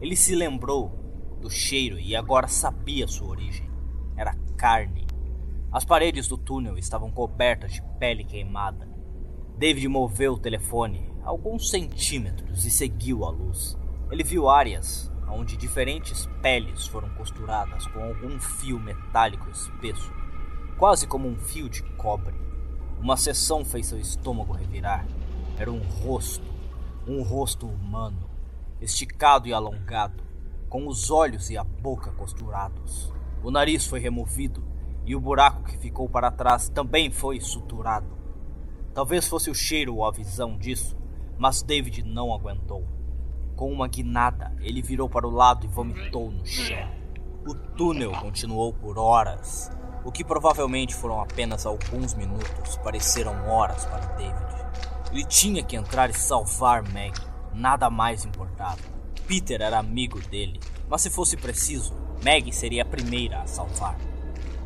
[0.00, 0.90] Ele se lembrou
[1.40, 3.67] do cheiro e agora sabia sua origem.
[4.18, 5.06] Era carne.
[5.70, 8.88] As paredes do túnel estavam cobertas de pele queimada.
[9.56, 13.78] David moveu o telefone alguns centímetros e seguiu a luz.
[14.10, 20.12] Ele viu áreas onde diferentes peles foram costuradas com algum fio metálico espesso,
[20.76, 22.34] quase como um fio de cobre.
[22.98, 25.06] Uma seção fez seu estômago revirar.
[25.56, 26.46] Era um rosto,
[27.06, 28.28] um rosto humano,
[28.80, 30.24] esticado e alongado,
[30.68, 33.16] com os olhos e a boca costurados.
[33.42, 34.64] O nariz foi removido
[35.06, 38.18] e o buraco que ficou para trás também foi suturado.
[38.92, 40.96] Talvez fosse o cheiro ou a visão disso,
[41.38, 42.84] mas David não aguentou.
[43.54, 46.88] Com uma guinada, ele virou para o lado e vomitou no chão.
[47.46, 49.70] O túnel continuou por horas.
[50.04, 54.48] O que provavelmente foram apenas alguns minutos pareceram horas para David.
[55.10, 57.18] Ele tinha que entrar e salvar Meg,
[57.54, 58.78] nada mais importava.
[59.26, 63.96] Peter era amigo dele, mas se fosse preciso, Meg seria a primeira a salvar.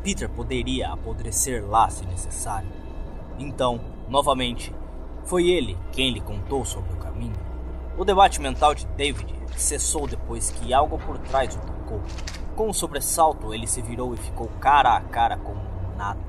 [0.03, 2.69] Peter poderia apodrecer lá se necessário.
[3.39, 4.73] Então, novamente,
[5.25, 7.35] foi ele quem lhe contou sobre o caminho.
[7.97, 12.01] O debate mental de David cessou depois que algo por trás o tocou.
[12.55, 15.55] Com um sobressalto, ele se virou e ficou cara a cara com
[15.95, 16.19] nada.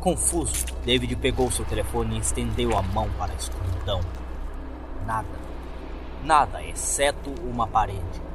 [0.00, 4.00] Confuso, David pegou seu telefone e estendeu a mão para a escuridão.
[5.04, 5.28] Nada.
[6.24, 8.27] Nada, exceto uma parede.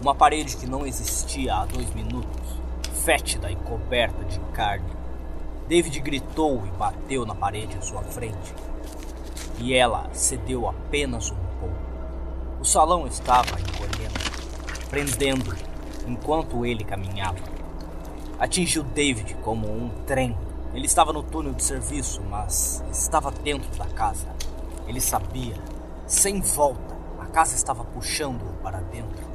[0.00, 2.40] Uma parede que não existia há dois minutos,
[3.04, 4.92] fétida e coberta de carne.
[5.66, 8.54] David gritou e bateu na parede à sua frente.
[9.58, 11.74] E ela cedeu apenas um pouco.
[12.60, 14.20] O salão estava encolhendo,
[14.88, 15.56] prendendo
[16.06, 17.42] enquanto ele caminhava.
[18.38, 20.38] Atingiu David como um trem.
[20.72, 24.28] Ele estava no túnel de serviço, mas estava dentro da casa.
[24.86, 25.56] Ele sabia,
[26.06, 29.27] sem volta, a casa estava puxando-o para dentro.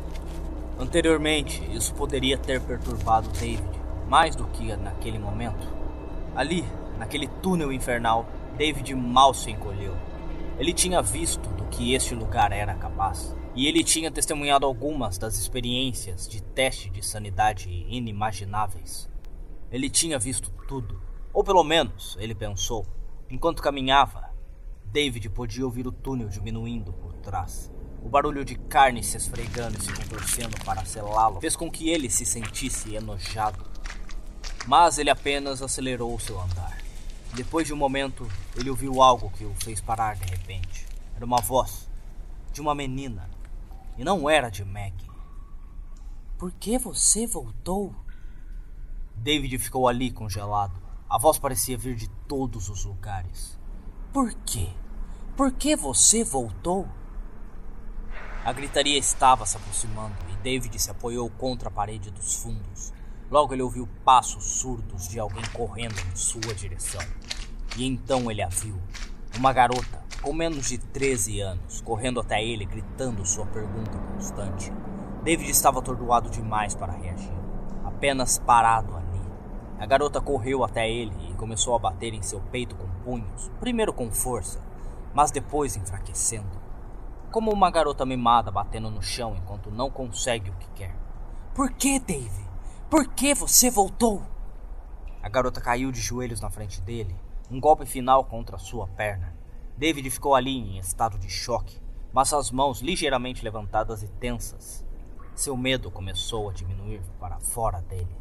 [0.83, 3.63] Anteriormente, isso poderia ter perturbado David,
[4.05, 5.65] mais do que naquele momento.
[6.35, 6.65] Ali,
[6.99, 8.25] naquele túnel infernal,
[8.57, 9.95] David mal se encolheu.
[10.59, 15.37] Ele tinha visto do que este lugar era capaz, e ele tinha testemunhado algumas das
[15.37, 19.09] experiências de teste de sanidade inimagináveis.
[19.71, 21.01] Ele tinha visto tudo,
[21.31, 22.85] ou pelo menos, ele pensou.
[23.29, 24.31] Enquanto caminhava,
[24.83, 27.71] David podia ouvir o túnel diminuindo por trás.
[28.03, 32.09] O barulho de carne se esfregando e se contorcendo para selá-lo fez com que ele
[32.09, 33.63] se sentisse enojado.
[34.67, 36.77] Mas ele apenas acelerou seu andar.
[37.33, 40.85] Depois de um momento, ele ouviu algo que o fez parar de repente.
[41.15, 41.89] Era uma voz
[42.51, 43.29] de uma menina.
[43.97, 44.93] E não era de Meg.
[46.37, 47.95] Por que você voltou?
[49.15, 50.81] David ficou ali congelado.
[51.09, 53.57] A voz parecia vir de todos os lugares.
[54.11, 54.69] Por quê?
[55.37, 56.87] Por que você voltou?
[58.45, 62.91] A gritaria estava se aproximando e David se apoiou contra a parede dos fundos.
[63.31, 66.99] Logo ele ouviu passos surdos de alguém correndo em sua direção.
[67.77, 68.75] E então ele a viu.
[69.37, 74.73] Uma garota, com menos de 13 anos, correndo até ele gritando sua pergunta constante.
[75.23, 77.31] David estava atordoado demais para reagir,
[77.85, 79.21] apenas parado ali.
[79.79, 83.93] A garota correu até ele e começou a bater em seu peito com punhos, primeiro
[83.93, 84.59] com força,
[85.13, 86.62] mas depois enfraquecendo
[87.33, 90.95] como uma garota mimada batendo no chão enquanto não consegue o que quer.
[91.55, 92.45] Por que, Dave?
[92.91, 94.21] Por que você voltou?
[95.19, 97.19] A garota caiu de joelhos na frente dele,
[97.49, 99.35] um golpe final contra sua perna.
[99.75, 101.81] David ficou ali em estado de choque,
[102.13, 104.85] mas as mãos ligeiramente levantadas e tensas.
[105.33, 108.15] Seu medo começou a diminuir para fora dele.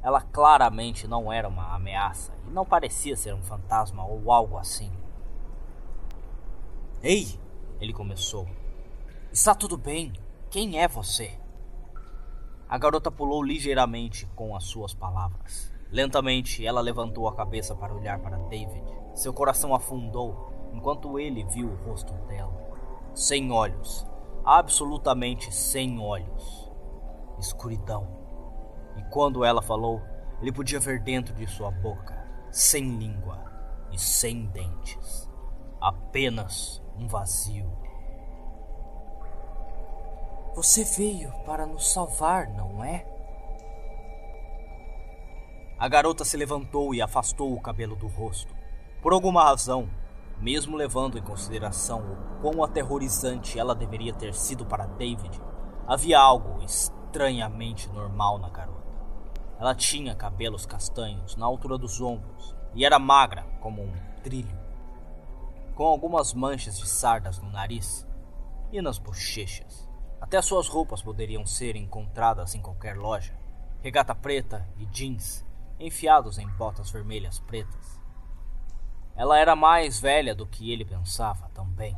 [0.00, 4.92] Ela claramente não era uma ameaça e não parecia ser um fantasma ou algo assim.
[7.02, 7.41] Ei!
[7.82, 8.46] Ele começou.
[9.32, 10.12] Está tudo bem.
[10.48, 11.36] Quem é você?
[12.68, 15.74] A garota pulou ligeiramente com as suas palavras.
[15.90, 18.84] Lentamente, ela levantou a cabeça para olhar para David.
[19.16, 22.54] Seu coração afundou enquanto ele viu o rosto dela.
[23.16, 24.06] Sem olhos.
[24.44, 26.70] Absolutamente sem olhos.
[27.40, 28.16] Escuridão.
[28.96, 30.00] E quando ela falou,
[30.40, 32.14] ele podia ver dentro de sua boca,
[32.48, 33.42] sem língua
[33.90, 35.28] e sem dentes.
[35.80, 37.70] Apenas um vazio.
[40.54, 43.06] Você veio para nos salvar, não é?
[45.78, 48.54] A garota se levantou e afastou o cabelo do rosto.
[49.00, 49.88] Por alguma razão,
[50.38, 55.40] mesmo levando em consideração o quão aterrorizante ela deveria ter sido para David,
[55.86, 58.92] havia algo estranhamente normal na garota.
[59.58, 63.92] Ela tinha cabelos castanhos na altura dos ombros e era magra como um
[64.22, 64.61] trilho
[65.82, 68.06] com algumas manchas de sardas no nariz
[68.70, 69.90] e nas bochechas.
[70.20, 73.36] Até suas roupas poderiam ser encontradas em qualquer loja.
[73.80, 75.44] Regata preta e jeans,
[75.80, 78.00] enfiados em botas vermelhas pretas.
[79.16, 81.96] Ela era mais velha do que ele pensava também,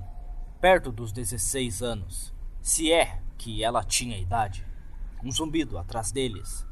[0.63, 4.67] perto dos 16 anos, se é que ela tinha idade.
[5.23, 6.67] Um zumbido atrás deles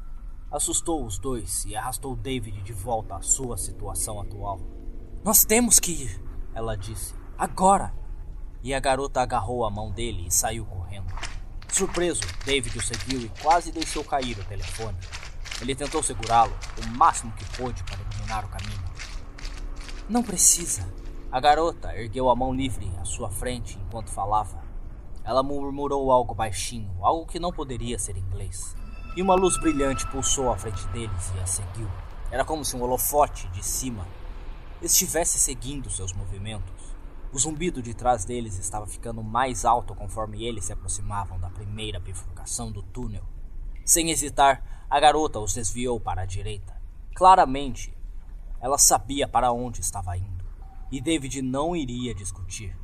[0.51, 4.59] assustou os dois e arrastou David de volta à sua situação atual.
[5.23, 7.13] Nós temos que ir, ela disse.
[7.37, 7.93] Agora!
[8.63, 11.11] E a garota agarrou a mão dele e saiu correndo.
[11.67, 14.97] Surpreso, David o seguiu e quase deixou cair o telefone.
[15.59, 18.83] Ele tentou segurá-lo o máximo que pôde para iluminar o caminho.
[20.07, 20.87] Não precisa.
[21.31, 24.63] A garota ergueu a mão livre à sua frente enquanto falava.
[25.23, 28.75] Ela murmurou algo baixinho, algo que não poderia ser inglês.
[29.15, 31.89] E uma luz brilhante pulsou à frente deles e a seguiu.
[32.29, 34.05] Era como se um holofote de cima
[34.85, 36.93] estivesse seguindo seus movimentos.
[37.31, 41.99] O zumbido de trás deles estava ficando mais alto conforme eles se aproximavam da primeira
[41.99, 43.23] bifurcação do túnel.
[43.85, 46.79] Sem hesitar, a garota os desviou para a direita.
[47.15, 47.95] Claramente,
[48.59, 50.45] ela sabia para onde estava indo,
[50.91, 52.77] e David não iria discutir.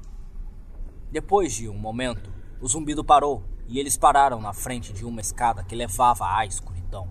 [1.12, 2.32] Depois de um momento,
[2.62, 7.10] o zumbido parou e eles pararam na frente de uma escada que levava à escuridão.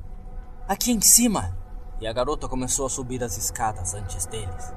[0.66, 1.67] Aqui em cima!
[2.00, 4.72] E a garota começou a subir as escadas antes deles.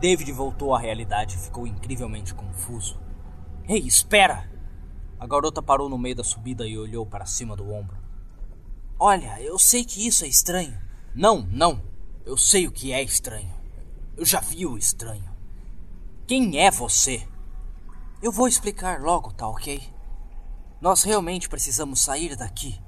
[0.00, 3.00] David voltou à realidade e ficou incrivelmente confuso.
[3.68, 4.50] Ei, espera!
[5.18, 7.96] A garota parou no meio da subida e olhou para cima do ombro.
[8.98, 10.76] Olha, eu sei que isso é estranho.
[11.14, 11.82] Não, não.
[12.26, 13.54] Eu sei o que é estranho.
[14.16, 15.32] Eu já vi o estranho.
[16.26, 17.26] Quem é você?
[18.22, 19.82] Eu vou explicar logo, tá ok?
[20.80, 22.80] Nós realmente precisamos sair daqui.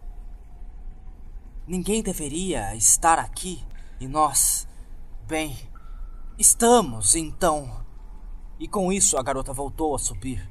[1.66, 3.60] Ninguém deveria estar aqui
[3.98, 4.68] e nós.
[5.26, 5.58] Bem,
[6.38, 7.84] estamos então.
[8.56, 10.48] E com isso a garota voltou a subir.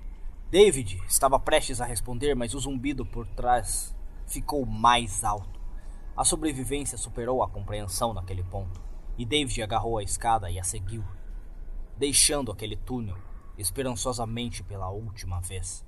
[0.52, 3.96] David estava prestes a responder, mas o zumbido por trás
[4.28, 5.58] ficou mais alto.
[6.18, 8.82] A sobrevivência superou a compreensão naquele ponto,
[9.18, 11.04] e David agarrou a escada e a seguiu,
[11.98, 13.18] deixando aquele túnel
[13.58, 15.86] esperançosamente pela última vez.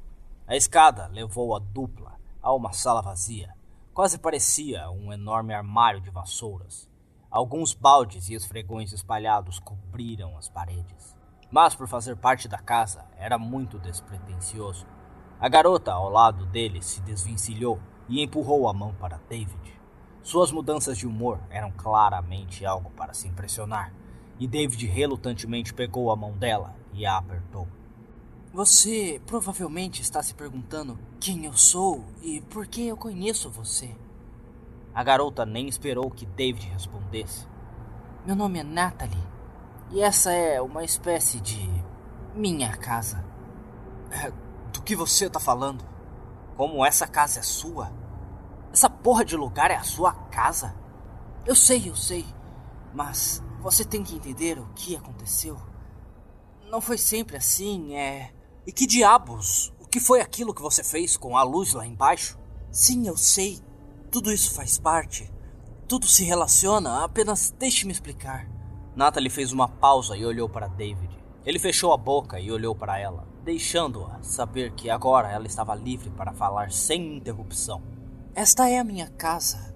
[0.47, 3.56] A escada levou a dupla a uma sala vazia.
[3.97, 6.87] Quase parecia um enorme armário de vassouras.
[7.31, 11.17] Alguns baldes e esfregões espalhados cobriram as paredes.
[11.49, 14.85] Mas por fazer parte da casa, era muito despretensioso.
[15.39, 19.81] A garota ao lado dele se desvencilhou e empurrou a mão para David.
[20.21, 23.91] Suas mudanças de humor eram claramente algo para se impressionar,
[24.39, 27.67] e David relutantemente pegou a mão dela e a apertou.
[28.57, 33.95] Você provavelmente está se perguntando quem eu sou e por que eu conheço você.
[34.95, 37.47] A garota nem esperou que David respondesse.
[38.25, 39.23] Meu nome é Natalie
[39.91, 41.69] e essa é uma espécie de
[42.33, 43.23] minha casa.
[44.09, 44.31] É,
[44.73, 45.85] do que você está falando?
[46.55, 47.93] Como essa casa é sua?
[48.73, 50.75] Essa porra de lugar é a sua casa?
[51.45, 52.25] Eu sei, eu sei,
[52.91, 55.61] mas você tem que entender o que aconteceu.
[56.71, 58.33] Não foi sempre assim, é.
[58.67, 59.73] E que diabos?
[59.79, 62.37] O que foi aquilo que você fez com a luz lá embaixo?
[62.69, 63.61] Sim, eu sei.
[64.11, 65.31] Tudo isso faz parte.
[65.87, 68.45] Tudo se relaciona, apenas deixe-me explicar.
[68.93, 71.17] Natalie fez uma pausa e olhou para David.
[71.45, 76.09] Ele fechou a boca e olhou para ela, deixando-a saber que agora ela estava livre
[76.09, 77.81] para falar sem interrupção.
[78.35, 79.73] Esta é a minha casa.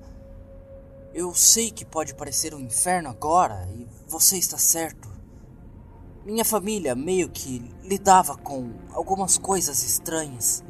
[1.14, 5.11] Eu sei que pode parecer um inferno agora e você está certo.
[6.24, 10.64] Minha família meio que lidava com algumas coisas estranhas.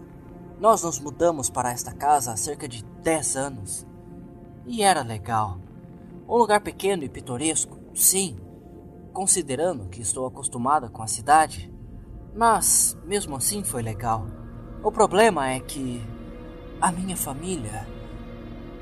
[0.58, 3.86] Nós nos mudamos para esta casa há cerca de 10 anos.
[4.66, 5.60] E era legal.
[6.26, 8.38] Um lugar pequeno e pitoresco, sim,
[9.12, 11.70] considerando que estou acostumada com a cidade.
[12.34, 14.26] Mas, mesmo assim, foi legal.
[14.82, 16.02] O problema é que
[16.80, 17.86] a minha família,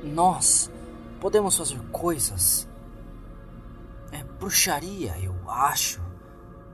[0.03, 0.69] nós,
[1.19, 2.69] podemos fazer coisas.
[4.11, 6.08] É bruxaria, eu acho.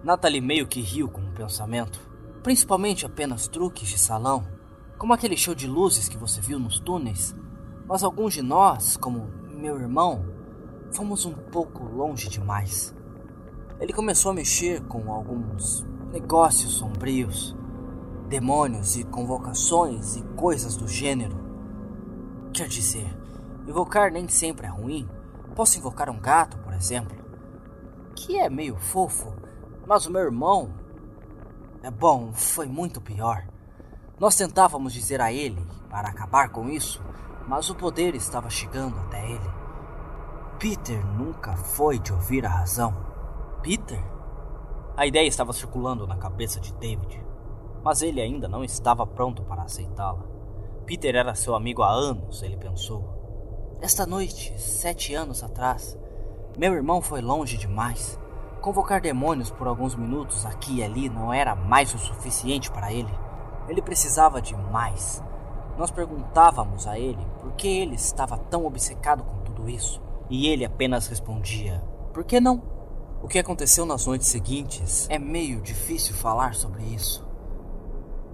[0.05, 1.99] Natalie meio que riu com o pensamento.
[2.43, 4.45] Principalmente apenas truques de salão,
[4.99, 7.35] como aquele show de luzes que você viu nos túneis.
[7.87, 10.23] Mas alguns de nós, como meu irmão,
[10.91, 12.95] fomos um pouco longe demais.
[13.79, 17.57] Ele começou a mexer com alguns negócios sombrios,
[18.29, 21.35] demônios e convocações e coisas do gênero.
[22.53, 23.11] Quer dizer,
[23.67, 25.09] invocar nem sempre é ruim.
[25.55, 27.17] Posso invocar um gato, por exemplo,
[28.15, 29.44] que é meio fofo
[29.87, 30.69] mas o meu irmão.
[31.83, 33.47] É bom, foi muito pior.
[34.19, 37.03] Nós tentávamos dizer a ele para acabar com isso,
[37.47, 39.49] mas o poder estava chegando até ele.
[40.57, 42.95] Peter nunca foi de ouvir a razão.
[43.61, 44.01] Peter?
[44.97, 47.23] A ideia estava circulando na cabeça de David,
[47.83, 50.23] mas ele ainda não estava pronto para aceitá-la.
[50.85, 53.77] Peter era seu amigo há anos, ele pensou.
[53.81, 55.97] Esta noite, sete anos atrás,
[56.57, 58.17] meu irmão foi longe demais.
[58.65, 63.13] Convocar demônios por alguns minutos aqui e ali não era mais o suficiente para ele.
[63.69, 65.23] Ele precisava de mais.
[65.77, 70.01] Nós perguntávamos a ele por que ele estava tão obcecado com tudo isso.
[70.31, 71.79] E ele apenas respondia:
[72.11, 72.63] Por que não?
[73.21, 77.23] O que aconteceu nas noites seguintes é meio difícil falar sobre isso.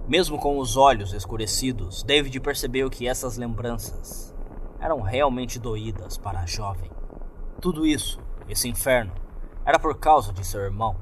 [0.08, 4.34] Mesmo com os olhos escurecidos, David percebeu que essas lembranças
[4.80, 6.90] eram realmente doídas para a jovem.
[7.60, 8.18] Tudo isso,
[8.48, 9.12] esse inferno,
[9.64, 10.96] era por causa de seu irmão,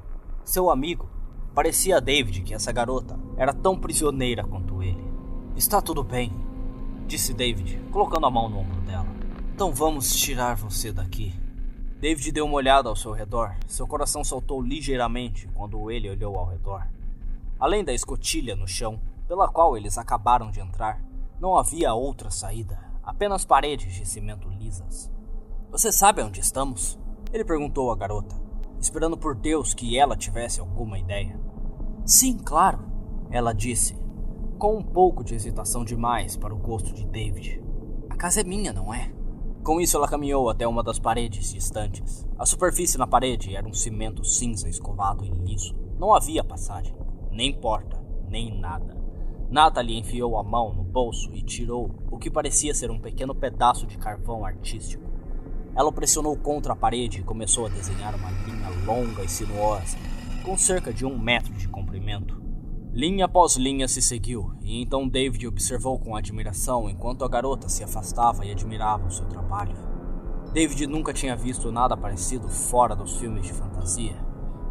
[0.45, 1.09] seu amigo.
[1.55, 5.05] Parecia a David que essa garota era tão prisioneira quanto ele.
[5.57, 6.33] Está tudo bem,
[7.07, 9.09] disse David, colocando a mão no ombro dela.
[9.55, 11.35] Então vamos tirar você daqui.
[12.01, 13.55] David deu uma olhada ao seu redor.
[13.67, 16.87] Seu coração saltou ligeiramente quando ele olhou ao redor.
[17.59, 21.03] Além da escotilha no chão, pela qual eles acabaram de entrar,
[21.39, 25.11] não havia outra saída, apenas paredes de cimento lisas.
[25.71, 26.99] Você sabe onde estamos?
[27.33, 28.35] Ele perguntou à garota,
[28.81, 31.39] esperando por Deus que ela tivesse alguma ideia.
[32.05, 32.81] Sim, claro,
[33.31, 33.97] ela disse,
[34.59, 37.63] com um pouco de hesitação demais para o gosto de David.
[38.09, 39.13] A casa é minha, não é?
[39.63, 42.27] Com isso, ela caminhou até uma das paredes distantes.
[42.39, 45.79] A superfície na parede era um cimento cinza escovado e liso.
[45.99, 46.97] Não havia passagem,
[47.31, 48.99] nem porta, nem nada.
[49.51, 53.87] Natalie enfiou a mão no bolso e tirou o que parecia ser um pequeno pedaço
[53.87, 55.10] de carvão artístico.
[55.75, 59.97] Ela o pressionou contra a parede e começou a desenhar uma linha longa e sinuosa,
[60.45, 62.41] com cerca de um metro de comprimento.
[62.93, 67.85] Linha após linha se seguiu, e então David observou com admiração enquanto a garota se
[67.85, 69.77] afastava e admirava o seu trabalho.
[70.53, 74.17] David nunca tinha visto nada parecido fora dos filmes de fantasia.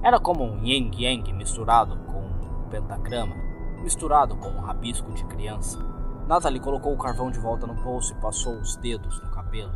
[0.03, 3.35] Era como um yin yang misturado com um pentagrama,
[3.81, 5.79] misturado com um rabisco de criança.
[6.27, 9.71] Natalie colocou o carvão de volta no bolso e passou os dedos no cabelo.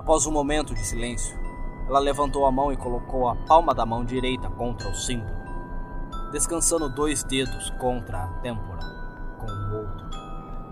[0.00, 1.38] Após um momento de silêncio,
[1.86, 5.40] ela levantou a mão e colocou a palma da mão direita contra o símbolo
[6.30, 8.80] descansando dois dedos contra a têmpora
[9.38, 10.10] com o outro.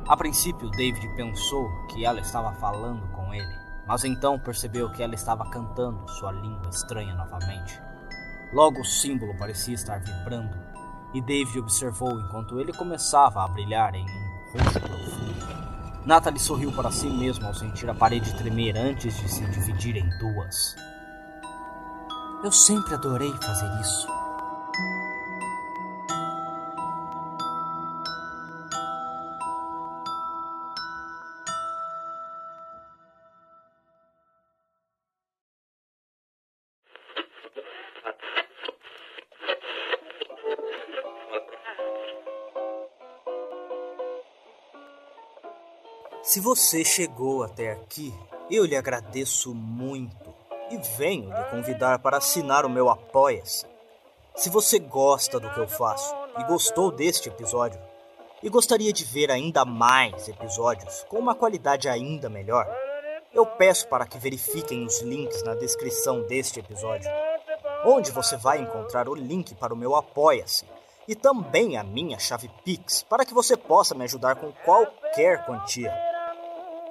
[0.07, 3.55] A princípio, David pensou que ela estava falando com ele,
[3.87, 7.81] mas então percebeu que ela estava cantando sua língua estranha novamente.
[8.53, 10.57] Logo o símbolo parecia estar vibrando,
[11.13, 15.58] e David observou enquanto ele começava a brilhar em um roxo profundo.
[16.09, 20.09] Natalie sorriu para si mesmo ao sentir a parede tremer antes de se dividir em
[20.19, 20.75] duas.
[22.43, 24.09] Eu sempre adorei fazer isso.
[46.29, 48.13] Se você chegou até aqui,
[48.51, 50.35] eu lhe agradeço muito
[50.71, 53.65] e venho lhe convidar para assinar o meu Apoia-se.
[54.37, 57.81] Se você gosta do que eu faço e gostou deste episódio,
[58.43, 62.69] e gostaria de ver ainda mais episódios com uma qualidade ainda melhor,
[63.33, 67.11] eu peço para que verifiquem os links na descrição deste episódio,
[67.87, 70.67] onde você vai encontrar o link para o meu Apoia-se
[71.09, 76.08] e também a minha chave Pix para que você possa me ajudar com qualquer quantia.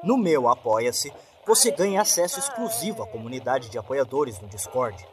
[0.03, 1.11] No meu Apoia-se,
[1.45, 5.07] você ganha acesso exclusivo à comunidade de apoiadores no Discord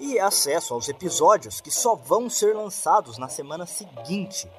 [0.00, 4.50] e acesso aos episódios que só vão ser lançados na semana seguinte.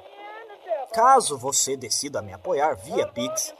[0.94, 3.54] Caso você decida me apoiar via Pix,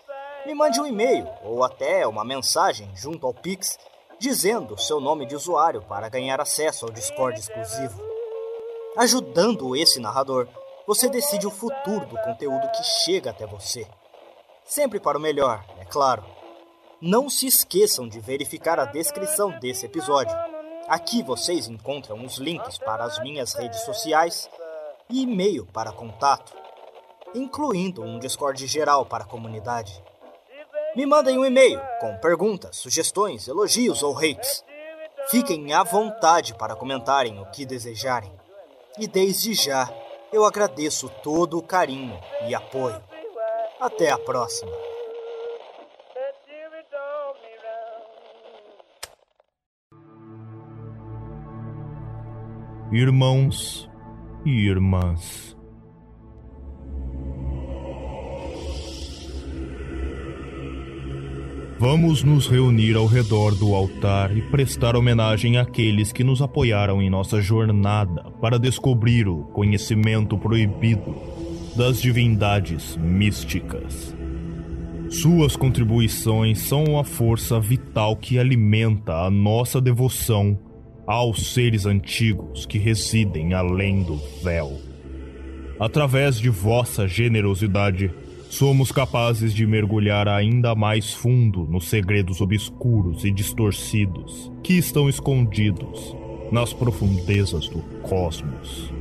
[0.46, 3.78] me mande um e-mail ou até uma mensagem junto ao Pix
[4.20, 8.02] dizendo seu nome de usuário para ganhar acesso ao Discord exclusivo.
[8.98, 10.48] Ajudando esse narrador,
[10.86, 13.88] você decide o futuro do conteúdo que chega até você.
[14.70, 16.24] Sempre para o melhor, é claro.
[17.02, 20.38] Não se esqueçam de verificar a descrição desse episódio.
[20.88, 24.48] Aqui vocês encontram os links para as minhas redes sociais
[25.10, 26.54] e e-mail para contato,
[27.34, 30.04] incluindo um Discord geral para a comunidade.
[30.96, 34.64] Me mandem um e-mail com perguntas, sugestões, elogios ou hates.
[35.30, 38.32] Fiquem à vontade para comentarem o que desejarem.
[39.00, 39.92] E desde já,
[40.32, 43.09] eu agradeço todo o carinho e apoio.
[43.80, 44.72] Até a próxima.
[52.92, 53.90] Irmãos
[54.46, 55.56] e irmãs.
[61.80, 67.10] Vamos nos reunir ao redor do altar e prestar homenagem àqueles que nos apoiaram em
[67.10, 71.39] nossa jornada para descobrir o conhecimento proibido
[71.80, 74.14] das divindades místicas.
[75.10, 80.60] Suas contribuições são a força vital que alimenta a nossa devoção
[81.08, 84.78] aos seres antigos que residem além do véu.
[85.80, 88.12] Através de vossa generosidade,
[88.50, 96.14] somos capazes de mergulhar ainda mais fundo nos segredos obscuros e distorcidos que estão escondidos
[96.52, 98.99] nas profundezas do cosmos.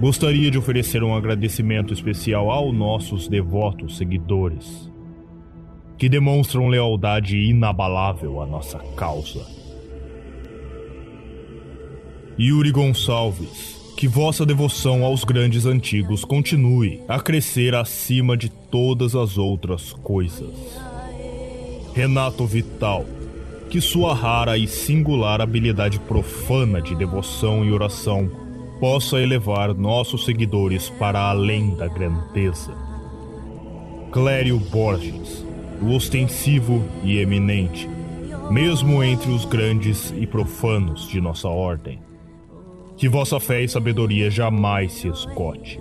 [0.00, 4.90] Gostaria de oferecer um agradecimento especial aos nossos devotos seguidores,
[5.96, 9.46] que demonstram lealdade inabalável à nossa causa.
[12.38, 19.38] Yuri Gonçalves, que vossa devoção aos grandes antigos continue a crescer acima de todas as
[19.38, 20.52] outras coisas.
[21.94, 23.04] Renato Vital,
[23.70, 28.43] que sua rara e singular habilidade profana de devoção e oração
[28.84, 32.76] possa elevar nossos seguidores para além da grandeza.
[34.12, 35.42] Clério Borges,
[35.80, 37.88] o ostensivo e eminente,
[38.50, 41.98] mesmo entre os grandes e profanos de nossa ordem.
[42.94, 45.80] Que vossa fé e sabedoria jamais se esgote.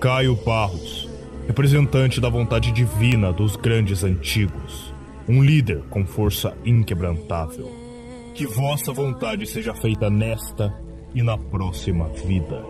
[0.00, 1.10] Caio Barros,
[1.46, 4.94] representante da vontade divina dos grandes antigos,
[5.28, 7.70] um líder com força inquebrantável.
[8.34, 10.74] Que vossa vontade seja feita nesta
[11.14, 12.64] e na próxima vida.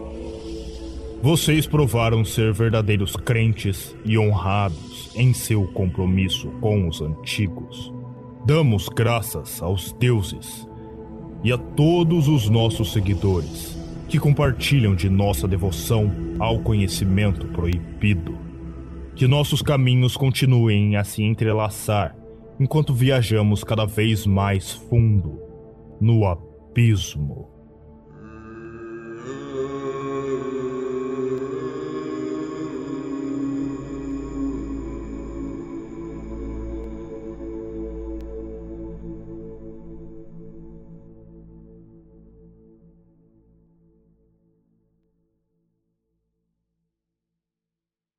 [1.23, 7.93] Vocês provaram ser verdadeiros crentes e honrados em seu compromisso com os antigos.
[8.45, 10.69] Damos graças aos deuses
[11.45, 13.79] e a todos os nossos seguidores
[14.09, 16.11] que compartilham de nossa devoção
[16.41, 18.37] ao conhecimento proibido.
[19.15, 22.17] Que nossos caminhos continuem a se entrelaçar
[22.59, 25.41] enquanto viajamos cada vez mais fundo
[26.01, 27.52] no abismo.